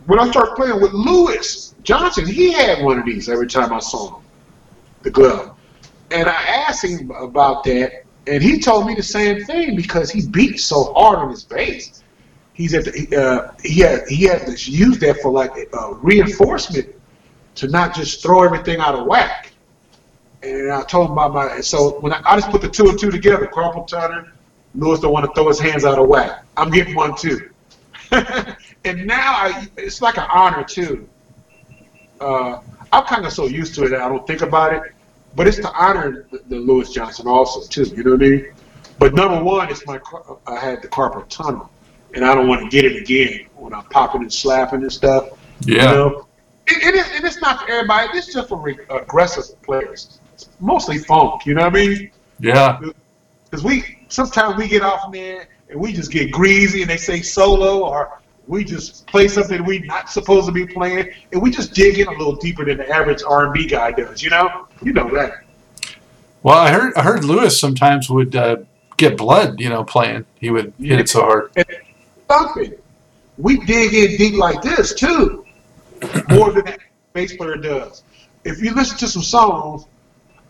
when 0.08 0.20
I 0.20 0.30
started 0.32 0.56
playing 0.56 0.82
with 0.82 0.94
Louis 0.94 1.76
Johnson, 1.84 2.26
he 2.26 2.52
had 2.52 2.84
one 2.84 3.00
of 3.00 3.06
these 3.06 3.30
every 3.30 3.48
time 3.48 3.74
I 3.74 3.80
saw 3.80 4.18
him, 4.18 4.26
the 5.04 5.12
glove. 5.12 5.56
And 6.12 6.28
I 6.30 6.42
asked 6.68 6.84
him 6.84 7.12
about 7.12 7.64
that, 7.66 8.04
and 8.28 8.42
he 8.42 8.60
told 8.60 8.88
me 8.88 8.96
the 8.96 9.04
same 9.04 9.44
thing 9.46 9.76
because 9.76 10.12
he 10.12 10.28
beat 10.28 10.60
so 10.60 10.94
hard 10.94 11.20
on 11.20 11.30
his 11.30 11.44
bass. 11.44 12.04
He's 12.54 12.74
at 12.74 12.86
the, 12.86 13.18
uh, 13.18 13.54
he 13.64 13.82
had 13.82 14.08
he 14.08 14.24
had 14.24 14.48
to 14.48 14.72
use 14.72 14.98
that 15.00 15.18
for 15.18 15.30
like 15.30 15.52
uh, 15.74 15.94
reinforcement 15.96 16.96
to 17.56 17.68
not 17.68 17.94
just 17.94 18.22
throw 18.22 18.44
everything 18.44 18.80
out 18.80 18.96
of 18.96 19.08
whack. 19.08 19.52
And 20.46 20.72
I 20.72 20.84
told 20.84 21.08
him 21.08 21.14
about 21.14 21.34
my 21.34 21.62
so 21.62 22.00
when 22.02 22.14
I, 22.14 22.22
I 22.26 22.36
just 22.36 22.52
put 22.52 22.62
the 22.62 22.70
two 22.70 22.88
and 22.88 23.00
two 23.00 23.10
together, 23.10 23.48
Carpal 23.48 23.88
tunnel, 23.88 24.26
Louis 24.76 25.00
don't 25.00 25.12
want 25.12 25.26
to 25.26 25.32
throw 25.34 25.48
his 25.48 25.60
hands 25.60 25.86
out 25.86 25.98
of 25.98 26.08
whack. 26.08 26.46
I'm 26.56 26.70
getting 26.70 26.96
one 26.96 27.16
too. 27.16 27.50
and 28.12 29.06
now 29.08 29.34
I, 29.34 29.68
it's 29.78 30.02
like 30.02 30.18
an 30.18 30.28
honor 30.32 30.64
too. 30.64 31.10
Uh, 32.22 32.60
I'm 32.94 33.04
kind 33.06 33.26
of 33.26 33.34
so 33.34 33.46
used 33.46 33.76
to 33.76 33.86
it 33.86 33.90
that 33.90 34.02
I 34.02 34.08
don't 34.08 34.26
think 34.28 34.42
about 34.42 34.74
it, 34.74 34.94
but 35.36 35.48
it's 35.48 35.58
to 35.58 35.72
honor 35.74 36.28
the, 36.32 36.42
the 36.48 36.58
Louis 36.58 36.92
Johnson 36.92 37.28
also 37.28 37.68
too. 37.68 37.90
You 37.96 38.04
know 38.04 38.12
what 38.12 38.24
I 38.24 38.30
mean? 38.30 38.54
But 39.00 39.14
number 39.14 39.44
one, 39.44 39.70
it's 39.70 39.86
my 39.86 40.00
I 40.48 40.60
had 40.60 40.82
the 40.82 40.88
carpal 40.88 41.28
tunnel, 41.28 41.70
and 42.14 42.24
I 42.24 42.36
don't 42.36 42.48
want 42.48 42.62
to 42.62 42.70
get 42.70 42.86
it 42.86 43.02
again 43.02 43.48
when 43.56 43.74
I'm 43.74 43.84
popping 43.86 44.22
and 44.22 44.32
slapping 44.32 44.84
and 44.84 44.92
stuff. 44.94 45.30
Yeah. 45.62 45.90
You 45.90 45.96
know? 45.96 46.28
it, 46.68 46.84
it 46.84 46.96
is, 46.96 47.12
and 47.16 47.26
it's 47.26 47.42
not 47.42 47.62
for 47.62 47.72
everybody. 47.72 48.18
It's 48.18 48.32
just 48.32 48.50
for 48.50 48.58
re- 48.58 48.78
aggressive 48.90 49.62
players, 49.62 50.20
mostly 50.60 50.98
funk. 50.98 51.46
You 51.46 51.56
know 51.56 51.64
what 51.64 51.74
I 51.74 51.86
mean? 51.88 52.12
Yeah. 52.40 52.80
Because 53.46 53.64
we 53.64 54.00
sometimes 54.10 54.58
we 54.58 54.68
get 54.68 54.82
off 54.82 55.12
there 55.12 55.48
and 55.70 55.80
we 55.80 55.94
just 55.94 56.12
get 56.12 56.32
greasy, 56.32 56.82
and 56.82 56.90
they 56.90 56.98
say 56.98 57.22
solo 57.22 57.86
or 57.86 58.20
we 58.48 58.64
just 58.64 59.08
play 59.08 59.28
something 59.28 59.66
we're 59.66 59.84
not 59.86 60.10
supposed 60.10 60.46
to 60.46 60.52
be 60.52 60.66
playing, 60.68 61.10
and 61.32 61.42
we 61.42 61.50
just 61.50 61.74
dig 61.74 61.98
in 61.98 62.08
a 62.08 62.12
little 62.12 62.36
deeper 62.36 62.64
than 62.64 62.78
the 62.78 62.90
average 62.90 63.24
R&B 63.28 63.68
guy 63.68 63.92
does. 63.92 64.22
You 64.22 64.30
know, 64.30 64.68
you 64.84 64.94
know 64.94 65.10
that. 65.16 65.44
Well, 66.44 66.58
I 66.58 66.72
heard 66.72 66.94
I 66.96 67.02
heard 67.02 67.24
Louis 67.24 67.60
sometimes 67.60 68.10
would 68.10 68.36
uh, 68.36 68.58
get 68.98 69.18
blood, 69.18 69.60
you 69.60 69.70
know, 69.70 69.84
playing. 69.84 70.26
He 70.40 70.52
would 70.52 70.74
hit 70.80 71.00
it 71.00 71.10
so 71.10 71.22
hard. 71.22 71.52
And. 71.56 71.66
We 73.38 73.58
dig 73.66 73.94
in 73.94 74.18
deep 74.18 74.36
like 74.36 74.62
this 74.62 74.94
too, 74.94 75.46
more 76.30 76.52
than 76.54 76.66
that 76.66 76.80
bass 77.14 77.36
player 77.36 77.58
does. 77.58 78.04
If 78.44 78.62
you 78.62 78.74
listen 78.74 78.98
to 79.00 79.08
some 79.08 79.24
songs, 79.24 79.86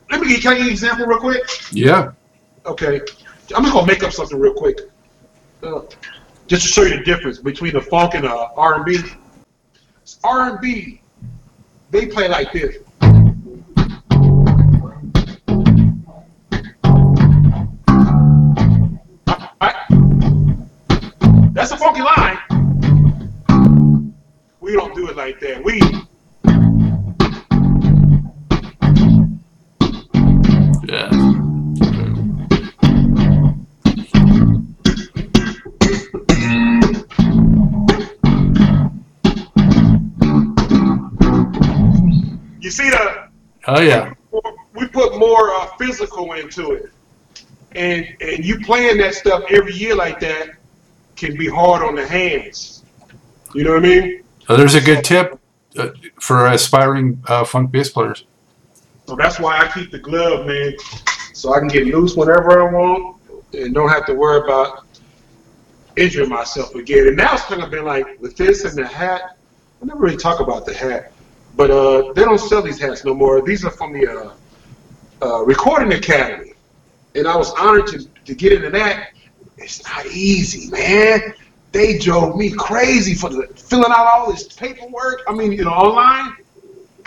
let 0.09 0.21
me 0.21 0.37
can 0.39 0.53
I 0.53 0.55
give 0.55 0.63
you 0.63 0.69
an 0.69 0.71
example 0.71 1.05
real 1.05 1.19
quick? 1.19 1.43
Yeah. 1.71 2.11
Okay, 2.65 2.99
I'm 3.55 3.63
just 3.63 3.73
gonna 3.73 3.87
make 3.87 4.03
up 4.03 4.11
something 4.11 4.39
real 4.39 4.53
quick. 4.53 4.79
Uh, 5.63 5.81
just 6.47 6.67
to 6.67 6.71
show 6.71 6.83
you 6.83 6.97
the 6.97 7.03
difference 7.03 7.39
between 7.39 7.73
the 7.73 7.81
funk 7.81 8.13
and 8.13 8.23
the 8.23 8.29
R&B. 8.29 8.99
R&B, 10.23 11.01
they 11.91 12.05
play 12.05 12.27
like 12.27 12.51
this. 12.51 12.77
That's 21.53 21.71
a 21.71 21.77
funky 21.77 22.01
line. 22.01 22.37
We 24.59 24.73
don't 24.73 24.93
do 24.93 25.07
it 25.07 25.15
like 25.15 25.39
that. 25.39 25.63
We 25.63 25.79
Yeah. 30.87 31.09
you 42.59 42.69
see 42.69 42.89
the 42.89 43.29
Oh 43.67 43.81
yeah. 43.81 44.13
we 44.75 44.87
put 44.87 45.17
more 45.17 45.51
uh, 45.55 45.67
physical 45.77 46.33
into 46.33 46.73
it, 46.73 46.91
and 47.71 48.07
and 48.21 48.45
you 48.45 48.59
playing 48.59 48.97
that 48.99 49.15
stuff 49.15 49.43
every 49.49 49.73
year 49.73 49.95
like 49.95 50.19
that 50.19 50.51
can 51.15 51.35
be 51.35 51.49
hard 51.49 51.81
on 51.81 51.95
the 51.95 52.07
hands. 52.07 52.83
You 53.55 53.63
know 53.63 53.71
what 53.71 53.85
I 53.85 53.87
mean? 53.87 54.23
So 54.47 54.55
there's 54.55 54.75
a 54.75 54.81
good 54.81 55.03
tip 55.03 55.39
uh, 55.77 55.89
for 56.19 56.45
aspiring 56.45 57.23
uh, 57.27 57.43
funk 57.43 57.71
bass 57.71 57.89
players. 57.89 58.25
So 59.05 59.15
that's 59.15 59.39
why 59.39 59.59
I 59.59 59.71
keep 59.71 59.91
the 59.91 59.99
glove, 59.99 60.47
man, 60.47 60.73
so 61.33 61.53
I 61.53 61.59
can 61.59 61.67
get 61.67 61.85
loose 61.85 62.15
whenever 62.15 62.67
I 62.67 62.71
want 62.73 63.17
and 63.53 63.73
don't 63.73 63.89
have 63.89 64.05
to 64.07 64.13
worry 64.15 64.43
about 64.43 64.85
injuring 65.95 66.29
myself 66.29 66.73
again. 66.75 67.07
And 67.07 67.17
now 67.17 67.33
it's 67.33 67.43
kind 67.43 67.61
of 67.61 67.69
been 67.69 67.85
like 67.85 68.19
with 68.19 68.35
this 68.35 68.65
and 68.65 68.77
the 68.77 68.87
hat. 68.87 69.37
I 69.81 69.85
never 69.85 69.99
really 69.99 70.17
talk 70.17 70.39
about 70.39 70.65
the 70.65 70.73
hat, 70.73 71.11
but 71.55 71.69
uh, 71.69 72.13
they 72.13 72.23
don't 72.23 72.39
sell 72.39 72.61
these 72.61 72.79
hats 72.79 73.05
no 73.05 73.13
more. 73.13 73.41
These 73.41 73.63
are 73.63 73.71
from 73.71 73.93
the 73.93 74.07
uh, 74.07 74.33
uh, 75.21 75.43
Recording 75.43 75.93
Academy, 75.93 76.53
and 77.13 77.27
I 77.27 77.37
was 77.37 77.51
honored 77.51 77.87
to, 77.87 78.05
to 78.25 78.35
get 78.35 78.53
into 78.53 78.71
that. 78.71 79.11
It's 79.57 79.83
not 79.83 80.05
easy, 80.07 80.69
man. 80.71 81.33
They 81.71 81.97
drove 81.97 82.37
me 82.37 82.51
crazy 82.51 83.13
for 83.13 83.29
the, 83.29 83.47
filling 83.55 83.91
out 83.91 84.07
all 84.07 84.31
this 84.31 84.47
paperwork. 84.47 85.23
I 85.27 85.33
mean, 85.33 85.51
you 85.51 85.65
know, 85.65 85.71
online. 85.71 86.35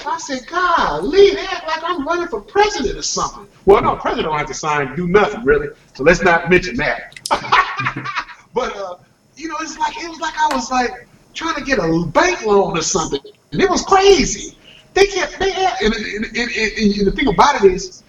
I 0.06 0.18
said, 0.18 0.46
God, 0.46 1.04
leave 1.04 1.34
that 1.34 1.64
like 1.66 1.82
I'm 1.82 2.06
running 2.06 2.28
for 2.28 2.40
president 2.40 2.96
or 2.96 3.02
something. 3.02 3.46
Well, 3.64 3.82
no, 3.82 3.96
president 3.96 4.26
don't 4.26 4.38
have 4.38 4.46
to 4.46 4.54
sign, 4.54 4.94
do 4.94 5.08
nothing 5.08 5.44
really. 5.44 5.68
So 5.94 6.04
let's 6.04 6.22
not 6.22 6.50
mention 6.50 6.76
that. 6.76 7.18
but 8.54 8.76
uh, 8.76 8.96
you 9.36 9.48
know, 9.48 9.56
it's 9.60 9.78
like 9.78 9.96
it 9.96 10.08
was 10.08 10.20
like 10.20 10.34
I 10.38 10.54
was 10.54 10.70
like 10.70 11.08
trying 11.34 11.54
to 11.56 11.62
get 11.62 11.78
a 11.78 12.06
bank 12.06 12.44
loan 12.44 12.76
or 12.76 12.82
something, 12.82 13.20
and 13.52 13.60
it 13.60 13.68
was 13.68 13.82
crazy. 13.82 14.56
They 14.94 15.06
can't. 15.06 15.30
They 15.38 15.50
had, 15.50 15.80
and, 15.82 15.94
and, 15.94 16.24
and, 16.36 16.36
and 16.36 17.06
the 17.06 17.12
thing 17.14 17.28
about 17.28 17.62
it 17.64 17.72
is, 17.72 18.02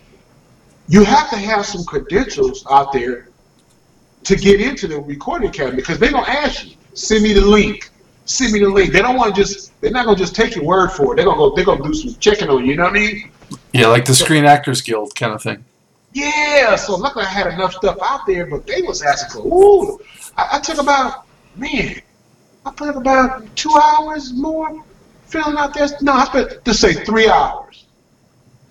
you 0.88 1.04
have 1.04 1.30
to 1.30 1.38
have 1.38 1.66
some 1.66 1.84
credentials 1.86 2.66
out 2.70 2.94
there 2.94 3.28
to 4.24 4.36
get 4.36 4.62
into 4.62 4.88
the 4.88 5.00
recording 5.00 5.50
academy 5.50 5.78
because 5.78 6.00
they're 6.00 6.12
gonna 6.12 6.28
ask 6.28 6.66
you, 6.66 6.76
send 6.94 7.24
me 7.24 7.34
the 7.34 7.46
link. 7.46 7.90
Send 8.30 8.54
me 8.54 8.60
the 8.60 8.70
link. 8.70 8.94
They 8.94 9.02
don't 9.02 9.16
want 9.16 9.34
to 9.34 9.42
just. 9.42 9.72
They're 9.82 9.90
not 9.90 10.06
gonna 10.06 10.16
just 10.16 10.36
take 10.36 10.54
your 10.54 10.64
word 10.64 10.90
for 10.92 11.14
it. 11.14 11.16
They're 11.16 11.26
gonna 11.26 11.38
go. 11.38 11.56
They're 11.56 11.66
gonna 11.66 11.84
do 11.84 11.96
some 11.96 12.14
checking 12.20 12.48
on 12.48 12.64
you. 12.64 12.72
You 12.72 12.78
know 12.78 12.84
what 12.84 12.92
I 12.92 13.00
mean? 13.00 13.32
Yeah, 13.74 13.88
like 13.88 14.06
the 14.06 14.14
Screen 14.14 14.46
Actors 14.46 14.82
Guild 14.82 15.16
kind 15.16 15.34
of 15.34 15.42
thing. 15.42 15.66
Yeah. 16.14 16.76
So 16.76 16.96
luckily 16.96 17.26
I 17.26 17.30
had 17.30 17.48
enough 17.48 17.74
stuff 17.74 17.98
out 18.04 18.28
there, 18.28 18.46
but 18.46 18.68
they 18.68 18.84
was 18.84 19.02
asking 19.02 19.42
for. 19.42 19.48
Ooh, 19.48 20.00
I, 20.38 20.58
I 20.58 20.60
took 20.60 20.78
about 20.78 21.26
man. 21.56 22.02
I 22.68 22.72
put 22.72 22.96
about 22.96 23.56
two 23.56 23.74
hours 23.74 24.32
more 24.32 24.84
filling 25.26 25.58
out 25.58 25.74
this. 25.74 26.00
No, 26.04 26.14
I 26.14 26.26
spent 26.26 26.64
just 26.66 26.82
say 26.82 26.94
three 26.94 27.28
hours 27.28 27.86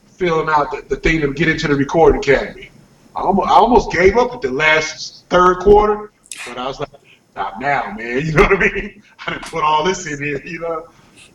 filling 0.06 0.48
out 0.48 0.70
the, 0.70 0.82
the 0.88 0.96
thing 0.96 1.20
to 1.22 1.34
get 1.34 1.48
into 1.48 1.66
the 1.66 1.74
recording 1.74 2.20
academy. 2.20 2.70
I 3.16 3.22
almost, 3.22 3.48
I 3.48 3.54
almost 3.54 3.90
gave 3.90 4.16
up 4.16 4.34
at 4.34 4.40
the 4.40 4.52
last 4.52 5.24
third 5.30 5.58
quarter, 5.58 6.12
but 6.46 6.58
I 6.58 6.66
was 6.68 6.78
like, 6.78 6.90
not 7.38 7.60
now, 7.60 7.94
man. 7.96 8.22
You 8.26 8.32
know 8.32 8.42
what 8.42 8.56
I 8.56 8.72
mean? 8.72 9.02
I 9.26 9.32
didn't 9.32 9.44
put 9.44 9.62
all 9.62 9.84
this 9.84 10.06
in 10.06 10.22
here, 10.22 10.42
you 10.44 10.60
know. 10.60 10.88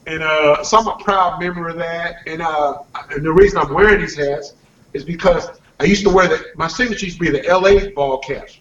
And 0.06 0.22
uh, 0.22 0.64
so 0.64 0.78
I'm 0.78 0.88
a 0.88 0.97
proud 0.97 1.39
member 1.39 1.70
of 1.70 1.78
that. 1.78 2.18
And 2.28 2.41
uh, 2.41 2.80
and 3.12 3.24
the 3.26 3.32
reason 3.32 3.58
I'm 3.60 3.74
wearing 3.74 4.01
these 4.01 4.18
hats 4.18 4.54
is 4.93 5.04
because 5.04 5.47
I 5.80 5.86
used 5.86 6.04
to 6.04 6.10
wear 6.10 6.28
the 6.28 6.45
my 6.56 6.68
signature 6.68 7.06
used 7.06 7.18
to 7.20 7.24
be 7.24 7.32
the 7.32 7.43
LA 7.47 7.89
ball 7.95 8.20
caps, 8.20 8.60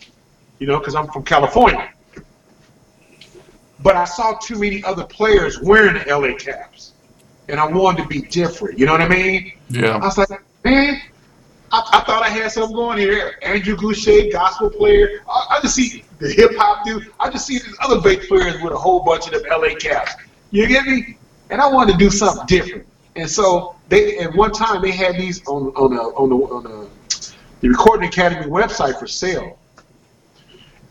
you 0.58 0.66
know, 0.66 0.78
because 0.78 0.94
I'm 0.94 1.08
from 1.08 1.24
California. 1.24 1.92
But 3.80 3.96
I 3.96 4.04
saw 4.04 4.38
too 4.38 4.58
many 4.58 4.82
other 4.84 5.04
players 5.04 5.60
wearing 5.60 5.94
the 5.94 6.16
LA 6.16 6.36
caps, 6.36 6.92
and 7.48 7.58
I 7.58 7.66
wanted 7.66 8.02
to 8.02 8.08
be 8.08 8.22
different. 8.22 8.78
You 8.78 8.86
know 8.86 8.92
what 8.92 9.02
I 9.02 9.08
mean? 9.08 9.52
Yeah. 9.68 9.96
I 9.96 10.06
was 10.06 10.18
like, 10.18 10.30
man, 10.64 11.02
I, 11.72 11.78
I 11.92 12.00
thought 12.04 12.22
I 12.22 12.28
had 12.28 12.52
something 12.52 12.76
going 12.76 12.98
here. 12.98 13.36
Andrew 13.42 13.76
Gouche, 13.76 14.30
gospel 14.30 14.70
player. 14.70 15.22
I, 15.28 15.56
I 15.56 15.60
just 15.62 15.74
see 15.74 16.04
the 16.18 16.30
hip 16.30 16.52
hop 16.56 16.84
dude. 16.84 17.10
I 17.18 17.30
just 17.30 17.46
see 17.46 17.58
these 17.58 17.76
other 17.80 18.00
bass 18.00 18.26
players 18.26 18.60
with 18.62 18.72
a 18.72 18.78
whole 18.78 19.00
bunch 19.00 19.26
of 19.26 19.32
them 19.32 19.42
LA 19.50 19.74
caps. 19.74 20.12
You 20.50 20.66
get 20.66 20.84
me? 20.84 21.16
And 21.50 21.60
I 21.60 21.68
wanted 21.68 21.92
to 21.92 21.98
do 21.98 22.10
something 22.10 22.46
different. 22.46 22.86
And 23.16 23.28
so 23.28 23.76
they 23.88 24.18
at 24.18 24.34
one 24.34 24.52
time 24.52 24.82
they 24.82 24.90
had 24.90 25.16
these 25.16 25.46
on 25.46 25.68
on 25.74 25.92
a 25.94 26.02
on 26.02 26.28
the 26.28 26.36
on 26.36 26.66
a 26.66 26.88
the 27.60 27.68
Recording 27.68 28.08
Academy 28.08 28.46
website 28.46 28.98
for 28.98 29.06
sale. 29.06 29.58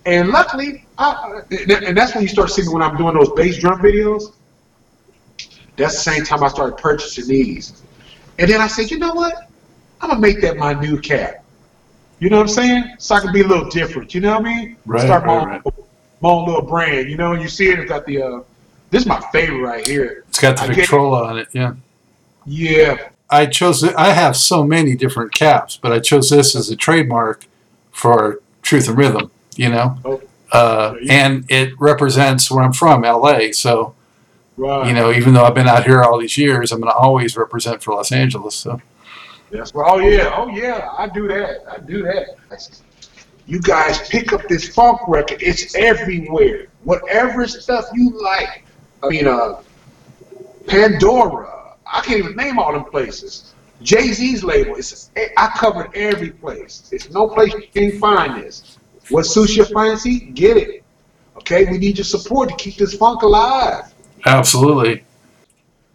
And 0.05 0.29
luckily, 0.29 0.85
I, 0.97 1.41
and 1.51 1.95
that's 1.95 2.15
when 2.15 2.23
you 2.23 2.29
start 2.29 2.49
seeing 2.49 2.71
when 2.71 2.81
I'm 2.81 2.97
doing 2.97 3.13
those 3.13 3.31
bass 3.33 3.57
drum 3.57 3.81
videos. 3.81 4.33
That's 5.75 5.95
the 5.95 6.11
same 6.11 6.23
time 6.23 6.43
I 6.43 6.47
started 6.47 6.77
purchasing 6.77 7.27
these. 7.27 7.83
And 8.39 8.49
then 8.49 8.61
I 8.61 8.67
said, 8.67 8.89
you 8.89 8.97
know 8.97 9.13
what? 9.13 9.50
I'm 10.01 10.09
gonna 10.09 10.19
make 10.19 10.41
that 10.41 10.57
my 10.57 10.73
new 10.73 10.99
cap. 10.99 11.43
You 12.19 12.29
know 12.29 12.37
what 12.37 12.43
I'm 12.43 12.47
saying? 12.49 12.95
So 12.99 13.15
I 13.15 13.19
can 13.19 13.33
be 13.33 13.41
a 13.41 13.47
little 13.47 13.69
different. 13.69 14.13
You 14.13 14.21
know 14.21 14.31
what 14.39 14.41
I 14.45 14.55
mean? 14.55 14.77
Right, 14.85 15.01
Start 15.01 15.25
my, 15.25 15.37
right, 15.45 15.61
own, 15.65 15.73
my 16.21 16.29
own 16.29 16.45
little 16.45 16.61
brand. 16.61 17.09
You 17.09 17.17
know, 17.17 17.33
you 17.33 17.47
see 17.47 17.69
it. 17.69 17.79
It's 17.79 17.89
got 17.89 18.05
the. 18.05 18.21
Uh, 18.21 18.41
this 18.91 19.03
is 19.03 19.07
my 19.07 19.19
favorite 19.31 19.61
right 19.61 19.87
here. 19.87 20.23
It's 20.29 20.39
got 20.39 20.57
the 20.57 20.63
I 20.63 20.73
Victrola 20.73 21.23
on 21.27 21.39
it. 21.39 21.47
Yeah. 21.53 21.73
Yeah, 22.45 23.09
I 23.29 23.45
chose. 23.45 23.83
I 23.83 24.11
have 24.13 24.35
so 24.35 24.63
many 24.63 24.95
different 24.95 25.33
caps, 25.33 25.77
but 25.81 25.91
I 25.91 25.99
chose 25.99 26.29
this 26.29 26.55
as 26.55 26.69
a 26.69 26.75
trademark 26.75 27.45
for 27.91 28.41
Truth 28.63 28.87
and 28.89 28.97
Rhythm. 28.97 29.31
You 29.55 29.69
know, 29.69 29.97
Oh. 30.05 30.21
uh, 30.51 30.95
and 31.09 31.45
it 31.49 31.73
represents 31.79 32.49
where 32.49 32.63
I'm 32.63 32.73
from, 32.73 33.03
LA. 33.03 33.51
So 33.51 33.93
right. 34.57 34.87
you 34.87 34.93
know, 34.93 35.11
even 35.11 35.33
though 35.33 35.45
I've 35.45 35.53
been 35.55 35.67
out 35.67 35.85
here 35.85 36.01
all 36.03 36.19
these 36.19 36.37
years, 36.37 36.71
I'm 36.71 36.81
going 36.81 36.91
to 36.91 36.97
always 36.97 37.37
represent 37.37 37.83
for 37.83 37.93
Los 37.93 38.11
Angeles. 38.11 38.55
So 38.55 38.81
That's. 39.51 39.71
Oh 39.75 39.99
yeah, 39.99 40.33
oh 40.35 40.47
yeah, 40.49 40.89
I 40.97 41.07
do 41.07 41.27
that. 41.27 41.63
I 41.69 41.79
do 41.79 42.03
that. 42.03 42.37
You 43.45 43.59
guys 43.59 44.07
pick 44.09 44.33
up 44.33 44.47
this 44.47 44.73
funk 44.73 45.01
record. 45.07 45.41
It's 45.41 45.75
everywhere. 45.75 46.67
Whatever 46.83 47.47
stuff 47.47 47.85
you 47.93 48.11
like. 48.21 48.65
I 49.03 49.09
mean, 49.09 49.27
uh, 49.27 49.61
Pandora. 50.67 51.75
I 51.85 52.01
can't 52.01 52.19
even 52.19 52.35
name 52.35 52.59
all 52.59 52.71
them 52.71 52.85
places. 52.85 53.53
Jay 53.81 54.13
Z's 54.13 54.43
label. 54.43 54.75
It's 54.75 55.09
I 55.37 55.47
covered 55.57 55.95
every 55.95 56.29
place. 56.29 56.87
There's 56.89 57.11
no 57.11 57.27
place 57.27 57.53
you 57.53 57.67
can 57.73 57.99
find 57.99 58.41
this. 58.41 58.77
What 59.09 59.25
suits 59.25 59.57
your 59.57 59.65
fancy, 59.65 60.19
get 60.19 60.55
it. 60.57 60.83
Okay, 61.37 61.65
we 61.69 61.77
need 61.77 61.97
your 61.97 62.05
support 62.05 62.49
to 62.49 62.55
keep 62.55 62.75
this 62.75 62.93
funk 62.93 63.23
alive. 63.23 63.93
absolutely, 64.25 65.03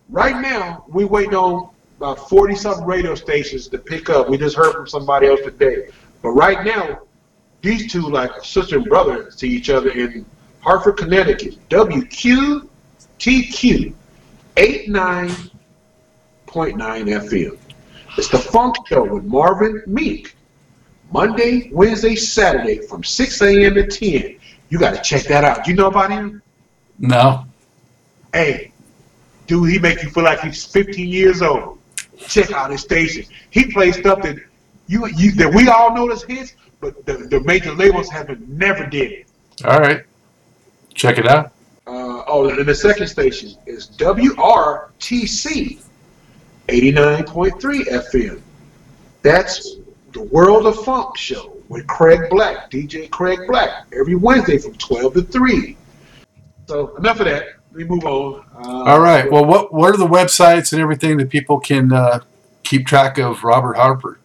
Right 0.09 0.41
now, 0.41 0.85
we 0.89 1.05
waiting 1.05 1.35
on 1.35 1.71
about 1.97 2.29
40 2.29 2.55
something 2.57 2.85
radio 2.85 3.15
stations 3.15 3.69
to 3.69 3.79
pick 3.79 4.11
up. 4.11 4.29
We 4.29 4.37
just 4.37 4.57
heard 4.57 4.73
from 4.75 4.87
somebody 4.87 5.29
else 5.29 5.41
today. 5.43 5.89
But 6.23 6.31
right 6.31 6.65
now, 6.65 7.01
these 7.63 7.91
two 7.91 8.03
like 8.03 8.45
sister 8.45 8.77
and 8.77 8.85
brother 8.85 9.31
to 9.31 9.49
each 9.49 9.71
other 9.71 9.91
in 9.91 10.27
Hartford, 10.61 10.99
Connecticut. 10.99 11.57
WQTQ 11.69 12.69
89.9 14.57 15.51
FM. 16.49 17.59
It's 18.19 18.29
the 18.29 18.39
Funk 18.39 18.77
Show 18.89 19.05
with 19.05 19.25
Marvin 19.25 19.83
Meek. 19.87 20.35
Monday, 21.13 21.71
Wednesday, 21.73 22.17
Saturday 22.17 22.79
from 22.79 23.05
6 23.05 23.43
a.m. 23.43 23.75
to 23.75 23.87
10. 23.87 24.39
You 24.69 24.79
got 24.79 24.97
to 24.97 25.03
check 25.03 25.25
that 25.25 25.45
out. 25.45 25.67
You 25.67 25.75
know 25.75 25.87
about 25.87 26.11
him? 26.11 26.43
no, 26.99 27.45
Hey, 28.33 28.73
dude, 29.47 29.71
he 29.71 29.79
make 29.79 30.03
you 30.03 30.11
feel 30.11 30.25
like 30.25 30.41
he's 30.41 30.65
15 30.65 31.09
years 31.09 31.43
old. 31.43 31.79
Check 32.19 32.53
out 32.53 32.71
his 32.71 32.81
station. 32.81 33.25
He 33.51 33.71
plays 33.73 33.97
stuff 33.97 34.23
that 34.23 34.37
you, 34.87 35.07
you 35.09 35.33
that 35.33 35.53
we 35.53 35.69
all 35.69 35.95
know 35.95 36.11
as 36.11 36.23
hits, 36.23 36.55
but 36.81 37.05
the, 37.07 37.15
the 37.15 37.41
major 37.41 37.75
labels 37.75 38.09
haven't 38.09 38.49
never 38.49 38.87
did 38.87 39.13
it. 39.13 39.27
all 39.65 39.81
right, 39.81 40.03
check 40.95 41.19
it 41.19 41.27
out. 41.27 41.53
Uh, 41.87 42.25
oh, 42.27 42.49
and 42.49 42.67
the 42.67 42.75
second 42.75 43.07
station 43.07 43.55
is 43.67 43.89
WRTC 43.91 45.81
89.3 46.69 47.87
FM. 47.87 48.41
That's 49.23 49.77
the 50.13 50.23
World 50.23 50.67
of 50.67 50.83
Funk 50.85 51.17
show 51.17 51.57
with 51.69 51.87
Craig 51.87 52.31
Black, 52.31 52.71
DJ 52.71 53.11
Craig 53.11 53.41
Black, 53.47 53.87
every 53.93 54.15
Wednesday 54.15 54.59
from 54.59 54.75
12 54.75 55.15
to 55.15 55.23
3. 55.23 55.77
So 56.67 56.97
enough 56.97 57.21
of 57.21 57.27
that. 57.27 57.56
Me 57.77 57.85
move 57.85 58.05
on. 58.07 58.43
Uh, 58.57 58.85
All 58.91 59.01
right. 59.01 59.31
Well, 59.31 59.45
what 59.45 59.71
what 59.73 59.95
are 59.95 59.99
the 59.99 60.07
websites 60.07 60.73
and 60.73 60.81
everything 60.81 61.19
that 61.19 61.29
people 61.29 61.61
can 61.61 61.93
uh, 61.93 62.21
keep 62.63 62.87
track 62.87 63.19
of 63.19 63.45
Robert 63.45 63.77
Harper? 63.77 64.19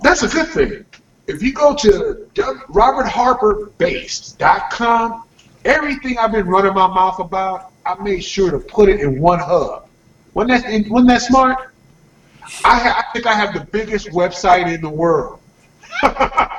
That's 0.00 0.24
a 0.24 0.28
good 0.28 0.48
thing. 0.48 0.84
If 1.28 1.44
you 1.44 1.52
go 1.52 1.76
to 1.76 2.26
robertharperbase.com, 2.34 5.22
everything 5.64 6.18
I've 6.18 6.32
been 6.32 6.48
running 6.48 6.74
my 6.74 6.88
mouth 6.88 7.20
about, 7.20 7.70
I 7.86 7.94
made 8.02 8.24
sure 8.24 8.50
to 8.50 8.58
put 8.58 8.88
it 8.88 8.98
in 8.98 9.20
one 9.20 9.38
hub. 9.38 9.86
Wasn't 10.34 10.64
that, 10.64 10.90
wasn't 10.90 11.10
that 11.10 11.22
smart? 11.22 11.72
I, 12.64 12.80
ha- 12.80 13.06
I 13.06 13.12
think 13.12 13.26
I 13.26 13.34
have 13.34 13.54
the 13.54 13.60
biggest 13.60 14.08
website 14.08 14.74
in 14.74 14.80
the 14.80 14.90
world. 14.90 15.38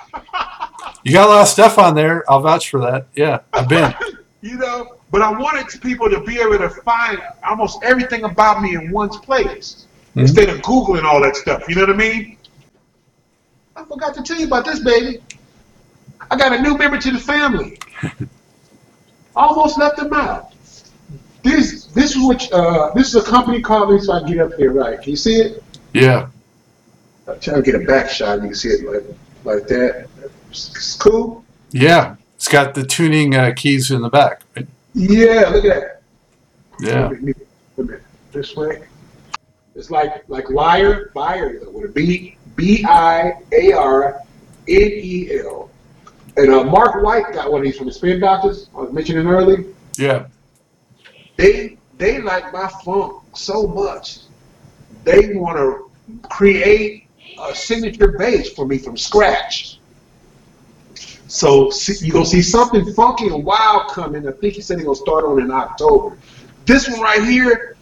You 1.04 1.12
got 1.12 1.28
a 1.28 1.32
lot 1.32 1.42
of 1.42 1.48
stuff 1.50 1.78
on 1.78 1.96
there. 1.96 2.24
I'll 2.32 2.40
vouch 2.40 2.70
for 2.70 2.80
that. 2.80 3.08
Yeah, 3.14 3.40
I've 3.52 3.68
been. 3.68 3.94
you 4.42 4.56
know, 4.56 4.96
but 5.14 5.22
I 5.22 5.30
wanted 5.30 5.80
people 5.80 6.10
to 6.10 6.20
be 6.22 6.40
able 6.40 6.58
to 6.58 6.70
find 6.70 7.22
almost 7.48 7.84
everything 7.84 8.24
about 8.24 8.64
me 8.64 8.74
in 8.74 8.92
one 8.92 9.10
place 9.10 9.86
Mhm. 10.16 10.22
instead 10.22 10.50
of 10.50 10.58
Googling 10.62 11.04
all 11.04 11.22
that 11.22 11.36
stuff. 11.36 11.62
You 11.70 11.76
know 11.76 11.82
what 11.82 11.92
I 11.92 11.94
mean? 11.94 12.38
I 13.76 13.84
forgot 13.86 14.16
to 14.16 14.24
tell 14.24 14.40
you 14.40 14.48
about 14.48 14.66
this, 14.66 14.80
baby. 14.80 15.22
I 16.32 16.36
got 16.36 16.52
a 16.52 16.60
new 16.60 16.76
member 16.76 16.98
to 16.98 17.12
the 17.12 17.20
family. 17.20 17.78
Almost 19.36 19.78
left 19.78 19.98
them 19.98 20.14
out. 20.14 20.52
This 21.44 21.86
this 21.86 22.16
is 22.16 22.24
what 22.24 22.52
uh, 22.52 22.92
this 22.96 23.10
is 23.10 23.16
a 23.16 23.22
company 23.24 23.62
called. 23.62 23.92
Me 23.92 24.00
so 24.00 24.14
I 24.14 24.20
can 24.22 24.30
get 24.30 24.40
up 24.40 24.54
here 24.56 24.72
right. 24.72 25.00
Can 25.00 25.12
you 25.12 25.16
see 25.16 25.36
it? 25.36 25.64
Yeah. 25.94 26.28
I'm 27.28 27.40
trying 27.40 27.58
to 27.58 27.72
get 27.72 27.76
a 27.80 27.86
back 27.86 28.10
shot. 28.10 28.42
You 28.42 28.48
can 28.48 28.56
see 28.56 28.70
it 28.70 28.82
like 28.90 29.04
like 29.44 29.68
that. 29.68 30.08
It's, 30.50 30.70
it's 30.72 30.96
cool. 30.96 31.44
Yeah. 31.72 32.16
It's 32.36 32.48
got 32.48 32.74
the 32.74 32.84
tuning 32.84 33.36
uh, 33.36 33.54
keys 33.56 33.92
in 33.92 34.02
the 34.02 34.10
back. 34.10 34.42
Right? 34.56 34.68
Yeah, 34.94 35.50
look 35.50 35.66
at 35.66 35.82
that. 35.82 36.02
Yeah. 36.80 37.10
Wait 37.10 37.20
a 37.20 37.22
minute, 37.22 37.48
wait 37.76 37.84
a 37.84 37.88
minute. 37.88 38.04
This 38.32 38.56
way. 38.56 38.84
It's 39.76 39.90
like 39.90 40.24
like 40.28 40.50
liar, 40.50 41.12
buyer 41.14 41.60
with 41.72 41.90
a 41.90 41.94
B 41.94 42.38
B 42.56 42.86
I 42.86 43.34
A 43.52 43.74
R 43.74 44.22
N 44.68 44.92
E 44.94 45.40
L. 45.40 45.70
And 46.38 46.52
uh, 46.52 46.64
Mark 46.64 47.04
White 47.04 47.32
got 47.34 47.52
one 47.52 47.62
of 47.62 47.66
these 47.66 47.78
from 47.78 47.88
the 47.88 47.94
Spin 47.94 48.20
Doctors. 48.20 48.70
I 48.76 48.82
was 48.82 48.94
mentioning 48.94 49.28
earlier. 49.28 49.66
Yeah. 49.98 50.28
They 51.38 51.78
they 51.98 52.22
like 52.22 52.52
my 52.54 52.68
funk 52.84 53.24
so 53.34 53.68
much. 53.68 54.20
They 55.04 55.36
want 55.36 55.58
to 55.58 55.92
create 56.30 57.08
a 57.40 57.56
signature 57.56 58.16
bass 58.18 58.54
for 58.54 58.66
me 58.66 58.78
from 58.78 58.98
scratch. 58.98 59.80
So 61.34 61.72
see, 61.72 62.06
you're 62.06 62.14
gonna 62.14 62.28
see 62.28 62.44
something 62.44 62.94
funky 62.94 63.26
and 63.26 63.44
wild 63.44 63.90
coming. 63.90 64.28
I 64.28 64.32
think 64.34 64.54
he 64.54 64.62
said 64.62 64.78
he's 64.78 64.86
gonna 64.86 64.96
start 64.96 65.26
on 65.26 65.42
in 65.42 65.50
October. 65.50 66.16
This 66.68 66.88
one 66.88 67.02
right 67.02 67.24
here, 67.24 67.76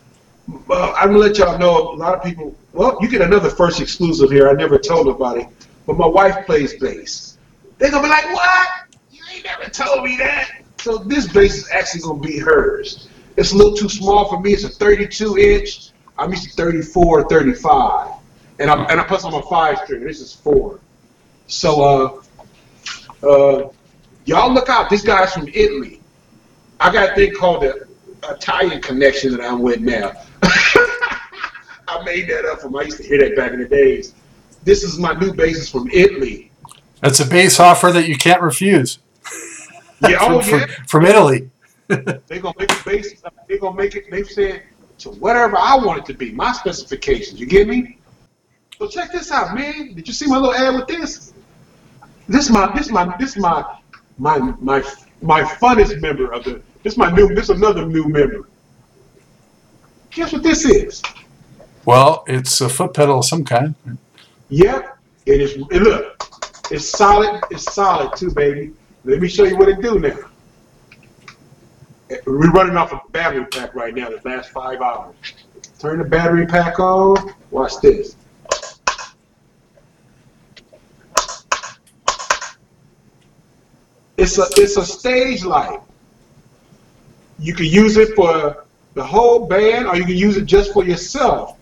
uh, 0.70 0.94
I'm 0.94 1.10
gonna 1.10 1.18
let 1.18 1.38
y'all 1.38 1.60
know. 1.60 1.92
A 1.92 1.98
lot 1.98 2.14
of 2.14 2.24
people. 2.24 2.56
Well, 2.72 2.98
you 3.02 3.10
get 3.10 3.20
another 3.20 3.50
first 3.50 3.82
exclusive 3.82 4.32
here. 4.32 4.48
I 4.48 4.54
never 4.54 4.78
told 4.78 5.08
nobody, 5.08 5.46
but 5.86 5.98
my 5.98 6.08
wife 6.08 6.46
plays 6.46 6.76
bass. 6.76 7.38
They're 7.78 7.92
gonna 7.92 8.04
be 8.04 8.10
like, 8.10 8.34
"What? 8.34 8.70
You 9.12 9.22
ain't 9.36 9.44
never 9.44 9.70
told 9.70 10.06
me 10.06 10.16
that." 10.16 10.50
So 10.80 11.00
this 11.00 11.28
bass 11.28 11.58
is 11.58 11.70
actually 11.72 12.04
gonna 12.04 12.22
be 12.22 12.40
hers. 12.40 13.10
It's 13.36 13.52
a 13.52 13.58
little 13.58 13.76
too 13.76 13.90
small 13.90 14.30
for 14.30 14.40
me. 14.40 14.54
It's 14.54 14.64
a 14.64 14.70
32 14.70 15.38
inch. 15.38 15.92
I'm 16.18 16.32
used 16.32 16.44
to 16.44 16.52
34, 16.52 17.28
35, 17.28 18.12
and 18.60 18.72
I'm 18.72 18.90
and 18.90 19.02
I 19.02 19.04
plus 19.04 19.26
I'm 19.26 19.34
a 19.34 19.42
five 19.42 19.78
string. 19.80 20.06
This 20.06 20.22
is 20.22 20.34
four. 20.34 20.80
So 21.48 21.84
uh, 21.84 22.21
uh, 23.24 23.70
y'all 24.26 24.54
look 24.54 24.70
out. 24.70 24.90
This 24.90 25.02
guy's 25.02 25.34
from 25.34 25.48
Italy. 25.54 26.02
I 26.80 26.92
got 26.92 27.12
a 27.12 27.16
thing 27.16 27.34
called 27.34 27.64
the 27.64 27.88
Italian 28.30 28.82
connection 28.82 29.32
that 29.36 29.42
I'm 29.42 29.62
with 29.62 29.82
now. 29.82 30.14
I 30.44 32.02
made 32.06 32.30
that 32.30 32.46
up 32.46 32.62
from 32.62 32.76
I 32.76 32.84
used 32.84 32.98
to 32.98 33.04
hear 33.04 33.20
that 33.20 33.36
back 33.36 33.52
in 33.52 33.60
the 33.60 33.68
days. 33.68 34.14
This 34.64 34.84
is 34.84 34.98
my 34.98 35.14
new 35.14 35.34
basis 35.34 35.70
from 35.70 35.90
Italy. 35.92 36.52
That's 37.02 37.20
a 37.20 37.26
bass 37.26 37.60
offer 37.60 37.92
that 37.92 38.08
you 38.08 38.18
can't 38.18 38.42
refuse. 38.42 39.00
Yeah, 40.10 40.18
oh 40.22 40.42
from, 40.42 40.60
yeah. 40.60 40.66
from, 40.66 40.86
from 40.88 41.06
Italy. 41.06 41.52
They're 41.88 42.40
gonna 42.40 42.56
make 42.58 42.72
it 42.72 42.84
based. 42.84 43.24
They're 43.48 43.60
gonna 43.60 43.78
make 43.78 43.96
it. 43.96 44.10
They've 44.10 44.28
said 44.28 44.64
to 44.98 45.12
whatever 45.12 45.58
I 45.58 45.76
want 45.76 46.00
it 46.00 46.06
to 46.06 46.16
be, 46.16 46.32
my 46.32 46.52
specifications. 46.54 47.40
You 47.40 47.46
get 47.46 47.68
me? 47.68 48.00
So 48.80 48.88
check 48.88 49.12
this 49.12 49.32
out, 49.32 49.54
man. 49.54 49.94
Did 49.94 50.08
you 50.08 50.14
see 50.16 50.26
my 50.26 50.38
little 50.38 50.56
ad 50.56 50.74
with 50.74 50.88
this? 50.88 51.34
This 52.32 52.50
my 52.50 52.74
this 52.74 52.90
my 52.90 53.14
this 53.20 53.36
my 53.36 53.78
my 54.18 54.38
my 54.62 54.82
my 55.22 55.44
funnest 55.44 56.00
member 56.02 56.32
of 56.32 56.46
the. 56.46 56.62
This 56.82 56.96
my 56.96 57.12
new. 57.12 57.36
This 57.36 57.50
another 57.50 57.86
new 57.86 58.06
member. 58.06 58.48
Guess 60.12 60.32
what 60.32 60.42
this 60.42 60.64
is? 60.64 61.02
Well, 61.84 62.24
it's 62.28 62.62
a 62.62 62.70
foot 62.70 62.94
pedal 62.94 63.20
of 63.20 63.26
some 63.26 63.44
kind. 63.44 63.76
Yep, 64.48 64.98
it 65.26 65.42
is. 65.42 65.56
And 65.56 65.84
look, 65.84 66.24
it's 66.72 66.88
solid. 66.88 67.42
It's 67.52 67.74
solid 67.74 68.16
too, 68.16 68.32
baby. 68.32 68.72
Let 69.04 69.20
me 69.20 69.28
show 69.28 69.44
you 69.44 69.58
what 69.58 69.68
it 69.68 69.82
do 69.82 70.00
now. 70.00 70.18
We're 72.26 72.52
running 72.52 72.78
off 72.78 72.94
a 72.94 73.02
battery 73.12 73.46
pack 73.46 73.76
right 73.76 73.94
now. 73.94 74.10
The 74.10 74.22
last 74.24 74.52
five 74.52 74.80
hours. 74.82 75.16
Turn 75.80 76.00
the 76.00 76.06
battery 76.06 76.46
pack 76.46 76.80
on. 76.80 77.34
Watch 77.50 77.74
this. 77.82 78.16
It's 84.22 84.38
a 84.38 84.46
it's 84.58 84.78
a 84.78 84.86
stage 84.86 85.44
light. 85.44 85.80
You 87.40 87.56
can 87.56 87.66
use 87.66 87.98
it 87.98 88.16
for 88.16 88.66
the 88.94 89.04
whole 89.04 89.48
band, 89.48 89.88
or 89.88 89.96
you 89.96 90.06
can 90.06 90.16
use 90.16 90.38
it 90.38 90.46
just 90.46 90.74
for 90.74 90.84
yourself. 90.86 91.58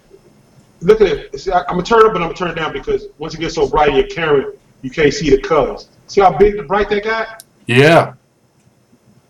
Look 0.81 0.99
at 0.99 1.07
it. 1.07 1.39
See, 1.39 1.51
I, 1.51 1.59
I'm 1.59 1.75
gonna 1.75 1.83
turn 1.83 2.01
it 2.01 2.07
up 2.07 2.15
and 2.15 2.23
I'm 2.23 2.29
gonna 2.29 2.33
turn 2.33 2.49
it 2.49 2.55
down 2.55 2.73
because 2.73 3.07
once 3.17 3.33
it 3.33 3.39
gets 3.39 3.55
so 3.55 3.65
bright 3.65 3.89
in 3.89 3.95
your 3.95 4.07
camera, 4.07 4.51
you 4.81 4.89
can't 4.89 5.13
see 5.13 5.29
the 5.29 5.41
colors. 5.41 5.87
See 6.07 6.19
how 6.19 6.37
big 6.37 6.57
and 6.57 6.67
bright 6.67 6.89
that 6.89 7.05
got? 7.05 7.45
Yeah. 7.65 8.13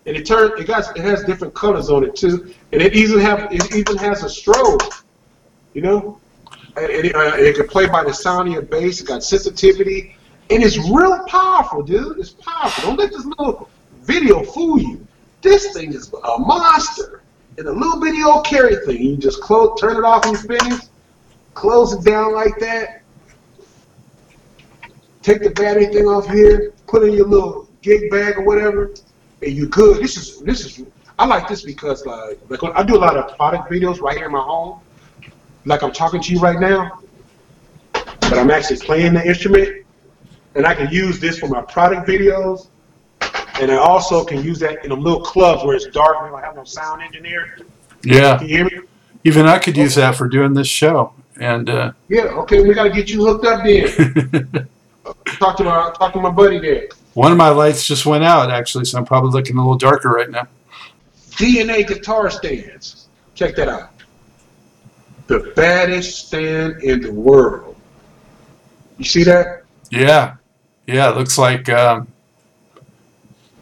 And 0.06 0.16
it 0.16 0.26
turn 0.26 0.60
it 0.60 0.66
got 0.66 0.96
it 0.96 1.02
has 1.02 1.22
different 1.22 1.54
colors 1.54 1.88
on 1.88 2.02
it 2.02 2.16
too, 2.16 2.52
and 2.72 2.82
it 2.82 2.96
even 2.96 3.20
have 3.20 3.46
it 3.52 3.72
even 3.72 3.96
has 3.98 4.24
a 4.24 4.26
strobe. 4.26 5.04
You 5.74 5.82
know, 5.82 6.20
and 6.76 6.90
it, 6.90 7.14
uh, 7.14 7.36
it 7.36 7.54
can 7.54 7.68
play 7.68 7.86
by 7.86 8.02
the 8.02 8.12
sound 8.12 8.48
of 8.48 8.54
your 8.54 8.62
bass. 8.62 9.00
It 9.00 9.06
got 9.06 9.22
sensitivity, 9.22 10.16
and 10.50 10.62
it's 10.62 10.76
real 10.78 11.24
powerful, 11.26 11.82
dude. 11.82 12.18
It's 12.18 12.30
powerful. 12.30 12.90
Don't 12.90 12.98
let 12.98 13.10
this 13.10 13.24
little 13.24 13.68
video 14.02 14.42
fool 14.42 14.80
you. 14.80 15.06
This 15.42 15.72
thing 15.72 15.92
is 15.92 16.12
a 16.12 16.38
monster. 16.38 17.22
And 17.58 17.66
a 17.66 17.72
little 17.72 18.00
bitty 18.00 18.22
old 18.22 18.46
carry 18.46 18.76
thing. 18.86 19.02
You 19.02 19.16
just 19.16 19.40
close, 19.42 19.78
turn 19.80 19.96
it 19.96 20.04
off 20.04 20.24
when 20.24 20.34
you 20.34 20.40
finish, 20.40 20.80
close 21.54 21.92
it 21.92 22.04
down 22.04 22.32
like 22.32 22.58
that. 22.60 23.02
Take 25.22 25.42
the 25.42 25.50
battery 25.50 25.86
thing 25.86 26.06
off 26.06 26.26
here, 26.28 26.72
put 26.86 27.02
in 27.02 27.12
your 27.12 27.26
little 27.26 27.68
gig 27.82 28.10
bag 28.10 28.38
or 28.38 28.42
whatever, 28.42 28.94
and 29.42 29.52
you're 29.52 29.68
good. 29.68 30.02
This 30.02 30.16
is 30.16 30.40
this 30.40 30.64
is. 30.64 30.86
I 31.18 31.26
like 31.26 31.48
this 31.48 31.62
because 31.62 32.06
like 32.06 32.40
like 32.48 32.62
I 32.74 32.82
do 32.82 32.96
a 32.96 32.98
lot 32.98 33.16
of 33.16 33.36
product 33.36 33.70
videos 33.70 34.00
right 34.00 34.16
here 34.16 34.26
in 34.26 34.32
my 34.32 34.40
home. 34.40 34.80
Like 35.66 35.82
I'm 35.82 35.92
talking 35.92 36.22
to 36.22 36.32
you 36.32 36.40
right 36.40 36.58
now, 36.58 37.00
but 37.92 38.32
I'm 38.32 38.50
actually 38.50 38.78
playing 38.78 39.12
the 39.12 39.26
instrument, 39.26 39.79
and 40.54 40.66
I 40.66 40.74
can 40.74 40.90
use 40.90 41.20
this 41.20 41.38
for 41.38 41.48
my 41.48 41.62
product 41.62 42.08
videos 42.08 42.68
and 43.60 43.70
I 43.70 43.76
also 43.76 44.24
can 44.24 44.42
use 44.42 44.58
that 44.60 44.82
in 44.84 44.90
the 44.90 44.96
little 44.96 45.20
clubs 45.20 45.62
where 45.64 45.76
it's 45.76 45.86
dark 45.86 46.16
and 46.20 46.34
I 46.34 46.40
have 46.40 46.56
no 46.56 46.64
sound 46.64 47.02
engineer. 47.02 47.58
Yeah. 48.02 48.38
Can 48.38 48.48
you 48.48 48.56
hear 48.56 48.64
me? 48.64 48.80
Even 49.24 49.46
I 49.46 49.58
could 49.58 49.76
use 49.76 49.94
that 49.96 50.14
for 50.14 50.28
doing 50.28 50.54
this 50.54 50.66
show. 50.66 51.12
And 51.38 51.68
uh, 51.68 51.92
Yeah, 52.08 52.22
okay, 52.42 52.62
we 52.62 52.74
gotta 52.74 52.90
get 52.90 53.10
you 53.10 53.24
hooked 53.24 53.44
up 53.44 53.64
then. 53.64 54.68
talk 55.38 55.56
to 55.58 55.64
my 55.64 55.92
talk 55.98 56.12
to 56.14 56.20
my 56.20 56.30
buddy 56.30 56.58
there. 56.58 56.88
one 57.14 57.32
of 57.32 57.38
my 57.38 57.50
lights 57.50 57.84
just 57.86 58.06
went 58.06 58.24
out 58.24 58.50
actually, 58.50 58.84
so 58.86 58.98
I'm 58.98 59.04
probably 59.04 59.30
looking 59.30 59.56
a 59.56 59.60
little 59.60 59.76
darker 59.76 60.08
right 60.08 60.30
now. 60.30 60.46
DNA 61.32 61.86
guitar 61.86 62.30
stands. 62.30 63.08
Check 63.34 63.56
that 63.56 63.68
out. 63.68 63.90
The 65.26 65.52
baddest 65.54 66.26
stand 66.26 66.82
in 66.82 67.00
the 67.00 67.12
world. 67.12 67.76
You 68.98 69.04
see 69.04 69.24
that? 69.24 69.64
Yeah. 69.90 70.36
Yeah. 70.86 71.10
It 71.10 71.16
looks 71.16 71.38
like 71.38 71.68
um, 71.68 72.08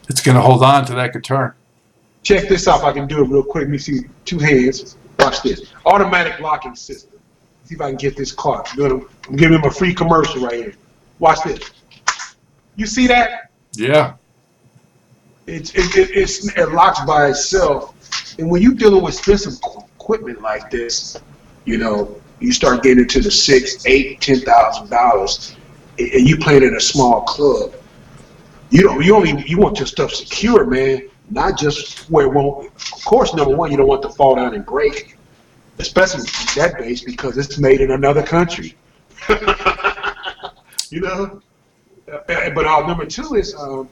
it's 0.09 0.21
going 0.21 0.37
to 0.37 0.43
hold 0.43 0.63
on 0.63 0.85
to 0.87 0.95
that 0.95 1.13
guitar. 1.13 1.57
Check 2.23 2.49
this 2.49 2.67
out. 2.69 2.85
I 2.85 2.93
can 2.93 3.07
do 3.07 3.23
it 3.25 3.29
real 3.29 3.43
quick. 3.43 3.63
Let 3.63 3.71
me 3.71 3.79
see 3.79 4.01
two 4.25 4.39
hands. 4.39 4.97
Watch 5.19 5.43
this. 5.43 5.73
Automatic 5.87 6.41
locking 6.41 6.75
system. 6.75 7.19
See 7.65 7.75
if 7.75 7.81
I 7.81 7.91
can 7.91 7.97
get 7.97 8.17
this 8.17 8.33
caught. 8.33 8.71
I'm 8.79 9.07
giving 9.37 9.59
him 9.59 9.65
a 9.65 9.71
free 9.71 9.95
commercial 9.95 10.43
right 10.43 10.55
here. 10.55 10.75
Watch 11.19 11.43
this. 11.45 11.71
You 12.77 12.87
see 12.87 13.07
that? 13.09 13.51
Yeah. 13.73 14.15
It, 15.47 15.75
it, 15.75 15.97
it, 15.97 16.11
it's, 16.11 16.57
it 16.57 16.73
locks 16.73 17.01
by 17.07 17.29
itself. 17.29 17.95
And 18.39 18.51
when 18.51 18.63
you're 18.63 18.75
dealing 18.75 19.03
with 19.03 19.15
expensive 19.15 19.61
qu- 19.61 19.85
equipment 19.97 20.41
like 20.41 20.71
this, 20.71 21.21
you 21.65 21.79
know, 21.79 22.21
you 22.41 22.53
start 22.53 22.83
getting 22.83 23.01
into 23.01 23.21
the 23.21 23.31
six, 23.31 23.85
eight, 23.87 24.21
ten 24.21 24.41
thousand 24.41 24.91
dollars, 24.91 25.57
and 25.99 26.29
you 26.29 26.37
playing 26.37 26.63
in 26.63 26.75
a 26.75 26.81
small 26.81 27.23
club. 27.23 27.75
You 28.71 28.83
don't. 28.83 29.03
You 29.05 29.17
only. 29.17 29.43
You 29.47 29.59
want 29.59 29.79
your 29.79 29.87
stuff 29.87 30.13
secure, 30.13 30.65
man. 30.67 31.09
Not 31.31 31.59
just 31.59 32.11
where 32.11 32.27
it 32.27 32.33
won't. 32.33 32.67
Of 32.75 33.05
course, 33.05 33.35
number 33.35 33.55
one, 33.55 33.71
you 33.71 33.77
don't 33.77 33.87
want 33.89 34.03
to 34.03 34.11
fall 34.11 34.37
down 34.37 34.55
and 34.55 34.65
break, 34.65 35.17
especially 35.79 36.25
that 36.57 36.77
bass 36.79 37.03
because 37.03 37.37
it's 37.37 37.59
made 37.59 37.81
in 37.81 37.91
another 37.91 38.23
country. 38.23 38.75
you 40.91 41.01
know. 41.01 41.43
Uh, 42.11 42.51
But 42.55 42.65
uh, 42.67 42.87
number 42.87 43.05
two 43.05 43.35
is, 43.35 43.55
um, 43.55 43.89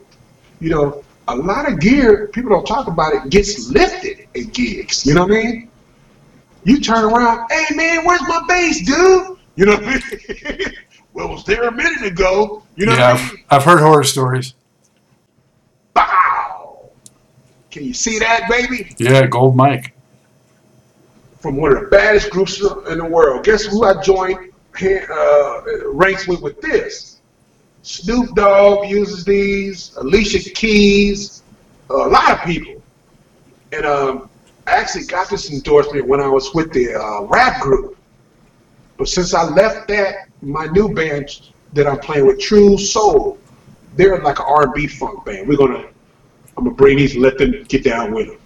you 0.59 0.71
know, 0.71 1.03
a 1.27 1.35
lot 1.35 1.71
of 1.71 1.79
gear, 1.79 2.27
people 2.29 2.49
don't 2.49 2.65
talk 2.65 2.87
about 2.87 3.13
it, 3.13 3.29
gets 3.29 3.69
lifted 3.69 4.27
at 4.35 4.53
gigs. 4.53 5.05
You 5.05 5.13
know 5.13 5.21
what 5.23 5.31
I 5.31 5.43
mean? 5.43 5.69
You 6.63 6.79
turn 6.79 7.05
around, 7.05 7.47
hey 7.51 7.75
man, 7.75 8.05
where's 8.05 8.21
my 8.21 8.41
bass, 8.47 8.85
dude? 8.85 9.37
You 9.55 9.65
know 9.65 9.73
what 9.73 9.83
I 9.83 10.57
mean? 10.57 10.73
well, 11.17 11.29
was 11.29 11.43
there 11.45 11.63
a 11.63 11.71
minute 11.71 12.03
ago. 12.03 12.61
You 12.75 12.85
know 12.85 12.93
yeah. 12.93 13.13
what 13.13 13.21
I 13.21 13.23
I've, 13.23 13.33
mean? 13.33 13.43
I've 13.49 13.63
heard 13.63 13.79
horror 13.79 14.03
stories. 14.03 14.53
Bow! 15.95 16.91
Can 17.71 17.85
you 17.85 17.93
see 17.95 18.19
that, 18.19 18.47
baby? 18.47 18.95
Yeah. 18.99 19.25
Gold 19.25 19.55
Mike. 19.55 19.93
From 21.39 21.57
one 21.57 21.75
of 21.75 21.81
the 21.81 21.87
baddest 21.87 22.29
groups 22.29 22.61
in 22.61 22.99
the 22.99 23.05
world. 23.05 23.43
Guess 23.43 23.65
who 23.65 23.83
I 23.83 23.99
joined 24.03 24.53
uh, 24.79 25.61
ranks 25.91 26.27
with 26.27 26.41
with 26.41 26.61
this? 26.61 27.19
Snoop 27.81 28.35
Dogg 28.35 28.87
uses 28.87 29.25
these, 29.25 29.95
Alicia 29.95 30.51
Keys, 30.51 31.41
a 31.89 31.93
lot 31.93 32.31
of 32.31 32.41
people. 32.43 32.79
And 33.71 33.87
um, 33.87 34.29
I 34.67 34.71
actually 34.73 35.05
got 35.05 35.29
this 35.29 35.51
endorsement 35.51 36.07
when 36.07 36.19
I 36.19 36.27
was 36.27 36.53
with 36.53 36.71
the 36.73 36.93
uh, 36.93 37.23
rap 37.23 37.59
group. 37.61 37.97
But 38.97 39.07
since 39.07 39.33
I 39.33 39.49
left 39.49 39.87
that, 39.87 40.26
my 40.47 40.65
new 40.67 40.93
band 40.93 41.41
that 41.73 41.87
I'm 41.87 41.99
playing 41.99 42.25
with, 42.25 42.39
True 42.39 42.77
Soul, 42.77 43.37
they're 43.95 44.19
like 44.21 44.39
an 44.39 44.45
R&B 44.47 44.87
funk 44.87 45.25
band. 45.25 45.47
We're 45.47 45.57
gonna, 45.57 45.85
I'm 46.57 46.63
gonna 46.63 46.71
bring 46.71 46.97
these 46.97 47.13
and 47.13 47.23
let 47.23 47.37
them 47.37 47.63
get 47.63 47.83
down 47.83 48.13
with 48.13 48.27
them. 48.27 48.37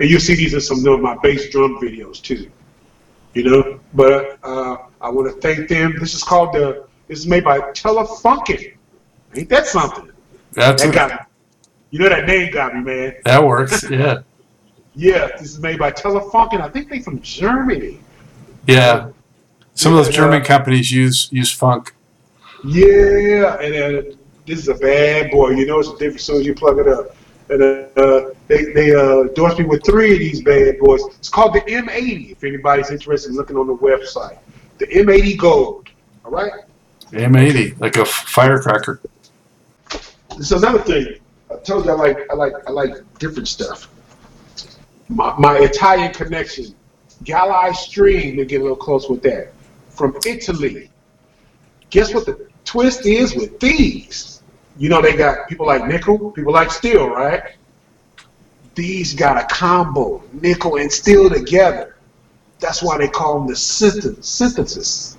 And 0.00 0.08
you'll 0.10 0.20
see 0.20 0.34
these 0.34 0.54
in 0.54 0.60
some 0.60 0.86
of 0.86 1.00
my 1.00 1.16
bass 1.22 1.50
drum 1.50 1.78
videos 1.80 2.20
too. 2.22 2.50
You 3.34 3.44
know, 3.44 3.80
but 3.94 4.38
uh, 4.44 4.76
I 5.00 5.08
want 5.08 5.34
to 5.34 5.40
thank 5.40 5.68
them. 5.68 5.96
This 5.98 6.14
is 6.14 6.22
called 6.22 6.52
the. 6.54 6.86
This 7.08 7.18
is 7.18 7.26
made 7.26 7.44
by 7.44 7.58
Telefunken. 7.72 8.74
Ain't 9.34 9.48
that 9.50 9.66
something? 9.66 10.10
That's 10.52 10.82
That 10.82 10.94
got 10.94 11.10
me. 11.10 11.16
You 11.90 11.98
know 11.98 12.08
that 12.08 12.26
name 12.26 12.52
got 12.52 12.74
me, 12.74 12.80
man. 12.80 13.14
that 13.24 13.44
works. 13.44 13.84
Yeah. 13.90 14.22
Yeah, 14.96 15.26
this 15.38 15.50
is 15.50 15.58
made 15.58 15.80
by 15.80 15.90
Telefunken. 15.90 16.60
I 16.60 16.68
think 16.68 16.88
they 16.88 17.00
from 17.00 17.20
Germany. 17.20 17.98
Yeah. 18.68 19.10
Some 19.74 19.92
of 19.92 20.04
those. 20.04 20.14
German 20.14 20.42
companies 20.42 20.90
use 20.90 21.28
use 21.32 21.52
funk. 21.52 21.94
Yeah, 22.64 23.58
and 23.60 23.74
uh, 23.74 24.16
this 24.46 24.60
is 24.60 24.68
a 24.68 24.74
bad 24.74 25.30
boy. 25.30 25.50
You 25.50 25.66
know 25.66 25.80
it's 25.80 25.88
a 25.88 25.92
different 25.92 26.16
as 26.16 26.24
soon 26.24 26.40
as 26.40 26.46
you 26.46 26.54
plug 26.54 26.78
it 26.78 26.88
up. 26.88 27.16
And 27.50 27.62
uh, 27.62 28.30
they 28.48 28.72
they 28.72 28.94
uh, 28.94 29.22
endorsed 29.22 29.58
me 29.58 29.64
with 29.66 29.84
three 29.84 30.12
of 30.12 30.18
these 30.18 30.42
bad 30.42 30.78
boys. 30.78 31.02
It's 31.18 31.28
called 31.28 31.54
the 31.54 31.60
M80. 31.60 32.32
If 32.32 32.44
anybody's 32.44 32.90
interested 32.90 33.30
in 33.30 33.36
looking 33.36 33.56
on 33.56 33.66
the 33.66 33.76
website, 33.76 34.38
the 34.78 34.86
M80 34.86 35.38
Gold. 35.38 35.88
All 36.24 36.30
right. 36.30 36.52
M80, 37.10 37.78
like 37.80 37.96
a 37.96 38.04
firecracker. 38.04 39.00
This 40.30 40.50
is 40.50 40.52
another 40.52 40.80
thing. 40.80 41.18
I 41.50 41.56
told 41.56 41.84
you 41.84 41.92
I 41.92 41.94
like 41.94 42.18
I 42.30 42.34
like 42.34 42.52
I 42.66 42.70
like 42.70 42.92
different 43.18 43.48
stuff. 43.48 43.88
My, 45.08 45.38
my 45.38 45.58
Italian 45.58 46.12
connection, 46.12 46.74
Galli 47.24 47.74
String, 47.74 48.36
to 48.36 48.44
get 48.44 48.60
a 48.60 48.62
little 48.62 48.76
close 48.76 49.08
with 49.08 49.22
that, 49.22 49.52
from 49.94 50.16
Italy. 50.26 50.90
Guess 51.90 52.14
what 52.14 52.26
the 52.26 52.48
twist 52.64 53.06
is 53.06 53.34
with 53.34 53.58
these? 53.60 54.42
You 54.76 54.88
know 54.88 55.00
they 55.00 55.16
got 55.16 55.48
people 55.48 55.66
like 55.66 55.86
nickel, 55.86 56.30
people 56.32 56.52
like 56.52 56.70
steel, 56.70 57.08
right? 57.08 57.42
These 58.74 59.14
got 59.14 59.38
a 59.38 59.54
combo, 59.54 60.22
nickel 60.32 60.76
and 60.76 60.90
steel 60.90 61.30
together. 61.30 61.96
That's 62.58 62.82
why 62.82 62.98
they 62.98 63.08
call 63.08 63.38
them 63.38 63.46
the 63.46 63.54
synth- 63.54 64.24
synthesis. 64.24 65.16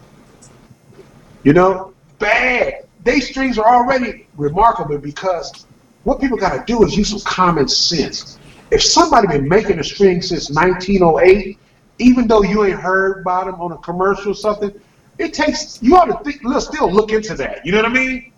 You 1.43 1.53
know, 1.53 1.93
bad. 2.19 2.85
They 3.03 3.19
strings 3.19 3.57
are 3.57 3.67
already 3.67 4.27
remarkable 4.35 4.97
because 4.97 5.65
what 6.03 6.19
people 6.19 6.37
got 6.37 6.53
to 6.57 6.63
do 6.65 6.83
is 6.83 6.97
use 6.97 7.09
some 7.09 7.19
common 7.21 7.67
sense. 7.67 8.39
If 8.71 8.81
somebody 8.83 9.27
been 9.27 9.47
making 9.47 9.79
a 9.79 9.83
string 9.83 10.21
since 10.21 10.49
1908, 10.49 11.57
even 11.99 12.27
though 12.27 12.43
you 12.43 12.63
ain't 12.65 12.79
heard 12.79 13.21
about 13.21 13.45
them 13.45 13.55
on 13.61 13.71
a 13.71 13.77
commercial 13.77 14.31
or 14.31 14.35
something, 14.35 14.71
it 15.17 15.33
takes 15.33 15.81
you 15.81 15.95
ought 15.95 16.05
to 16.05 16.23
think, 16.23 16.41
let's 16.43 16.65
still 16.65 16.91
look 16.91 17.11
into 17.11 17.35
that. 17.35 17.65
You 17.65 17.71
know 17.71 17.79
what 17.79 17.91
I 17.91 17.93
mean? 17.93 18.33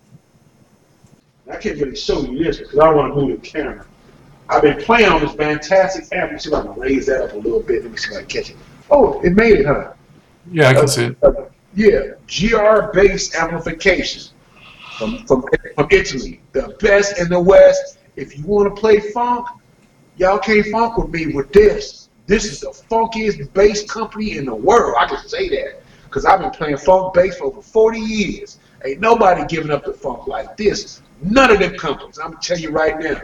I 1.49 1.55
can't 1.55 1.79
really 1.79 1.95
show 1.95 2.21
you 2.21 2.43
this 2.43 2.57
because 2.57 2.77
I 2.77 2.85
don't 2.85 2.97
want 2.97 3.13
to 3.13 3.21
move 3.21 3.41
the 3.41 3.47
camera. 3.47 3.85
I've 4.49 4.61
been 4.61 4.81
playing 4.81 5.09
on 5.09 5.21
this 5.21 5.33
fantastic 5.33 6.03
amp. 6.11 6.31
Let 6.31 6.33
me 6.33 6.39
see 6.39 6.49
if 6.49 6.55
I 6.55 6.61
can 6.61 6.79
raise 6.79 7.05
that 7.07 7.21
up 7.21 7.33
a 7.33 7.37
little 7.37 7.61
bit. 7.61 7.83
Let 7.83 7.91
me 7.91 7.97
see 7.97 8.11
if 8.11 8.17
I 8.17 8.19
can 8.21 8.29
catch 8.29 8.49
it. 8.51 8.57
Oh, 8.89 9.21
it 9.21 9.31
made 9.31 9.59
it, 9.59 9.65
huh? 9.65 9.93
Yeah, 10.51 10.69
I 10.69 10.73
can 10.73 10.87
see 10.87 11.05
it. 11.05 11.17
Uh, 11.21 11.45
yeah, 11.75 12.13
GR 12.27 12.91
bass 12.93 13.35
amplification 13.35 14.31
from, 14.97 15.25
from 15.25 15.43
from 15.75 15.87
Italy, 15.91 16.41
the 16.53 16.75
best 16.81 17.19
in 17.19 17.29
the 17.29 17.39
West. 17.39 17.99
If 18.15 18.37
you 18.37 18.45
want 18.45 18.73
to 18.73 18.79
play 18.79 18.99
funk, 18.99 19.47
y'all 20.17 20.39
can't 20.39 20.65
funk 20.67 20.97
with 20.97 21.09
me 21.09 21.27
with 21.35 21.53
this. 21.53 21.96
This 22.27 22.45
is 22.45 22.59
the 22.59 22.67
funkiest 22.67 23.51
bass 23.53 23.89
company 23.89 24.37
in 24.37 24.45
the 24.45 24.53
world. 24.53 24.95
I 24.99 25.07
can 25.07 25.25
say 25.27 25.47
that 25.49 25.81
because 26.03 26.25
I've 26.25 26.41
been 26.41 26.51
playing 26.51 26.77
funk 26.77 27.13
bass 27.13 27.37
for 27.37 27.45
over 27.45 27.61
40 27.61 27.99
years. 27.99 28.59
Ain't 28.85 28.99
nobody 28.99 29.45
giving 29.47 29.71
up 29.71 29.85
the 29.85 29.93
funk 29.93 30.27
like 30.27 30.57
this. 30.57 31.01
None 31.21 31.51
of 31.51 31.59
them 31.59 31.75
companies. 31.77 32.19
I'm 32.19 32.31
gonna 32.31 32.41
tell 32.41 32.59
you 32.59 32.69
right 32.69 32.99
now. 32.99 33.21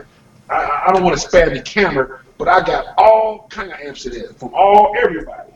I, 0.49 0.85
I 0.87 0.93
don't 0.93 1.03
want 1.03 1.19
to 1.19 1.27
spam 1.27 1.53
the 1.53 1.61
camera, 1.61 2.21
but 2.37 2.47
I 2.47 2.61
got 2.61 2.95
all 2.97 3.47
kind 3.49 3.71
of 3.71 3.79
amps 3.79 4.05
in 4.05 4.13
there 4.13 4.29
from 4.33 4.53
all 4.53 4.95
everybody. 4.97 5.51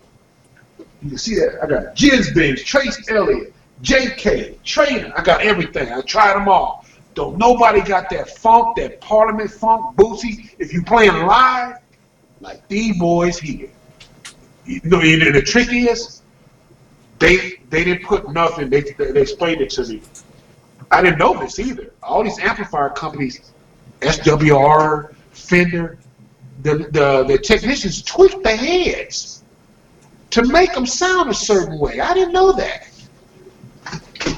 You 1.02 1.10
can 1.10 1.18
see 1.18 1.36
that. 1.36 1.64
I 1.64 1.68
got 1.68 1.96
Genz 1.96 2.36
Benz, 2.36 2.64
Trace 2.64 3.10
Elliot, 3.10 3.54
JK, 3.82 4.62
Trainer. 4.64 5.14
I 5.16 5.24
got 5.24 5.42
everything. 5.42 5.92
I 5.92 6.02
tried 6.02 6.34
them 6.34 6.50
all. 6.50 6.86
Don't 7.14 7.38
nobody 7.38 7.82
got 7.82 8.10
that 8.12 8.38
funk, 8.38 8.76
that 8.78 9.02
Parliament 9.02 9.50
funk, 9.50 9.96
Bootsy. 9.96 10.52
If 10.60 10.74
you 10.74 10.84
playing 10.84 11.26
live, 11.26 11.78
like 12.40 12.68
these 12.68 12.98
boys 12.98 13.40
here. 13.40 13.70
You 14.66 14.82
know, 14.84 15.00
and 15.00 15.36
the 15.36 15.42
trick 15.42 15.70
is, 15.72 16.22
they 17.20 17.62
they 17.70 17.84
didn't 17.84 18.06
put 18.06 18.32
nothing. 18.32 18.70
They, 18.70 18.82
they, 18.82 19.12
they 19.12 19.22
explained 19.22 19.62
it 19.62 19.70
to 19.72 19.86
me. 19.88 20.02
I 20.92 21.02
didn't 21.02 21.20
know 21.20 21.40
this 21.40 21.60
either. 21.60 21.94
All 22.04 22.24
these 22.24 22.40
amplifier 22.40 22.90
companies, 22.90 23.52
SWR, 24.02 25.14
Fender, 25.32 25.98
the 26.64 26.78
the, 26.92 27.24
the 27.28 27.38
technicians 27.38 28.02
tweak 28.02 28.44
the 28.44 28.56
heads 28.56 29.44
to 30.32 30.46
make 30.46 30.74
them 30.74 30.86
sound 30.86 31.30
a 31.30 31.34
certain 31.34 31.80
way. 31.80 32.00
I 32.00 32.14
didn't 32.14 32.34
know 32.34 32.52
that. 32.54 32.88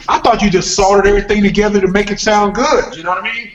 I 0.07 0.19
thought 0.19 0.41
you 0.41 0.49
just 0.49 0.75
soldered 0.75 1.07
everything 1.07 1.43
together 1.43 1.81
to 1.81 1.87
make 1.87 2.11
it 2.11 2.19
sound 2.19 2.55
good. 2.55 2.95
You 2.95 3.03
know 3.03 3.09
what 3.11 3.23
I 3.23 3.33
mean? 3.33 3.51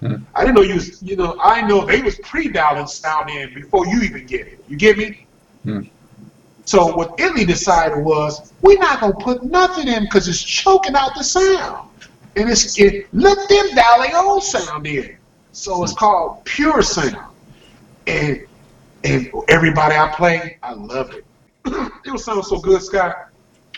Hmm. 0.00 0.16
I 0.34 0.42
didn't 0.42 0.54
know 0.54 0.62
you 0.62 0.74
was, 0.74 1.02
you 1.02 1.16
know, 1.16 1.36
I 1.42 1.60
know 1.62 1.84
they 1.84 2.02
was 2.02 2.16
pre-dialing 2.18 2.86
sound 2.86 3.30
in 3.30 3.52
before 3.52 3.86
you 3.86 4.00
even 4.02 4.26
get 4.26 4.46
it. 4.46 4.64
You 4.68 4.76
get 4.76 4.96
me? 4.96 5.26
Hmm. 5.64 5.82
So 6.64 6.94
what 6.94 7.18
Italy 7.18 7.44
decided 7.44 7.98
was, 7.98 8.52
we're 8.60 8.78
not 8.78 9.00
gonna 9.00 9.14
put 9.14 9.42
nothing 9.42 9.88
in 9.88 10.04
because 10.04 10.28
it's 10.28 10.42
choking 10.42 10.94
out 10.94 11.14
the 11.14 11.24
sound, 11.24 11.88
and 12.36 12.48
it's 12.48 12.78
it 12.78 13.08
let 13.12 13.48
them 13.48 13.74
dial 13.74 14.02
their 14.02 14.16
own 14.16 14.40
sound 14.40 14.86
in. 14.86 15.16
So 15.52 15.82
it's 15.82 15.94
called 15.94 16.44
pure 16.44 16.82
sound, 16.82 17.34
and 18.06 18.46
and 19.02 19.30
everybody 19.48 19.96
I 19.96 20.08
play, 20.08 20.58
I 20.62 20.74
loved 20.74 21.14
it. 21.14 21.24
it 22.04 22.12
was 22.12 22.24
sounding 22.24 22.44
so 22.44 22.60
good, 22.60 22.82
Scott. 22.82 23.30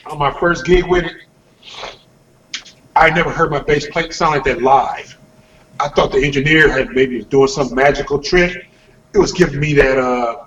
On 0.07 0.19
my 0.19 0.33
first 0.41 0.65
gig 0.65 0.85
with 0.87 1.05
it, 1.05 1.17
I 2.97 3.11
never 3.11 3.31
heard 3.31 3.51
my 3.51 3.61
bass 3.61 3.87
plate 3.89 4.13
sound 4.13 4.35
like 4.35 4.45
that 4.45 4.63
live. 4.63 5.17
I 5.83 5.89
thought 5.89 6.13
the 6.13 6.23
engineer 6.25 6.71
had 6.71 6.91
maybe 6.91 7.17
was 7.17 7.27
doing 7.27 7.49
some 7.49 7.75
magical 7.75 8.19
trick. 8.19 8.67
It 9.15 9.19
was 9.19 9.33
giving 9.33 9.61
me 9.61 9.75
that. 9.75 9.99
uh 9.99 10.45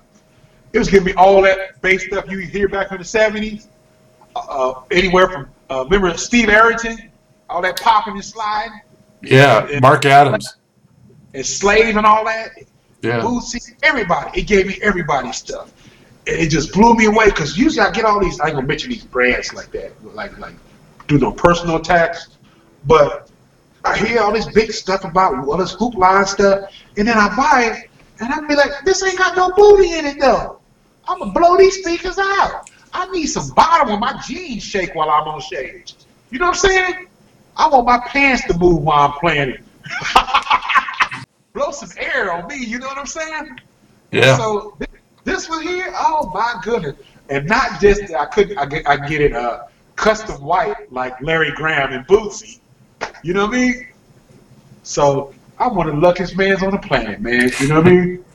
It 0.73 0.79
was 0.79 0.89
giving 0.89 1.05
me 1.07 1.13
all 1.13 1.41
that 1.43 1.81
bass 1.81 2.05
stuff 2.05 2.29
you 2.29 2.39
hear 2.39 2.67
back 2.67 2.91
in 2.91 2.97
the 2.97 3.03
seventies. 3.03 3.67
Uh, 4.35 4.81
anywhere 4.91 5.29
from 5.29 5.49
uh, 5.69 5.83
remember 5.83 6.15
Steve 6.17 6.49
Arrington, 6.49 7.11
all 7.49 7.61
that 7.61 7.79
popping 7.79 8.13
and 8.13 8.25
sliding, 8.25 8.81
Yeah, 9.21 9.79
Mark 9.81 10.05
Adams. 10.05 10.55
and 11.33 11.45
Slave 11.45 11.97
and 11.97 12.05
all 12.05 12.25
that. 12.25 12.49
Yeah. 13.01 13.19
Bootsy, 13.21 13.75
everybody. 13.83 14.39
It 14.41 14.47
gave 14.47 14.65
me 14.67 14.79
everybody's 14.81 15.35
stuff. 15.37 15.71
And 16.25 16.37
it 16.37 16.47
just 16.49 16.71
blew 16.73 16.95
me 16.95 17.05
away 17.05 17.25
because 17.25 17.57
usually 17.57 17.85
I 17.85 17.91
get 17.91 18.05
all 18.05 18.19
these. 18.19 18.39
I 18.39 18.47
ain't 18.47 18.55
gonna 18.55 18.65
mention 18.67 18.89
these 18.91 19.03
brands 19.03 19.53
like 19.53 19.71
that, 19.71 19.91
like 20.15 20.37
like 20.39 20.53
do 21.07 21.17
no 21.19 21.31
personal 21.31 21.75
attacks, 21.75 22.29
but 22.85 23.29
I 23.85 23.97
hear 23.97 24.21
all 24.21 24.31
this 24.31 24.45
big 24.45 24.71
stuff 24.71 25.03
about 25.03 25.45
all 25.47 25.57
this 25.57 25.73
hoop 25.73 25.95
line 25.95 26.25
stuff, 26.25 26.71
and 26.97 27.07
then 27.07 27.17
I 27.17 27.35
buy 27.35 27.73
it, 27.73 27.89
and 28.19 28.33
I 28.33 28.47
be 28.47 28.55
like, 28.55 28.71
this 28.85 29.03
ain't 29.03 29.17
got 29.17 29.35
no 29.35 29.51
booty 29.51 29.93
in 29.93 30.05
it 30.05 30.19
though. 30.19 30.59
I'm 31.07 31.19
gonna 31.19 31.31
blow 31.31 31.57
these 31.57 31.79
speakers 31.79 32.17
out. 32.17 32.69
I 32.93 33.09
need 33.11 33.25
some 33.25 33.49
bottom 33.55 33.89
when 33.89 33.99
my 33.99 34.21
jeans 34.25 34.63
shake 34.63 34.95
while 34.95 35.09
I'm 35.09 35.27
on 35.27 35.41
stage. 35.41 35.95
You 36.29 36.39
know 36.39 36.47
what 36.47 36.63
I'm 36.63 36.69
saying? 36.69 37.07
I 37.57 37.67
want 37.67 37.85
my 37.85 37.99
pants 38.07 38.45
to 38.47 38.57
move 38.57 38.83
while 38.83 39.07
I'm 39.07 39.19
playing 39.19 39.49
it. 39.49 39.63
blow 41.53 41.71
some 41.71 41.89
air 41.97 42.31
on 42.31 42.47
me. 42.47 42.57
You 42.57 42.79
know 42.79 42.87
what 42.87 42.97
I'm 42.97 43.05
saying? 43.05 43.57
Yeah. 44.11 44.37
So 44.37 44.75
th- 44.79 44.89
this 45.23 45.49
one 45.49 45.63
here, 45.63 45.91
oh 45.95 46.31
my 46.33 46.59
goodness, 46.63 46.95
and 47.29 47.47
not 47.47 47.81
just 47.81 48.07
that 48.07 48.19
I 48.19 48.25
couldn't 48.27 48.57
I 48.57 48.65
get 48.65 48.87
I 48.87 49.07
get 49.07 49.21
it 49.21 49.33
uh 49.33 49.65
custom 49.95 50.43
white 50.43 50.91
like 50.91 51.19
Larry 51.21 51.51
Graham 51.51 51.93
and 51.93 52.05
Bootsy. 52.07 52.59
You 53.23 53.33
know 53.33 53.45
what 53.45 53.55
I 53.55 53.59
mean? 53.59 53.87
So 54.83 55.33
I'm 55.59 55.75
one 55.75 55.87
of 55.87 55.95
the 55.95 56.01
luckiest 56.01 56.35
men 56.35 56.63
on 56.63 56.71
the 56.71 56.77
planet, 56.77 57.21
man. 57.21 57.51
You 57.59 57.67
know 57.69 57.75
what 57.75 57.87
I 57.87 57.91
mean? 57.91 58.25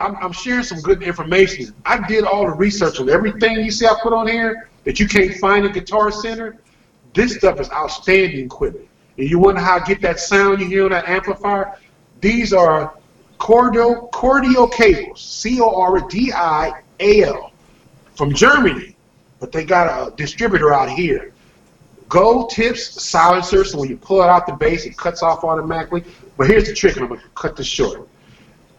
I'm, 0.00 0.16
I'm 0.16 0.32
sharing 0.32 0.62
some 0.62 0.80
good 0.80 1.02
information. 1.02 1.74
I 1.84 2.06
did 2.06 2.24
all 2.24 2.46
the 2.46 2.52
research 2.52 2.98
on 3.00 3.10
everything 3.10 3.56
you 3.60 3.70
see 3.70 3.86
I 3.86 3.94
put 4.02 4.14
on 4.14 4.26
here 4.26 4.70
that 4.84 4.98
you 4.98 5.06
can't 5.06 5.34
find 5.34 5.66
in 5.66 5.72
Guitar 5.72 6.10
Center. 6.10 6.56
This 7.12 7.36
stuff 7.36 7.60
is 7.60 7.70
outstanding 7.70 8.46
equipment. 8.46 8.88
And 9.18 9.28
you 9.28 9.38
wonder 9.38 9.60
how 9.60 9.76
I 9.76 9.84
get 9.84 10.00
that 10.00 10.18
sound 10.18 10.60
you 10.60 10.66
hear 10.66 10.84
on 10.84 10.90
that 10.92 11.06
amplifier? 11.06 11.76
These 12.22 12.54
are 12.54 12.94
cordial 13.36 14.08
cordial 14.12 14.68
cables, 14.68 15.20
C-O-R-D-I-A-L, 15.20 16.72
from 18.14 18.34
Germany, 18.34 18.96
but 19.38 19.52
they 19.52 19.64
got 19.64 19.86
a 20.08 20.14
distributor 20.16 20.72
out 20.72 20.88
here. 20.88 21.32
Gold 22.10 22.50
tips 22.50 23.00
silencer, 23.00 23.64
so 23.64 23.78
when 23.78 23.88
you 23.88 23.96
pull 23.96 24.20
it 24.20 24.28
out 24.28 24.44
the 24.44 24.52
bass, 24.52 24.84
it 24.84 24.96
cuts 24.96 25.22
off 25.22 25.44
automatically. 25.44 26.02
But 26.36 26.48
here's 26.48 26.66
the 26.66 26.74
trick, 26.74 26.96
and 26.96 27.04
I'm 27.04 27.10
gonna 27.10 27.22
cut 27.36 27.54
this 27.54 27.68
short. 27.68 28.08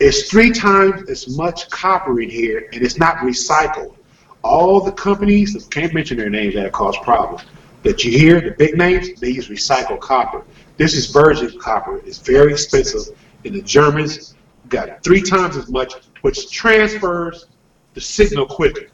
It's 0.02 0.30
three 0.30 0.52
times 0.52 1.10
as 1.10 1.38
much 1.38 1.70
copper 1.70 2.20
in 2.20 2.30
here, 2.30 2.68
and 2.74 2.84
it's 2.84 2.98
not 2.98 3.20
recycled. 3.20 3.96
All 4.44 4.82
the 4.82 4.92
companies, 4.92 5.56
can't 5.72 5.94
mention 5.94 6.18
their 6.18 6.30
names, 6.30 6.56
that 6.56 6.74
cause 6.74 6.98
problems. 7.04 7.44
That 7.84 8.04
you 8.04 8.12
hear, 8.12 8.42
the 8.42 8.52
big 8.52 8.78
names, 8.78 9.18
they 9.22 9.30
use 9.30 9.48
recycled 9.48 10.02
copper. 10.02 10.44
This 10.76 10.94
is 10.94 11.06
virgin 11.06 11.58
copper. 11.58 12.02
It's 12.06 12.18
very 12.18 12.52
expensive, 12.52 13.18
and 13.46 13.56
the 13.56 13.62
Germans 13.62 14.36
got 14.68 15.02
three 15.06 15.22
times 15.22 15.56
as 15.56 15.70
much, 15.70 15.94
which 16.20 16.52
transfers 16.52 17.46
the 17.94 18.02
signal 18.02 18.46
quicker. 18.46 18.88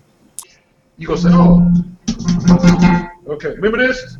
You're 0.99 1.15
gonna 1.15 1.21
say, 1.21 1.29
oh, 1.33 1.71
okay, 3.29 3.49
remember 3.55 3.79
this? 3.79 4.17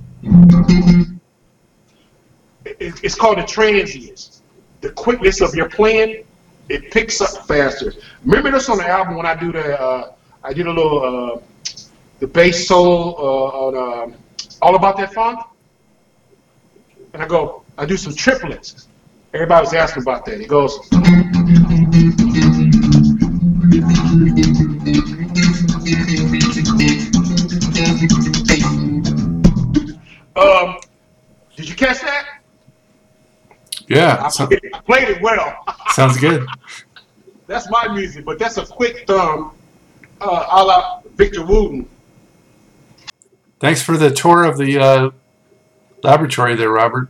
It- 2.66 3.00
It's 3.04 3.16
called 3.16 3.38
the 3.38 3.44
transients. 3.44 4.42
The 4.82 4.90
quickness 4.92 5.42
of 5.42 5.56
your 5.56 5.70
playing, 5.70 6.24
it 6.70 6.92
picks 6.92 7.22
up 7.22 7.48
faster. 7.48 7.94
Remember 8.26 8.52
this 8.52 8.70
on 8.70 8.78
the 8.78 8.88
album 8.88 9.16
when 9.16 9.26
I 9.26 9.36
do 9.36 9.52
the, 9.52 9.80
uh, 9.82 10.12
I 10.44 10.54
did 10.54 10.68
a 10.68 10.72
little, 10.72 11.36
uh, 11.36 11.40
the 12.20 12.28
bass 12.28 12.68
solo 12.68 13.14
uh, 13.14 13.66
on 13.66 14.04
um 14.06 14.16
All 14.62 14.76
About 14.76 14.98
That 14.98 15.14
Funk? 15.14 15.40
And 17.14 17.22
I 17.24 17.28
go, 17.28 17.64
I 17.78 17.86
do 17.86 17.98
some 17.98 18.14
triplets. 18.14 18.88
Everybody 19.34 19.62
was 19.66 19.74
asking 19.74 20.04
about 20.04 20.26
that. 20.26 20.42
It 20.42 20.48
goes, 20.48 20.78
catch 31.78 32.02
that? 32.02 32.42
Yeah. 33.88 34.24
I 34.24 34.30
so- 34.30 34.48
played, 34.48 34.62
I 34.74 34.80
played 34.82 35.10
it 35.10 35.22
well. 35.22 35.64
sounds 35.90 36.18
good. 36.18 36.46
That's 37.48 37.70
my 37.70 37.88
music, 37.88 38.26
but 38.26 38.40
that's 38.40 38.58
a 38.58 38.66
quick 38.66 39.08
thumb, 39.08 39.54
uh, 40.20 40.48
a 40.52 40.64
la 40.64 41.02
Victor 41.16 41.46
Wooten. 41.46 41.88
Thanks 43.60 43.82
for 43.82 43.98
the 43.98 44.12
tour 44.12 44.44
of 44.44 44.58
the 44.58 44.78
uh, 44.78 45.10
laboratory 46.04 46.56
there, 46.56 46.70
Robert. 46.70 47.10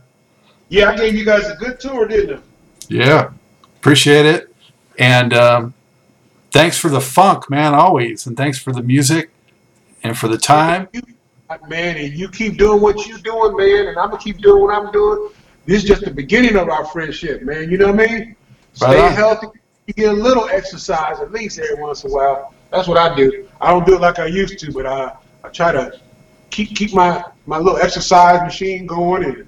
Yeah, 0.68 0.90
I 0.90 0.96
gave 0.96 1.14
you 1.14 1.24
guys 1.24 1.48
a 1.48 1.56
good 1.56 1.80
tour, 1.80 2.06
didn't 2.06 2.38
I? 2.38 2.42
Yeah. 2.88 3.32
Appreciate 3.76 4.26
it. 4.26 4.54
And 4.98 5.32
um, 5.32 5.74
thanks 6.50 6.78
for 6.78 6.88
the 6.88 7.00
funk, 7.00 7.50
man, 7.50 7.74
always. 7.74 8.26
And 8.26 8.36
thanks 8.36 8.58
for 8.58 8.72
the 8.72 8.82
music 8.82 9.30
and 10.02 10.16
for 10.16 10.28
the 10.28 10.38
time. 10.38 10.88
Man, 11.66 11.96
and 11.96 12.12
you 12.12 12.28
keep 12.28 12.58
doing 12.58 12.82
what 12.82 13.06
you're 13.06 13.18
doing, 13.18 13.56
man, 13.56 13.88
and 13.88 13.98
I'm 13.98 14.10
gonna 14.10 14.22
keep 14.22 14.38
doing 14.38 14.62
what 14.62 14.74
I'm 14.74 14.92
doing. 14.92 15.30
This 15.64 15.82
is 15.82 15.88
just 15.88 16.04
the 16.04 16.10
beginning 16.10 16.56
of 16.56 16.68
our 16.68 16.84
friendship, 16.84 17.42
man. 17.42 17.70
You 17.70 17.78
know 17.78 17.90
what 17.90 18.00
I 18.00 18.06
mean? 18.06 18.36
Stay 18.74 19.00
Right 19.00 19.12
healthy. 19.12 19.46
You 19.86 19.94
get 19.94 20.10
a 20.10 20.12
little 20.12 20.46
exercise 20.50 21.20
at 21.20 21.32
least 21.32 21.58
every 21.58 21.82
once 21.82 22.04
in 22.04 22.10
a 22.10 22.14
while. 22.14 22.52
That's 22.70 22.86
what 22.86 22.98
I 22.98 23.14
do. 23.14 23.48
I 23.62 23.70
don't 23.70 23.86
do 23.86 23.94
it 23.94 24.00
like 24.02 24.18
I 24.18 24.26
used 24.26 24.58
to, 24.58 24.72
but 24.72 24.84
I, 24.84 25.16
I 25.42 25.48
try 25.48 25.72
to 25.72 25.98
keep 26.50 26.76
keep 26.76 26.92
my, 26.92 27.24
my 27.46 27.56
little 27.56 27.78
exercise 27.78 28.42
machine 28.42 28.86
going 28.86 29.24
and 29.24 29.46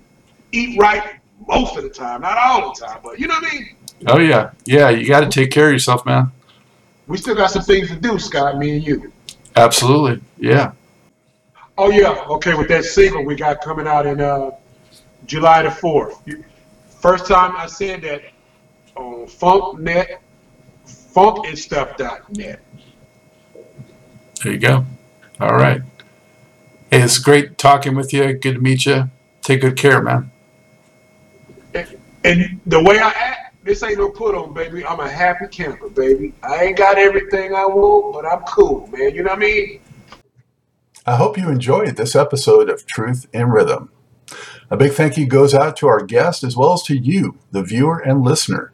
eat 0.53 0.81
right 0.81 1.17
most 1.47 1.77
of 1.77 1.83
the 1.83 1.91
time. 1.91 2.23
Not 2.23 2.39
all 2.39 2.73
the 2.73 2.81
time, 2.81 3.01
but 3.05 3.19
you 3.21 3.27
know 3.27 3.35
what 3.35 3.53
I 3.53 3.55
mean? 3.55 3.77
Oh, 4.07 4.19
yeah. 4.19 4.53
Yeah, 4.65 4.89
you 4.89 5.07
got 5.07 5.21
to 5.21 5.29
take 5.29 5.51
care 5.51 5.67
of 5.67 5.73
yourself, 5.73 6.07
man. 6.07 6.33
We 7.07 7.19
still 7.19 7.35
got 7.35 7.51
some 7.51 7.63
things 7.63 7.89
to 7.89 7.97
do, 7.97 8.19
Scott, 8.19 8.57
me 8.57 8.77
and 8.77 8.87
you. 8.87 9.13
Absolutely. 9.57 10.23
Yeah. 10.39 10.73
Oh 11.81 11.89
yeah, 11.89 12.27
okay. 12.29 12.53
With 12.53 12.69
that 12.69 12.85
single 12.85 13.25
we 13.25 13.35
got 13.35 13.63
coming 13.63 13.87
out 13.87 14.07
in 14.07 14.21
uh, 14.21 14.51
July 15.25 15.63
the 15.63 15.71
fourth. 15.71 16.21
First 17.01 17.27
time 17.27 17.57
I 17.57 17.69
said 17.69 18.03
that 18.03 18.21
on 18.97 19.25
FunkNet, 19.25 20.19
funkandstuff.net. 20.87 22.61
There 24.43 24.53
you 24.53 24.59
go. 24.59 24.85
All 25.41 25.55
right. 25.55 25.81
Hey, 26.91 27.01
it's 27.01 27.17
great 27.17 27.57
talking 27.57 27.95
with 27.95 28.13
you. 28.13 28.35
Good 28.35 28.57
to 28.57 28.61
meet 28.61 28.85
you. 28.85 29.09
Take 29.41 29.63
good 29.63 29.79
care, 29.79 30.03
man. 30.03 30.31
And 32.25 32.61
the 32.67 32.83
way 32.83 32.99
I 32.99 33.09
act, 33.09 33.65
this 33.65 33.83
ain't 33.83 33.97
no 33.97 34.11
put 34.11 34.35
on, 34.35 34.53
baby. 34.53 34.85
I'm 34.85 35.01
a 35.01 35.09
happy 35.09 35.47
camper, 35.47 35.89
baby. 35.89 36.35
I 36.43 36.65
ain't 36.65 36.77
got 36.77 36.99
everything 36.99 37.55
I 37.55 37.65
want, 37.65 38.13
but 38.13 38.27
I'm 38.27 38.43
cool, 38.43 38.87
man. 38.89 39.15
You 39.15 39.23
know 39.23 39.31
what 39.31 39.39
I 39.39 39.41
mean? 39.41 39.81
I 41.07 41.17
hope 41.17 41.39
you 41.39 41.49
enjoyed 41.49 41.97
this 41.97 42.15
episode 42.15 42.69
of 42.69 42.85
Truth 42.85 43.27
in 43.33 43.49
Rhythm. 43.49 43.91
A 44.71 44.77
big 44.77 44.93
thank 44.93 45.17
you 45.17 45.27
goes 45.27 45.55
out 45.55 45.75
to 45.79 45.89
our 45.89 46.05
guest 46.05 46.45
as 46.45 46.57
well 46.57 46.75
as 46.75 46.83
to 46.85 46.97
you, 46.97 47.39
the 47.53 47.63
viewer 47.63 47.99
and 47.99 48.23
listener. 48.23 48.73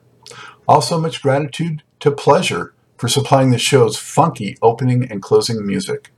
Also, 0.66 1.00
much 1.00 1.22
gratitude 1.22 1.84
to 2.00 2.10
Pleasure 2.10 2.74
for 2.98 3.06
supplying 3.06 3.50
the 3.50 3.58
show's 3.58 3.96
funky 3.96 4.58
opening 4.60 5.08
and 5.08 5.22
closing 5.22 5.64
music. 5.64 6.10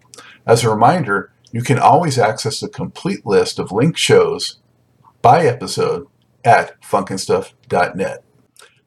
As 0.47 0.65
a 0.65 0.71
reminder, 0.71 1.31
you 1.53 1.61
can 1.61 1.79
always 1.79 2.19
access 2.19 2.61
the 2.61 2.69
complete 2.69 3.27
list 3.27 3.59
of 3.59 3.71
linked 3.71 3.99
shows 3.99 4.61
by 5.21 5.45
episode 5.45 6.07
at 6.43 6.81
funknstuff.net. 6.81 8.25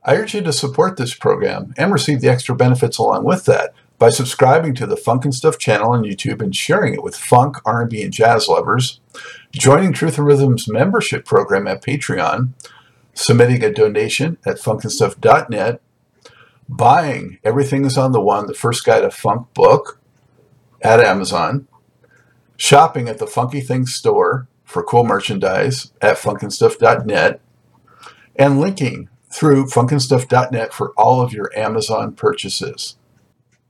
I 0.04 0.16
urge 0.16 0.34
you 0.34 0.42
to 0.42 0.52
support 0.52 0.98
this 0.98 1.14
program 1.14 1.76
and 1.78 1.94
receive 1.94 2.22
the 2.22 2.30
extra 2.30 2.56
benefits 2.56 2.98
along 2.98 3.26
with 3.26 3.46
that 3.46 3.76
by 4.02 4.10
subscribing 4.10 4.74
to 4.74 4.88
the 4.88 4.98
Funk 4.98 5.26
and 5.26 5.36
Stuff 5.36 5.60
channel 5.60 5.92
on 5.92 6.02
YouTube 6.02 6.42
and 6.42 6.56
sharing 6.56 6.96
it 6.96 7.04
with 7.04 7.16
funk, 7.16 7.58
R&B, 7.66 8.02
and 8.02 8.12
jazz 8.12 8.48
lovers, 8.48 9.00
joining 9.52 9.94
Truth 9.94 10.18
and 10.18 10.26
Rhythm's 10.26 10.68
membership 10.68 11.24
program 11.24 11.68
at 11.68 11.84
Patreon, 11.84 12.50
submitting 13.14 13.64
a 13.64 13.72
donation 13.72 14.40
at 14.44 14.58
funkandstuff.net, 14.58 15.82
buying 16.68 17.38
Everything 17.44 17.86
is 17.86 17.96
on 17.96 18.12
the 18.12 18.20
One, 18.20 18.48
the 18.48 18.56
first 18.56 18.84
guide 18.84 19.02
to 19.02 19.12
funk 19.12 19.54
book 19.54 20.00
at 20.82 21.00
Amazon, 21.00 21.68
shopping 22.58 23.08
at 23.08 23.20
the 23.20 23.28
Funky 23.28 23.62
Things 23.62 23.94
store 23.94 24.48
for 24.64 24.82
cool 24.82 25.04
merchandise 25.04 25.92
at 26.02 26.18
funkandstuff.net, 26.18 27.40
and 28.36 28.60
linking 28.60 29.10
through 29.32 29.66
funkandstuff.net 29.66 30.74
for 30.74 30.92
all 30.98 31.22
of 31.22 31.34
your 31.34 31.56
Amazon 31.56 32.14
purchases. 32.16 32.96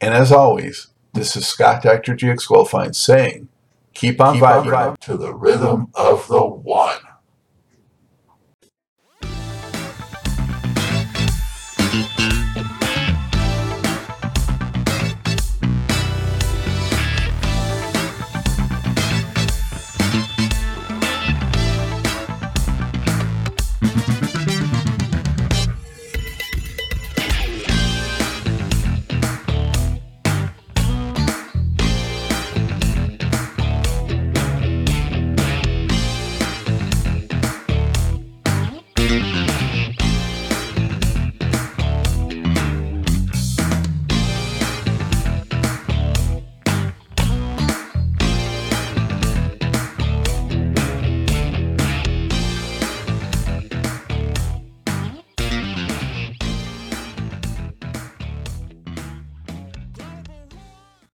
and 0.00 0.14
as 0.14 0.32
always, 0.32 0.88
this 1.12 1.36
is 1.36 1.46
Scott 1.46 1.82
Dr. 1.82 2.14
GX 2.14 2.46
Goldfine 2.48 2.94
saying, 2.94 3.48
keep 3.94 4.20
on 4.20 4.34
Keep 4.34 4.42
on 4.42 4.66
vibing 4.66 4.98
to 4.98 5.16
the 5.16 5.34
rhythm 5.34 5.88
of 5.94 6.28
the 6.28 6.44
one. 6.44 6.98